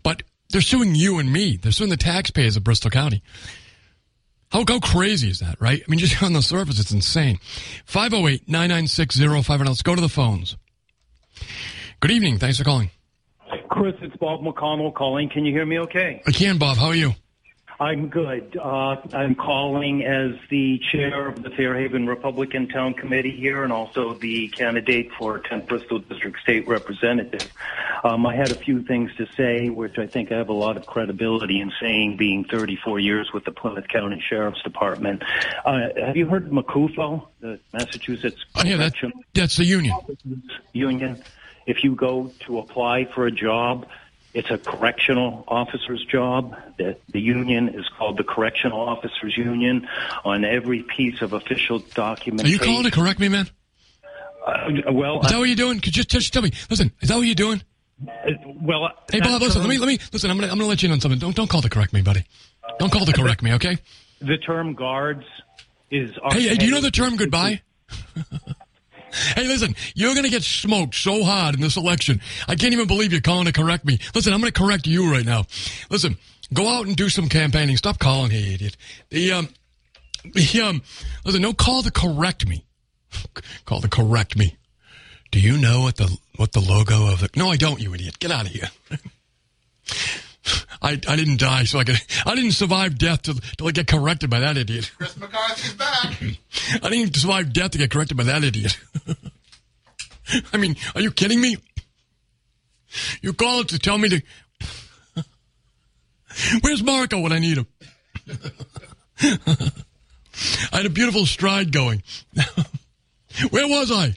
But 0.02 0.24
they're 0.50 0.62
suing 0.62 0.96
you 0.96 1.20
and 1.20 1.32
me. 1.32 1.58
They're 1.58 1.72
suing 1.72 1.90
the 1.90 1.98
taxpayers 1.98 2.58
of 2.58 2.64
Bristol 2.64 2.90
County. 2.92 3.22
How, 4.52 4.64
how 4.68 4.80
crazy 4.80 5.30
is 5.30 5.40
that, 5.40 5.60
right? 5.60 5.82
I 5.86 5.90
mean, 5.90 6.00
just 6.00 6.22
on 6.24 6.34
the 6.34 6.42
surface, 6.42 6.80
it's 6.80 6.92
insane. 6.92 7.40
508 7.86 8.48
996 8.48 9.18
0500. 9.18 9.68
Let's 9.68 9.82
go 9.82 9.96
to 9.96 10.02
the 10.02 10.10
phones. 10.10 10.58
Good 12.00 12.12
evening. 12.12 12.38
Thanks 12.38 12.58
for 12.58 12.64
calling. 12.64 12.90
Chris, 13.70 13.96
it's 14.02 14.16
Bob 14.18 14.42
McConnell 14.42 14.94
calling. 14.94 15.30
Can 15.30 15.46
you 15.46 15.52
hear 15.52 15.66
me 15.66 15.80
okay? 15.80 16.22
I 16.28 16.32
can, 16.32 16.58
Bob. 16.58 16.78
How 16.78 16.88
are 16.88 16.96
you? 16.96 17.14
I'm 17.80 18.08
good. 18.10 18.58
Uh, 18.58 18.98
I'm 19.14 19.36
calling 19.36 20.04
as 20.04 20.34
the 20.50 20.80
chair 20.92 21.28
of 21.28 21.42
the 21.42 21.50
Fairhaven 21.50 22.08
Republican 22.08 22.68
Town 22.68 22.94
Committee 22.94 23.36
here 23.36 23.64
and 23.64 23.74
also 23.74 24.14
the 24.14 24.48
candidate 24.50 25.12
for 25.18 25.40
10th 25.40 25.68
Bristol 25.68 26.00
District 26.00 26.40
State 26.42 26.68
Representative. 26.68 27.52
Um, 28.04 28.26
I 28.26 28.36
had 28.36 28.52
a 28.52 28.56
few 28.56 28.84
things 28.84 29.12
to 29.16 29.28
say, 29.36 29.70
which 29.70 29.98
I 29.98 30.08
think 30.08 30.32
I 30.32 30.38
have 30.38 30.50
a 30.50 30.54
lot 30.54 30.78
of 30.78 30.86
credibility 30.86 31.62
in 31.62 31.72
saying, 31.80 32.18
being 32.18 32.46
34 32.46 33.00
years 33.00 33.32
with 33.34 33.46
the 33.46 33.52
Plymouth 33.52 33.88
County 33.88 34.24
Sheriff's 34.30 34.62
Department. 34.62 35.24
Uh, 35.66 35.90
have 36.06 36.16
you 36.16 36.28
heard 36.28 36.46
of 36.46 36.52
MCUFO, 36.52 37.28
the 37.40 37.60
Massachusetts 37.72 38.44
oh, 38.56 38.64
yeah, 38.64 38.78
that, 38.78 38.94
that's 39.34 39.58
the 39.58 39.66
union. 39.66 39.98
Union. 40.74 41.22
If 41.66 41.84
you 41.84 41.96
go 41.96 42.32
to 42.42 42.60
apply 42.60 43.06
for 43.06 43.26
a 43.26 43.32
job, 43.32 43.88
it's 44.34 44.50
a 44.50 44.58
correctional 44.58 45.44
officer's 45.48 46.04
job. 46.06 46.56
The, 46.78 46.98
the 47.10 47.20
union 47.20 47.70
is 47.70 47.88
called 47.98 48.18
the 48.18 48.24
Correctional 48.24 48.80
Officers 48.80 49.38
Union. 49.38 49.88
On 50.26 50.44
every 50.44 50.84
piece 50.84 51.22
of 51.22 51.34
official 51.34 51.80
document. 51.80 52.48
Are 52.48 52.50
you 52.50 52.60
calling 52.60 52.84
to 52.84 52.92
correct 52.92 53.20
me, 53.20 53.30
man? 53.30 53.50
Uh, 54.46 54.92
well, 54.92 55.22
is 55.22 55.32
that 55.32 55.38
what 55.38 55.46
you're 55.46 55.56
doing? 55.56 55.80
Could 55.80 55.96
you 55.96 56.04
just, 56.04 56.34
tell 56.34 56.42
me? 56.42 56.52
Listen, 56.70 56.92
is 57.02 57.10
that 57.10 57.16
what 57.16 57.26
you're 57.26 57.36
doing? 57.36 57.62
well, 58.62 58.90
hey 59.12 59.20
Bob, 59.22 59.42
listen. 59.42 59.62
Term, 59.62 59.70
let 59.70 59.70
me 59.70 59.78
let 59.78 59.88
me 59.88 60.00
listen. 60.12 60.30
I'm 60.30 60.38
gonna 60.38 60.52
I'm 60.52 60.58
gonna 60.58 60.68
let 60.68 60.82
you 60.82 60.88
in 60.88 60.94
on 60.94 61.00
something. 61.00 61.20
Don't 61.20 61.36
don't 61.36 61.50
call 61.50 61.62
to 61.62 61.70
correct 61.70 61.94
me, 61.94 62.02
buddy. 62.02 62.26
Don't 62.80 62.92
call 62.92 63.06
to 63.06 63.14
correct 63.14 63.42
me, 63.42 63.54
okay? 63.54 63.78
The 64.20 64.38
term 64.38 64.74
guards 64.74 65.24
is. 65.90 66.12
Hey, 66.32 66.50
hey, 66.50 66.56
do 66.56 66.66
you 66.66 66.72
know 66.72 66.82
the 66.82 66.92
term 66.92 67.16
goodbye? 67.16 67.62
Hey, 69.36 69.48
listen, 69.48 69.76
you're 69.96 70.14
going 70.14 70.26
to 70.26 70.30
get 70.30 70.44
smoked 70.44 70.96
so 70.96 71.24
hard 71.24 71.56
in 71.56 71.62
this 71.62 71.78
election. 71.78 72.22
I 72.48 72.56
can't 72.56 72.74
even 72.74 72.88
believe 72.88 73.12
you're 73.12 73.22
calling 73.22 73.46
to 73.46 73.52
correct 73.52 73.86
me. 73.86 74.00
Listen, 74.16 74.34
I'm 74.34 74.42
going 74.42 74.52
to 74.52 74.60
correct 74.60 74.88
you 74.88 75.12
right 75.12 75.26
now. 75.26 75.46
Listen, 75.90 76.18
go 76.54 76.68
out 76.68 76.88
and 76.88 76.96
do 76.96 77.10
some 77.10 77.30
campaigning. 77.30 77.78
Stop 77.78 78.00
calling, 78.00 78.32
hey, 78.32 78.54
idiot. 78.54 78.78
The, 79.10 79.32
um, 79.34 79.50
the, 80.34 80.62
um, 80.62 80.82
listen, 81.26 81.42
no 81.42 81.54
call 81.54 81.84
to 81.84 81.92
correct 81.92 82.48
me. 82.48 82.66
call 83.66 83.82
to 83.82 83.90
correct 83.90 84.38
me. 84.38 84.58
Do 85.32 85.40
you 85.40 85.58
know 85.58 85.82
what 85.82 85.98
the, 85.98 86.18
what 86.36 86.52
the 86.52 86.60
logo 86.60 87.12
of 87.12 87.20
the, 87.20 87.30
no, 87.36 87.50
I 87.50 87.56
don't, 87.56 87.80
you 87.82 87.94
idiot. 87.94 88.20
Get 88.20 88.32
out 88.32 88.46
of 88.46 88.52
here. 88.52 88.70
I, 90.84 91.00
I 91.08 91.16
didn't 91.16 91.40
die, 91.40 91.64
so 91.64 91.80
I 91.80 91.86
could. 91.86 91.96
I 92.26 92.36
didn't 92.36 92.52
survive 92.52 92.98
death 92.98 93.22
to, 93.24 93.34
to 93.34 93.72
get 93.72 93.88
corrected 93.88 94.30
by 94.30 94.40
that 94.40 94.58
idiot. 94.58 94.92
Chris 94.98 95.18
McCarthy's 95.18 95.74
back. 95.74 96.22
I 96.84 96.90
didn't 96.90 97.16
survive 97.16 97.54
death 97.54 97.72
to 97.72 97.78
get 97.78 97.90
corrected 97.90 98.18
by 98.18 98.24
that 98.24 98.44
idiot. 98.44 98.78
I 100.54 100.58
mean, 100.58 100.76
are 100.94 101.02
you 101.02 101.12
kidding 101.12 101.40
me? 101.40 101.58
You 103.22 103.34
call 103.34 103.62
it 103.62 103.70
to 103.70 103.80
tell 103.80 103.98
me 103.98 104.10
to. 104.10 104.22
Where's 106.62 106.84
Marco 106.84 107.20
when 107.20 107.32
I 107.32 107.40
need 107.40 107.58
him? 107.58 107.68
I 109.20 110.78
had 110.78 110.86
a 110.86 110.90
beautiful 110.90 111.26
stride 111.26 111.72
going. 111.72 112.04
Where 113.52 113.68
was 113.68 113.92
I? 113.92 114.16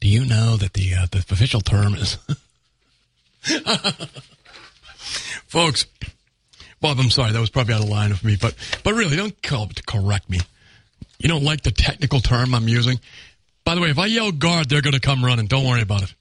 Do 0.00 0.08
you 0.08 0.24
know 0.24 0.56
that 0.56 0.74
the 0.74 0.94
uh, 0.94 1.06
the 1.10 1.18
official 1.18 1.60
term 1.60 1.94
is? 1.94 2.18
Folks, 5.46 5.86
Bob, 6.80 6.98
I'm 6.98 7.10
sorry. 7.10 7.32
That 7.32 7.40
was 7.40 7.50
probably 7.50 7.74
out 7.74 7.82
of 7.82 7.88
line 7.88 8.12
of 8.12 8.24
me, 8.24 8.36
but, 8.40 8.54
but 8.84 8.94
really, 8.94 9.16
don't 9.16 9.42
call 9.42 9.66
to 9.68 9.82
correct 9.82 10.30
me. 10.30 10.40
You 11.18 11.28
don't 11.28 11.44
like 11.44 11.62
the 11.62 11.70
technical 11.70 12.20
term 12.20 12.54
I'm 12.54 12.68
using? 12.68 13.00
By 13.64 13.74
the 13.74 13.80
way, 13.80 13.90
if 13.90 13.98
I 13.98 14.06
yell 14.06 14.32
guard, 14.32 14.68
they're 14.68 14.80
going 14.80 14.94
to 14.94 15.00
come 15.00 15.24
running. 15.24 15.46
Don't 15.46 15.66
worry 15.66 15.82
about 15.82 16.02
it. 16.02 16.14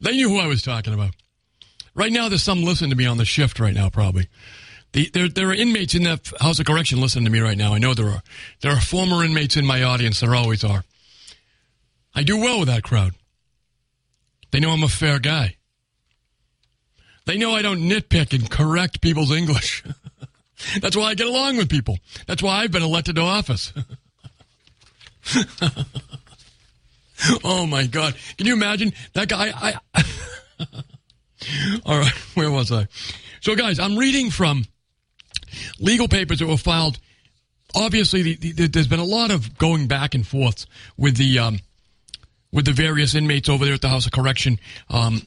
They 0.00 0.12
knew 0.12 0.28
who 0.28 0.38
I 0.38 0.46
was 0.46 0.62
talking 0.62 0.94
about. 0.94 1.14
Right 1.94 2.12
now, 2.12 2.28
there's 2.28 2.42
some 2.42 2.62
listening 2.62 2.90
to 2.90 2.96
me 2.96 3.06
on 3.06 3.16
the 3.16 3.24
shift 3.24 3.58
right 3.60 3.74
now, 3.74 3.90
probably. 3.90 4.28
The, 4.92 5.10
there, 5.12 5.28
there 5.28 5.48
are 5.50 5.54
inmates 5.54 5.94
in 5.94 6.04
that 6.04 6.32
House 6.40 6.58
of 6.58 6.66
Correction 6.66 7.00
listening 7.00 7.26
to 7.26 7.30
me 7.30 7.40
right 7.40 7.58
now. 7.58 7.74
I 7.74 7.78
know 7.78 7.94
there 7.94 8.08
are. 8.08 8.22
There 8.60 8.72
are 8.72 8.80
former 8.80 9.22
inmates 9.22 9.56
in 9.56 9.66
my 9.66 9.82
audience. 9.82 10.20
There 10.20 10.34
always 10.34 10.64
are. 10.64 10.84
I 12.14 12.22
do 12.22 12.38
well 12.38 12.60
with 12.60 12.68
that 12.68 12.82
crowd. 12.82 13.14
They 14.50 14.60
know 14.60 14.70
I'm 14.70 14.82
a 14.82 14.88
fair 14.88 15.18
guy. 15.18 15.56
They 17.28 17.36
know 17.36 17.54
I 17.54 17.60
don't 17.60 17.80
nitpick 17.80 18.32
and 18.32 18.50
correct 18.50 19.02
people's 19.02 19.30
English. 19.30 19.84
That's 20.80 20.96
why 20.96 21.10
I 21.10 21.14
get 21.14 21.26
along 21.26 21.58
with 21.58 21.68
people. 21.68 21.98
That's 22.26 22.42
why 22.42 22.62
I've 22.62 22.72
been 22.72 22.82
elected 22.82 23.16
to 23.16 23.20
office. 23.20 23.70
oh 27.44 27.66
my 27.66 27.86
God. 27.86 28.14
Can 28.38 28.46
you 28.46 28.54
imagine 28.54 28.94
that 29.12 29.28
guy? 29.28 29.52
I, 29.54 29.74
All 31.84 31.98
right. 31.98 32.14
Where 32.34 32.50
was 32.50 32.72
I? 32.72 32.88
So 33.42 33.54
guys, 33.54 33.78
I'm 33.78 33.98
reading 33.98 34.30
from 34.30 34.64
legal 35.78 36.08
papers 36.08 36.38
that 36.38 36.46
were 36.46 36.56
filed. 36.56 36.98
Obviously, 37.74 38.22
the, 38.22 38.52
the, 38.52 38.68
there's 38.68 38.88
been 38.88 39.00
a 39.00 39.04
lot 39.04 39.30
of 39.30 39.58
going 39.58 39.86
back 39.86 40.14
and 40.14 40.26
forth 40.26 40.64
with 40.96 41.18
the, 41.18 41.38
um, 41.40 41.60
with 42.52 42.64
the 42.64 42.72
various 42.72 43.14
inmates 43.14 43.50
over 43.50 43.66
there 43.66 43.74
at 43.74 43.82
the 43.82 43.90
House 43.90 44.06
of 44.06 44.12
Correction. 44.12 44.58
Um, 44.88 45.26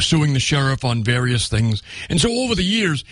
suing 0.00 0.32
the 0.32 0.40
sheriff 0.40 0.84
on 0.84 1.04
various 1.04 1.48
things. 1.48 1.82
And 2.08 2.20
so 2.20 2.30
over 2.30 2.54
the 2.54 2.64
years, 2.64 3.04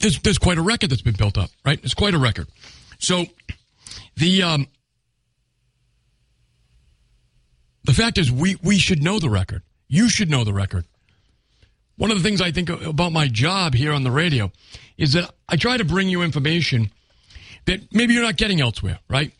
there's, 0.00 0.20
there's 0.20 0.38
quite 0.38 0.58
a 0.58 0.62
record 0.62 0.90
that's 0.90 1.02
been 1.02 1.16
built 1.16 1.38
up, 1.38 1.50
right? 1.64 1.80
It's 1.82 1.94
quite 1.94 2.14
a 2.14 2.18
record. 2.18 2.48
So 2.98 3.26
the, 4.16 4.42
um, 4.42 4.66
the 7.84 7.92
fact 7.92 8.18
is 8.18 8.30
we, 8.30 8.56
we 8.62 8.78
should 8.78 9.02
know 9.02 9.18
the 9.18 9.30
record. 9.30 9.62
You 9.88 10.08
should 10.08 10.30
know 10.30 10.44
the 10.44 10.52
record. 10.52 10.84
One 11.96 12.10
of 12.10 12.18
the 12.18 12.22
things 12.22 12.40
I 12.42 12.50
think 12.50 12.68
about 12.68 13.12
my 13.12 13.26
job 13.26 13.74
here 13.74 13.92
on 13.92 14.02
the 14.04 14.10
radio 14.10 14.52
is 14.98 15.14
that 15.14 15.30
I 15.48 15.56
try 15.56 15.76
to 15.76 15.84
bring 15.84 16.08
you 16.08 16.22
information 16.22 16.90
that 17.64 17.92
maybe 17.92 18.14
you're 18.14 18.22
not 18.22 18.36
getting 18.36 18.60
elsewhere, 18.60 18.98
right? 19.08 19.32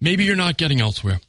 Maybe 0.00 0.24
you're 0.24 0.36
not 0.36 0.56
getting 0.56 0.80
elsewhere. 0.80 1.20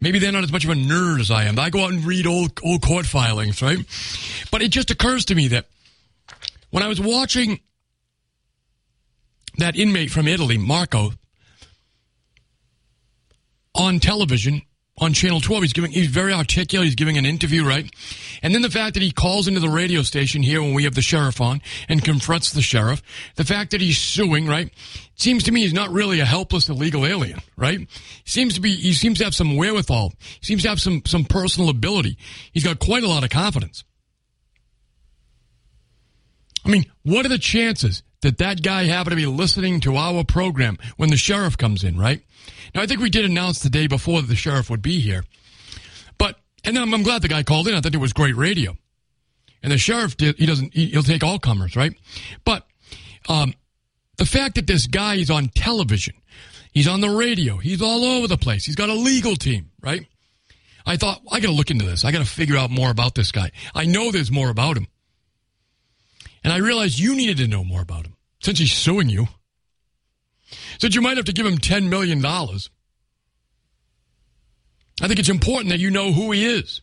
Maybe 0.00 0.18
they're 0.18 0.32
not 0.32 0.44
as 0.44 0.52
much 0.52 0.64
of 0.64 0.70
a 0.70 0.74
nerd 0.74 1.20
as 1.20 1.30
I 1.30 1.44
am. 1.44 1.58
I 1.58 1.68
go 1.70 1.84
out 1.84 1.92
and 1.92 2.04
read 2.04 2.26
old 2.26 2.58
old 2.62 2.82
court 2.82 3.06
filings, 3.06 3.60
right? 3.60 3.78
But 4.50 4.62
it 4.62 4.70
just 4.70 4.90
occurs 4.90 5.26
to 5.26 5.34
me 5.34 5.48
that 5.48 5.66
when 6.70 6.82
I 6.82 6.88
was 6.88 7.00
watching 7.00 7.60
that 9.58 9.76
inmate 9.76 10.10
from 10.10 10.26
Italy, 10.26 10.56
Marco, 10.56 11.12
on 13.74 14.00
television 14.00 14.62
on 15.00 15.12
Channel 15.12 15.40
12. 15.40 15.62
He's 15.62 15.72
giving, 15.72 15.90
he's 15.90 16.08
very 16.08 16.32
articulate. 16.32 16.86
He's 16.86 16.94
giving 16.94 17.18
an 17.18 17.26
interview, 17.26 17.66
right? 17.66 17.90
And 18.42 18.54
then 18.54 18.62
the 18.62 18.70
fact 18.70 18.94
that 18.94 19.02
he 19.02 19.10
calls 19.10 19.48
into 19.48 19.60
the 19.60 19.68
radio 19.68 20.02
station 20.02 20.42
here 20.42 20.62
when 20.62 20.74
we 20.74 20.84
have 20.84 20.94
the 20.94 21.02
sheriff 21.02 21.40
on 21.40 21.60
and 21.88 22.04
confronts 22.04 22.52
the 22.52 22.62
sheriff. 22.62 23.02
The 23.36 23.44
fact 23.44 23.70
that 23.72 23.80
he's 23.80 23.98
suing, 23.98 24.46
right? 24.46 24.72
Seems 25.16 25.44
to 25.44 25.52
me 25.52 25.62
he's 25.62 25.72
not 25.72 25.90
really 25.90 26.20
a 26.20 26.24
helpless 26.24 26.68
illegal 26.68 27.06
alien, 27.06 27.40
right? 27.56 27.80
Seems 28.24 28.54
to 28.54 28.60
be, 28.60 28.76
he 28.76 28.92
seems 28.92 29.18
to 29.18 29.24
have 29.24 29.34
some 29.34 29.56
wherewithal. 29.56 30.12
He 30.40 30.46
seems 30.46 30.62
to 30.62 30.68
have 30.68 30.80
some, 30.80 31.02
some 31.06 31.24
personal 31.24 31.70
ability. 31.70 32.18
He's 32.52 32.64
got 32.64 32.78
quite 32.78 33.02
a 33.02 33.08
lot 33.08 33.24
of 33.24 33.30
confidence. 33.30 33.84
I 36.64 36.68
mean, 36.68 36.84
what 37.02 37.24
are 37.24 37.30
the 37.30 37.38
chances 37.38 38.02
that 38.22 38.38
that 38.38 38.62
guy 38.62 38.84
happened 38.84 39.12
to 39.12 39.16
be 39.16 39.26
listening 39.26 39.80
to 39.80 39.96
our 39.96 40.24
program 40.24 40.78
when 40.96 41.10
the 41.10 41.16
sheriff 41.16 41.56
comes 41.56 41.84
in, 41.84 41.98
right? 41.98 42.22
Now, 42.74 42.82
I 42.82 42.86
think 42.86 43.00
we 43.00 43.10
did 43.10 43.24
announce 43.24 43.60
the 43.60 43.70
day 43.70 43.86
before 43.86 44.20
that 44.20 44.28
the 44.28 44.36
sheriff 44.36 44.70
would 44.70 44.82
be 44.82 45.00
here. 45.00 45.24
But, 46.18 46.36
and 46.64 46.78
I'm, 46.78 46.92
I'm 46.92 47.02
glad 47.02 47.22
the 47.22 47.28
guy 47.28 47.42
called 47.42 47.68
in. 47.68 47.74
I 47.74 47.80
thought 47.80 47.94
it 47.94 47.98
was 47.98 48.12
great 48.12 48.36
radio. 48.36 48.76
And 49.62 49.72
the 49.72 49.78
sheriff 49.78 50.16
did, 50.16 50.38
he 50.38 50.46
doesn't, 50.46 50.74
he, 50.74 50.92
will 50.94 51.02
take 51.02 51.24
all 51.24 51.38
comers, 51.38 51.76
right? 51.76 51.92
But, 52.44 52.66
um, 53.28 53.54
the 54.16 54.26
fact 54.26 54.56
that 54.56 54.66
this 54.66 54.86
guy 54.86 55.14
is 55.14 55.30
on 55.30 55.48
television, 55.48 56.14
he's 56.72 56.88
on 56.88 57.00
the 57.00 57.10
radio, 57.10 57.56
he's 57.56 57.80
all 57.80 58.04
over 58.04 58.28
the 58.28 58.36
place, 58.36 58.64
he's 58.64 58.76
got 58.76 58.90
a 58.90 58.94
legal 58.94 59.36
team, 59.36 59.70
right? 59.82 60.06
I 60.86 60.96
thought, 60.96 61.22
I 61.30 61.40
gotta 61.40 61.54
look 61.54 61.70
into 61.70 61.84
this. 61.84 62.04
I 62.04 62.12
gotta 62.12 62.24
figure 62.24 62.56
out 62.56 62.70
more 62.70 62.90
about 62.90 63.14
this 63.14 63.32
guy. 63.32 63.50
I 63.74 63.84
know 63.84 64.10
there's 64.10 64.30
more 64.30 64.50
about 64.50 64.76
him. 64.76 64.86
And 66.42 66.52
I 66.52 66.58
realized 66.58 66.98
you 66.98 67.14
needed 67.14 67.36
to 67.38 67.46
know 67.46 67.64
more 67.64 67.82
about 67.82 68.06
him 68.06 68.16
since 68.40 68.58
he's 68.58 68.72
suing 68.72 69.08
you. 69.08 69.28
Since 70.80 70.94
you 70.94 71.00
might 71.02 71.16
have 71.16 71.26
to 71.26 71.32
give 71.32 71.46
him 71.46 71.58
$10 71.58 71.88
million. 71.88 72.24
I 72.24 72.58
think 75.06 75.18
it's 75.18 75.28
important 75.28 75.70
that 75.70 75.78
you 75.78 75.90
know 75.90 76.12
who 76.12 76.32
he 76.32 76.44
is. 76.44 76.80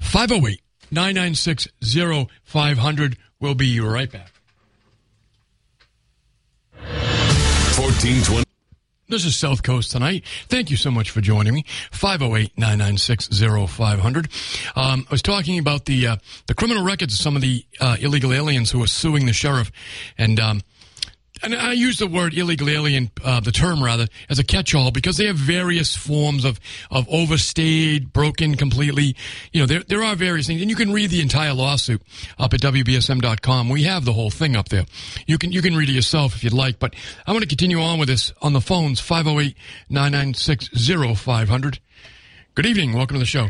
Five 0.00 0.30
zero 0.30 0.40
oh 0.42 0.48
eight 0.48 0.62
nine 0.90 1.14
nine 1.14 1.34
six 1.34 1.68
zero 1.84 2.28
five 2.42 2.78
hundred. 2.78 3.18
We'll 3.38 3.54
be 3.54 3.78
right 3.80 4.10
back. 4.10 4.32
Fourteen 7.74 8.22
twenty. 8.22 8.45
This 9.08 9.24
is 9.24 9.36
South 9.36 9.62
Coast 9.62 9.92
tonight. 9.92 10.24
Thank 10.48 10.68
you 10.68 10.76
so 10.76 10.90
much 10.90 11.10
for 11.10 11.20
joining 11.20 11.54
me. 11.54 11.64
508-996-0500. 11.92 14.76
Um, 14.76 15.06
I 15.08 15.12
was 15.12 15.22
talking 15.22 15.60
about 15.60 15.84
the, 15.84 16.08
uh, 16.08 16.16
the 16.48 16.54
criminal 16.54 16.82
records 16.82 17.14
of 17.14 17.20
some 17.20 17.36
of 17.36 17.42
the, 17.42 17.64
uh, 17.80 17.96
illegal 18.00 18.32
aliens 18.32 18.72
who 18.72 18.82
are 18.82 18.88
suing 18.88 19.26
the 19.26 19.32
sheriff. 19.32 19.70
And, 20.18 20.40
um, 20.40 20.62
and 21.42 21.54
I 21.54 21.72
use 21.72 21.98
the 21.98 22.06
word 22.06 22.34
illegal 22.34 22.68
alien, 22.68 23.10
uh, 23.22 23.40
the 23.40 23.52
term 23.52 23.82
rather, 23.82 24.06
as 24.28 24.38
a 24.38 24.44
catch-all 24.44 24.90
because 24.90 25.16
they 25.16 25.26
have 25.26 25.36
various 25.36 25.96
forms 25.96 26.44
of, 26.44 26.60
of 26.90 27.08
overstayed, 27.08 28.12
broken 28.12 28.56
completely. 28.56 29.16
You 29.52 29.60
know, 29.60 29.66
there, 29.66 29.80
there 29.80 30.02
are 30.02 30.16
various 30.16 30.46
things. 30.46 30.60
And 30.60 30.70
you 30.70 30.76
can 30.76 30.92
read 30.92 31.10
the 31.10 31.20
entire 31.20 31.52
lawsuit 31.52 32.00
up 32.38 32.54
at 32.54 32.60
WBSM.com. 32.60 33.68
We 33.68 33.82
have 33.84 34.04
the 34.04 34.12
whole 34.12 34.30
thing 34.30 34.56
up 34.56 34.68
there. 34.68 34.84
You 35.26 35.38
can, 35.38 35.52
you 35.52 35.62
can 35.62 35.76
read 35.76 35.88
it 35.88 35.92
yourself 35.92 36.34
if 36.34 36.44
you'd 36.44 36.52
like. 36.52 36.78
But 36.78 36.94
I 37.26 37.32
want 37.32 37.42
to 37.42 37.48
continue 37.48 37.80
on 37.80 37.98
with 37.98 38.08
this 38.08 38.32
on 38.40 38.52
the 38.52 38.60
phones, 38.60 39.00
508-996-0500. 39.00 41.78
Good 42.54 42.66
evening. 42.66 42.92
Welcome 42.94 43.16
to 43.16 43.20
the 43.20 43.26
show. 43.26 43.48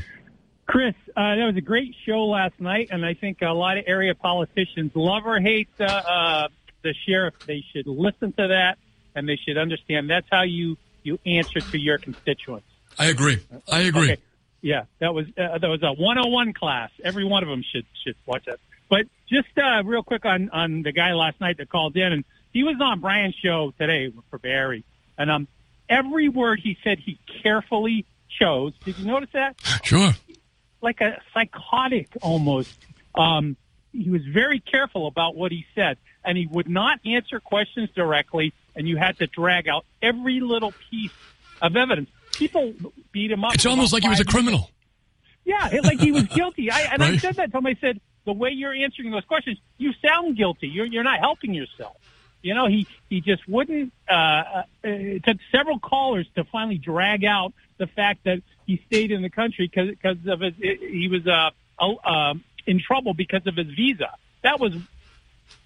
Chris, 0.66 0.94
uh, 1.16 1.36
that 1.36 1.46
was 1.46 1.56
a 1.56 1.60
great 1.60 1.94
show 2.04 2.26
last 2.26 2.60
night, 2.60 2.88
and 2.90 3.06
I 3.06 3.14
think 3.14 3.40
a 3.40 3.52
lot 3.52 3.78
of 3.78 3.84
area 3.86 4.16
politicians 4.16 4.90
love 4.96 5.24
or 5.24 5.38
hate 5.38 5.68
uh, 5.78 5.84
uh, 5.84 6.48
the 6.86 6.94
sheriff, 7.06 7.34
they 7.46 7.64
should 7.72 7.86
listen 7.86 8.32
to 8.32 8.48
that 8.48 8.78
and 9.14 9.28
they 9.28 9.36
should 9.36 9.58
understand 9.58 10.10
that's 10.10 10.28
how 10.30 10.42
you 10.42 10.76
you 11.02 11.18
answer 11.24 11.60
to 11.60 11.78
your 11.78 11.98
constituents. 11.98 12.66
I 12.98 13.06
agree. 13.06 13.40
I 13.70 13.80
agree. 13.82 14.12
Okay. 14.12 14.22
Yeah, 14.60 14.84
that 14.98 15.14
was 15.14 15.26
uh, 15.38 15.58
that 15.58 15.68
was 15.68 15.82
a 15.82 15.92
101 15.92 16.52
class. 16.52 16.90
Every 17.04 17.24
one 17.24 17.42
of 17.42 17.48
them 17.48 17.62
should 17.62 17.86
should 18.04 18.16
watch 18.26 18.44
that. 18.46 18.58
But 18.88 19.06
just 19.28 19.48
uh, 19.56 19.82
real 19.84 20.02
quick 20.02 20.24
on 20.24 20.50
on 20.50 20.82
the 20.82 20.92
guy 20.92 21.12
last 21.12 21.40
night 21.40 21.58
that 21.58 21.68
called 21.68 21.96
in, 21.96 22.12
and 22.12 22.24
he 22.52 22.64
was 22.64 22.76
on 22.80 23.00
Brian's 23.00 23.34
show 23.34 23.72
today 23.78 24.12
for 24.30 24.38
Barry, 24.38 24.84
And 25.18 25.30
um, 25.30 25.48
every 25.88 26.28
word 26.28 26.60
he 26.62 26.78
said, 26.82 26.98
he 26.98 27.18
carefully 27.42 28.06
chose. 28.28 28.72
Did 28.84 28.98
you 28.98 29.06
notice 29.06 29.30
that? 29.34 29.56
Sure. 29.84 30.12
Like 30.80 31.00
a 31.00 31.20
psychotic 31.34 32.08
almost. 32.22 32.76
Um, 33.14 33.56
he 33.92 34.10
was 34.10 34.24
very 34.24 34.60
careful 34.60 35.06
about 35.06 35.36
what 35.36 35.52
he 35.52 35.66
said, 35.74 35.98
and 36.26 36.36
he 36.36 36.46
would 36.46 36.68
not 36.68 37.00
answer 37.06 37.40
questions 37.40 37.88
directly, 37.94 38.52
and 38.74 38.86
you 38.86 38.96
had 38.96 39.18
to 39.18 39.26
drag 39.26 39.68
out 39.68 39.86
every 40.02 40.40
little 40.40 40.74
piece 40.90 41.12
of 41.62 41.76
evidence. 41.76 42.10
People 42.34 42.74
beat 43.12 43.30
him 43.30 43.44
up. 43.44 43.54
It's 43.54 43.64
almost 43.64 43.92
like 43.92 44.02
he 44.02 44.08
was 44.10 44.20
a 44.20 44.24
criminal. 44.24 44.70
Minutes. 45.46 45.72
Yeah, 45.72 45.80
like 45.82 46.00
he 46.00 46.12
was 46.12 46.24
guilty. 46.24 46.70
I, 46.70 46.80
and 46.92 47.00
right? 47.00 47.14
I 47.14 47.16
said 47.18 47.36
that 47.36 47.52
to 47.52 47.58
him. 47.58 47.66
I 47.66 47.76
said, 47.80 48.00
the 48.24 48.32
way 48.32 48.50
you're 48.50 48.74
answering 48.74 49.12
those 49.12 49.24
questions, 49.24 49.58
you 49.78 49.92
sound 50.04 50.36
guilty. 50.36 50.66
You're, 50.66 50.86
you're 50.86 51.04
not 51.04 51.20
helping 51.20 51.54
yourself. 51.54 51.96
You 52.42 52.54
know, 52.54 52.66
he, 52.66 52.86
he 53.08 53.20
just 53.20 53.48
wouldn't, 53.48 53.92
uh, 54.10 54.12
uh, 54.12 54.62
it 54.82 55.24
took 55.24 55.38
several 55.52 55.78
callers 55.78 56.26
to 56.34 56.44
finally 56.44 56.78
drag 56.78 57.24
out 57.24 57.54
the 57.78 57.86
fact 57.86 58.24
that 58.24 58.42
he 58.66 58.82
stayed 58.86 59.12
in 59.12 59.22
the 59.22 59.30
country 59.30 59.68
because, 59.68 59.90
because 59.90 60.18
of 60.26 60.40
his, 60.40 60.54
he 60.56 61.08
was, 61.08 61.26
uh, 61.26 61.50
uh, 61.80 62.34
in 62.66 62.80
trouble 62.80 63.14
because 63.14 63.46
of 63.46 63.56
his 63.56 63.68
visa. 63.68 64.10
That 64.42 64.60
was 64.60 64.74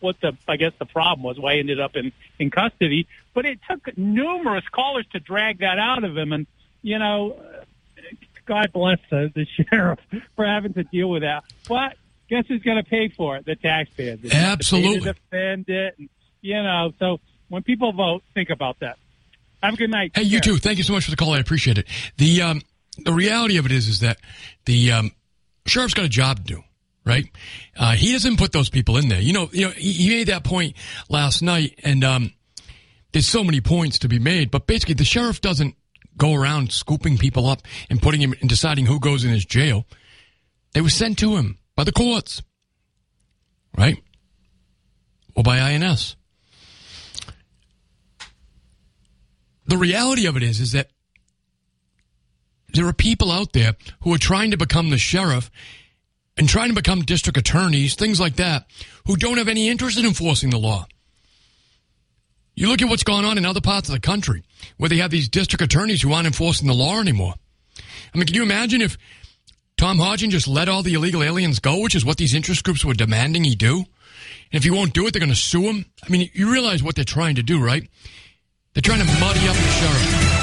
what 0.01 0.16
the, 0.20 0.37
I 0.49 0.57
guess 0.57 0.72
the 0.78 0.87
problem 0.87 1.22
was 1.22 1.39
why 1.39 1.55
he 1.55 1.61
ended 1.61 1.81
up 1.81 1.97
in, 1.97 2.12
in 2.39 2.51
custody. 2.51 3.07
But 3.35 3.47
it 3.47 3.61
took 3.68 3.97
numerous 3.97 4.64
callers 4.72 5.07
to 5.12 5.20
drag 5.20 5.61
that 5.61 5.78
out 5.78 6.05
of 6.05 6.16
him. 6.16 6.33
And, 6.33 6.47
you 6.83 6.99
know, 6.99 7.41
God 8.47 8.72
bless 8.72 8.99
the, 9.11 9.31
the 9.35 9.47
sheriff 9.70 10.01
for 10.37 10.47
having 10.47 10.74
to 10.74 10.85
deal 10.85 11.11
with 11.11 11.22
that. 11.22 11.45
But 11.68 11.97
guess 12.28 12.45
who's 12.49 12.62
going 12.62 12.83
to 12.83 12.89
pay 12.89 13.09
for 13.09 13.37
it? 13.37 13.45
The 13.45 13.57
taxpayers. 13.57 14.20
Absolutely. 14.33 15.01
To 15.01 15.12
defend 15.12 15.68
it. 15.68 15.95
And, 15.99 16.09
you 16.41 16.62
know, 16.62 16.93
so 16.99 17.20
when 17.49 17.62
people 17.62 17.93
vote, 17.93 18.22
think 18.35 18.51
about 18.51 18.81
that. 18.81 18.97
Have 19.62 19.74
a 19.74 19.76
good 19.76 19.91
night. 19.91 20.12
Hey, 20.14 20.22
you 20.22 20.41
too. 20.41 20.57
Thank 20.57 20.78
you 20.78 20.85
so 20.85 20.95
much 20.95 21.05
for 21.05 21.11
the 21.11 21.16
call. 21.16 21.35
I 21.35 21.39
appreciate 21.39 21.76
it. 21.76 21.87
The 22.16 22.41
um, 22.41 22.62
the 23.05 23.12
reality 23.12 23.59
of 23.59 23.66
it 23.66 23.72
is, 23.72 23.89
is 23.89 24.01
that 24.01 24.18
the 24.64 24.93
um, 24.93 25.11
sheriff's 25.66 25.93
got 25.93 26.07
a 26.07 26.09
job 26.09 26.39
to 26.39 26.43
do, 26.43 26.62
right? 27.05 27.27
Uh, 27.77 27.93
he 27.93 28.13
doesn't 28.13 28.39
put 28.39 28.53
those 28.53 28.71
people 28.71 28.97
in 28.97 29.09
there. 29.09 29.21
You 29.21 29.33
know, 29.33 29.49
you 29.53 29.67
know, 29.67 29.71
he, 29.71 29.93
he 29.93 30.09
made 30.11 30.29
that 30.29 30.45
point 30.45 30.77
last 31.09 31.43
night, 31.43 31.79
and 31.83 32.05
um, 32.05 32.33
there's 33.13 33.29
so 33.29 33.45
many 33.45 33.61
points 33.61 33.99
to 34.01 34.09
be 34.09 34.19
made. 34.19 34.51
But 34.51 34.67
basically, 34.67 34.95
the 34.95 35.05
sheriff 35.05 35.41
doesn't 35.41 35.75
go 36.17 36.35
around 36.35 36.73
scooping 36.73 37.19
people 37.19 37.47
up 37.47 37.63
and 37.89 38.01
putting 38.01 38.21
him 38.21 38.35
and 38.41 38.49
deciding 38.49 38.87
who 38.87 39.01
goes 39.01 39.25
in 39.25 39.31
his 39.31 39.45
jail. 39.45 39.87
They 40.73 40.81
were 40.81 40.91
sent 40.91 41.19
to 41.19 41.37
him 41.37 41.59
by 41.75 41.85
the 41.85 41.93
courts, 41.93 42.43
right? 43.77 43.97
Or 45.35 45.43
by 45.43 45.59
INS. 45.59 46.17
The 49.67 49.79
reality 49.79 50.27
of 50.27 50.37
it 50.37 50.43
is, 50.43 50.61
is 50.61 50.73
that 50.73 50.91
there 52.73 52.87
are 52.87 52.93
people 52.93 53.31
out 53.31 53.53
there 53.53 53.75
who 54.03 54.13
are 54.13 54.19
trying 54.19 54.51
to 54.51 54.57
become 54.57 54.91
the 54.91 54.99
sheriff 54.99 55.51
and 56.41 56.49
trying 56.49 56.70
to 56.70 56.74
become 56.74 57.03
district 57.03 57.36
attorneys, 57.36 57.95
things 57.95 58.18
like 58.18 58.36
that, 58.36 58.64
who 59.07 59.14
don't 59.14 59.36
have 59.36 59.47
any 59.47 59.68
interest 59.68 59.99
in 59.99 60.07
enforcing 60.07 60.49
the 60.49 60.59
law. 60.59 60.86
You 62.55 62.68
look 62.68 62.80
at 62.80 62.88
what's 62.88 63.05
going 63.05 63.26
on 63.26 63.36
in 63.36 63.45
other 63.45 63.61
parts 63.61 63.91
of 63.91 63.95
the 63.95 64.01
country 64.01 64.43
where 64.78 64.88
they 64.88 64.97
have 64.97 65.11
these 65.11 65.28
district 65.28 65.62
attorneys 65.62 66.01
who 66.01 66.14
aren't 66.14 66.26
enforcing 66.26 66.66
the 66.66 66.72
law 66.72 66.99
anymore. 66.99 67.34
I 67.76 68.16
mean, 68.16 68.24
can 68.24 68.34
you 68.34 68.43
imagine 68.43 68.80
if 68.80 68.97
Tom 69.76 69.99
Hodgson 69.99 70.30
just 70.30 70.49
let 70.49 70.70
all 70.70 70.82
the 70.82 70.95
illegal 70.95 71.22
aliens 71.22 71.59
go, 71.59 71.78
which 71.78 71.95
is 71.95 72.07
what 72.07 72.16
these 72.16 72.34
interest 72.34 72.64
groups 72.64 72.86
were 72.86 72.95
demanding 72.95 73.45
he 73.45 73.55
do? 73.55 73.76
And 73.76 73.86
if 74.53 74.64
he 74.64 74.70
won't 74.70 74.95
do 74.95 75.07
it, 75.07 75.12
they're 75.12 75.20
going 75.20 75.28
to 75.28 75.36
sue 75.36 75.64
him. 75.64 75.84
I 76.03 76.09
mean, 76.09 76.30
you 76.32 76.51
realize 76.51 76.82
what 76.82 76.95
they're 76.95 77.05
trying 77.05 77.34
to 77.34 77.43
do, 77.43 77.62
right? 77.62 77.86
They're 78.72 78.80
trying 78.80 79.07
to 79.07 79.20
muddy 79.20 79.47
up 79.47 79.57
the 79.57 79.68
sheriff. 79.72 80.41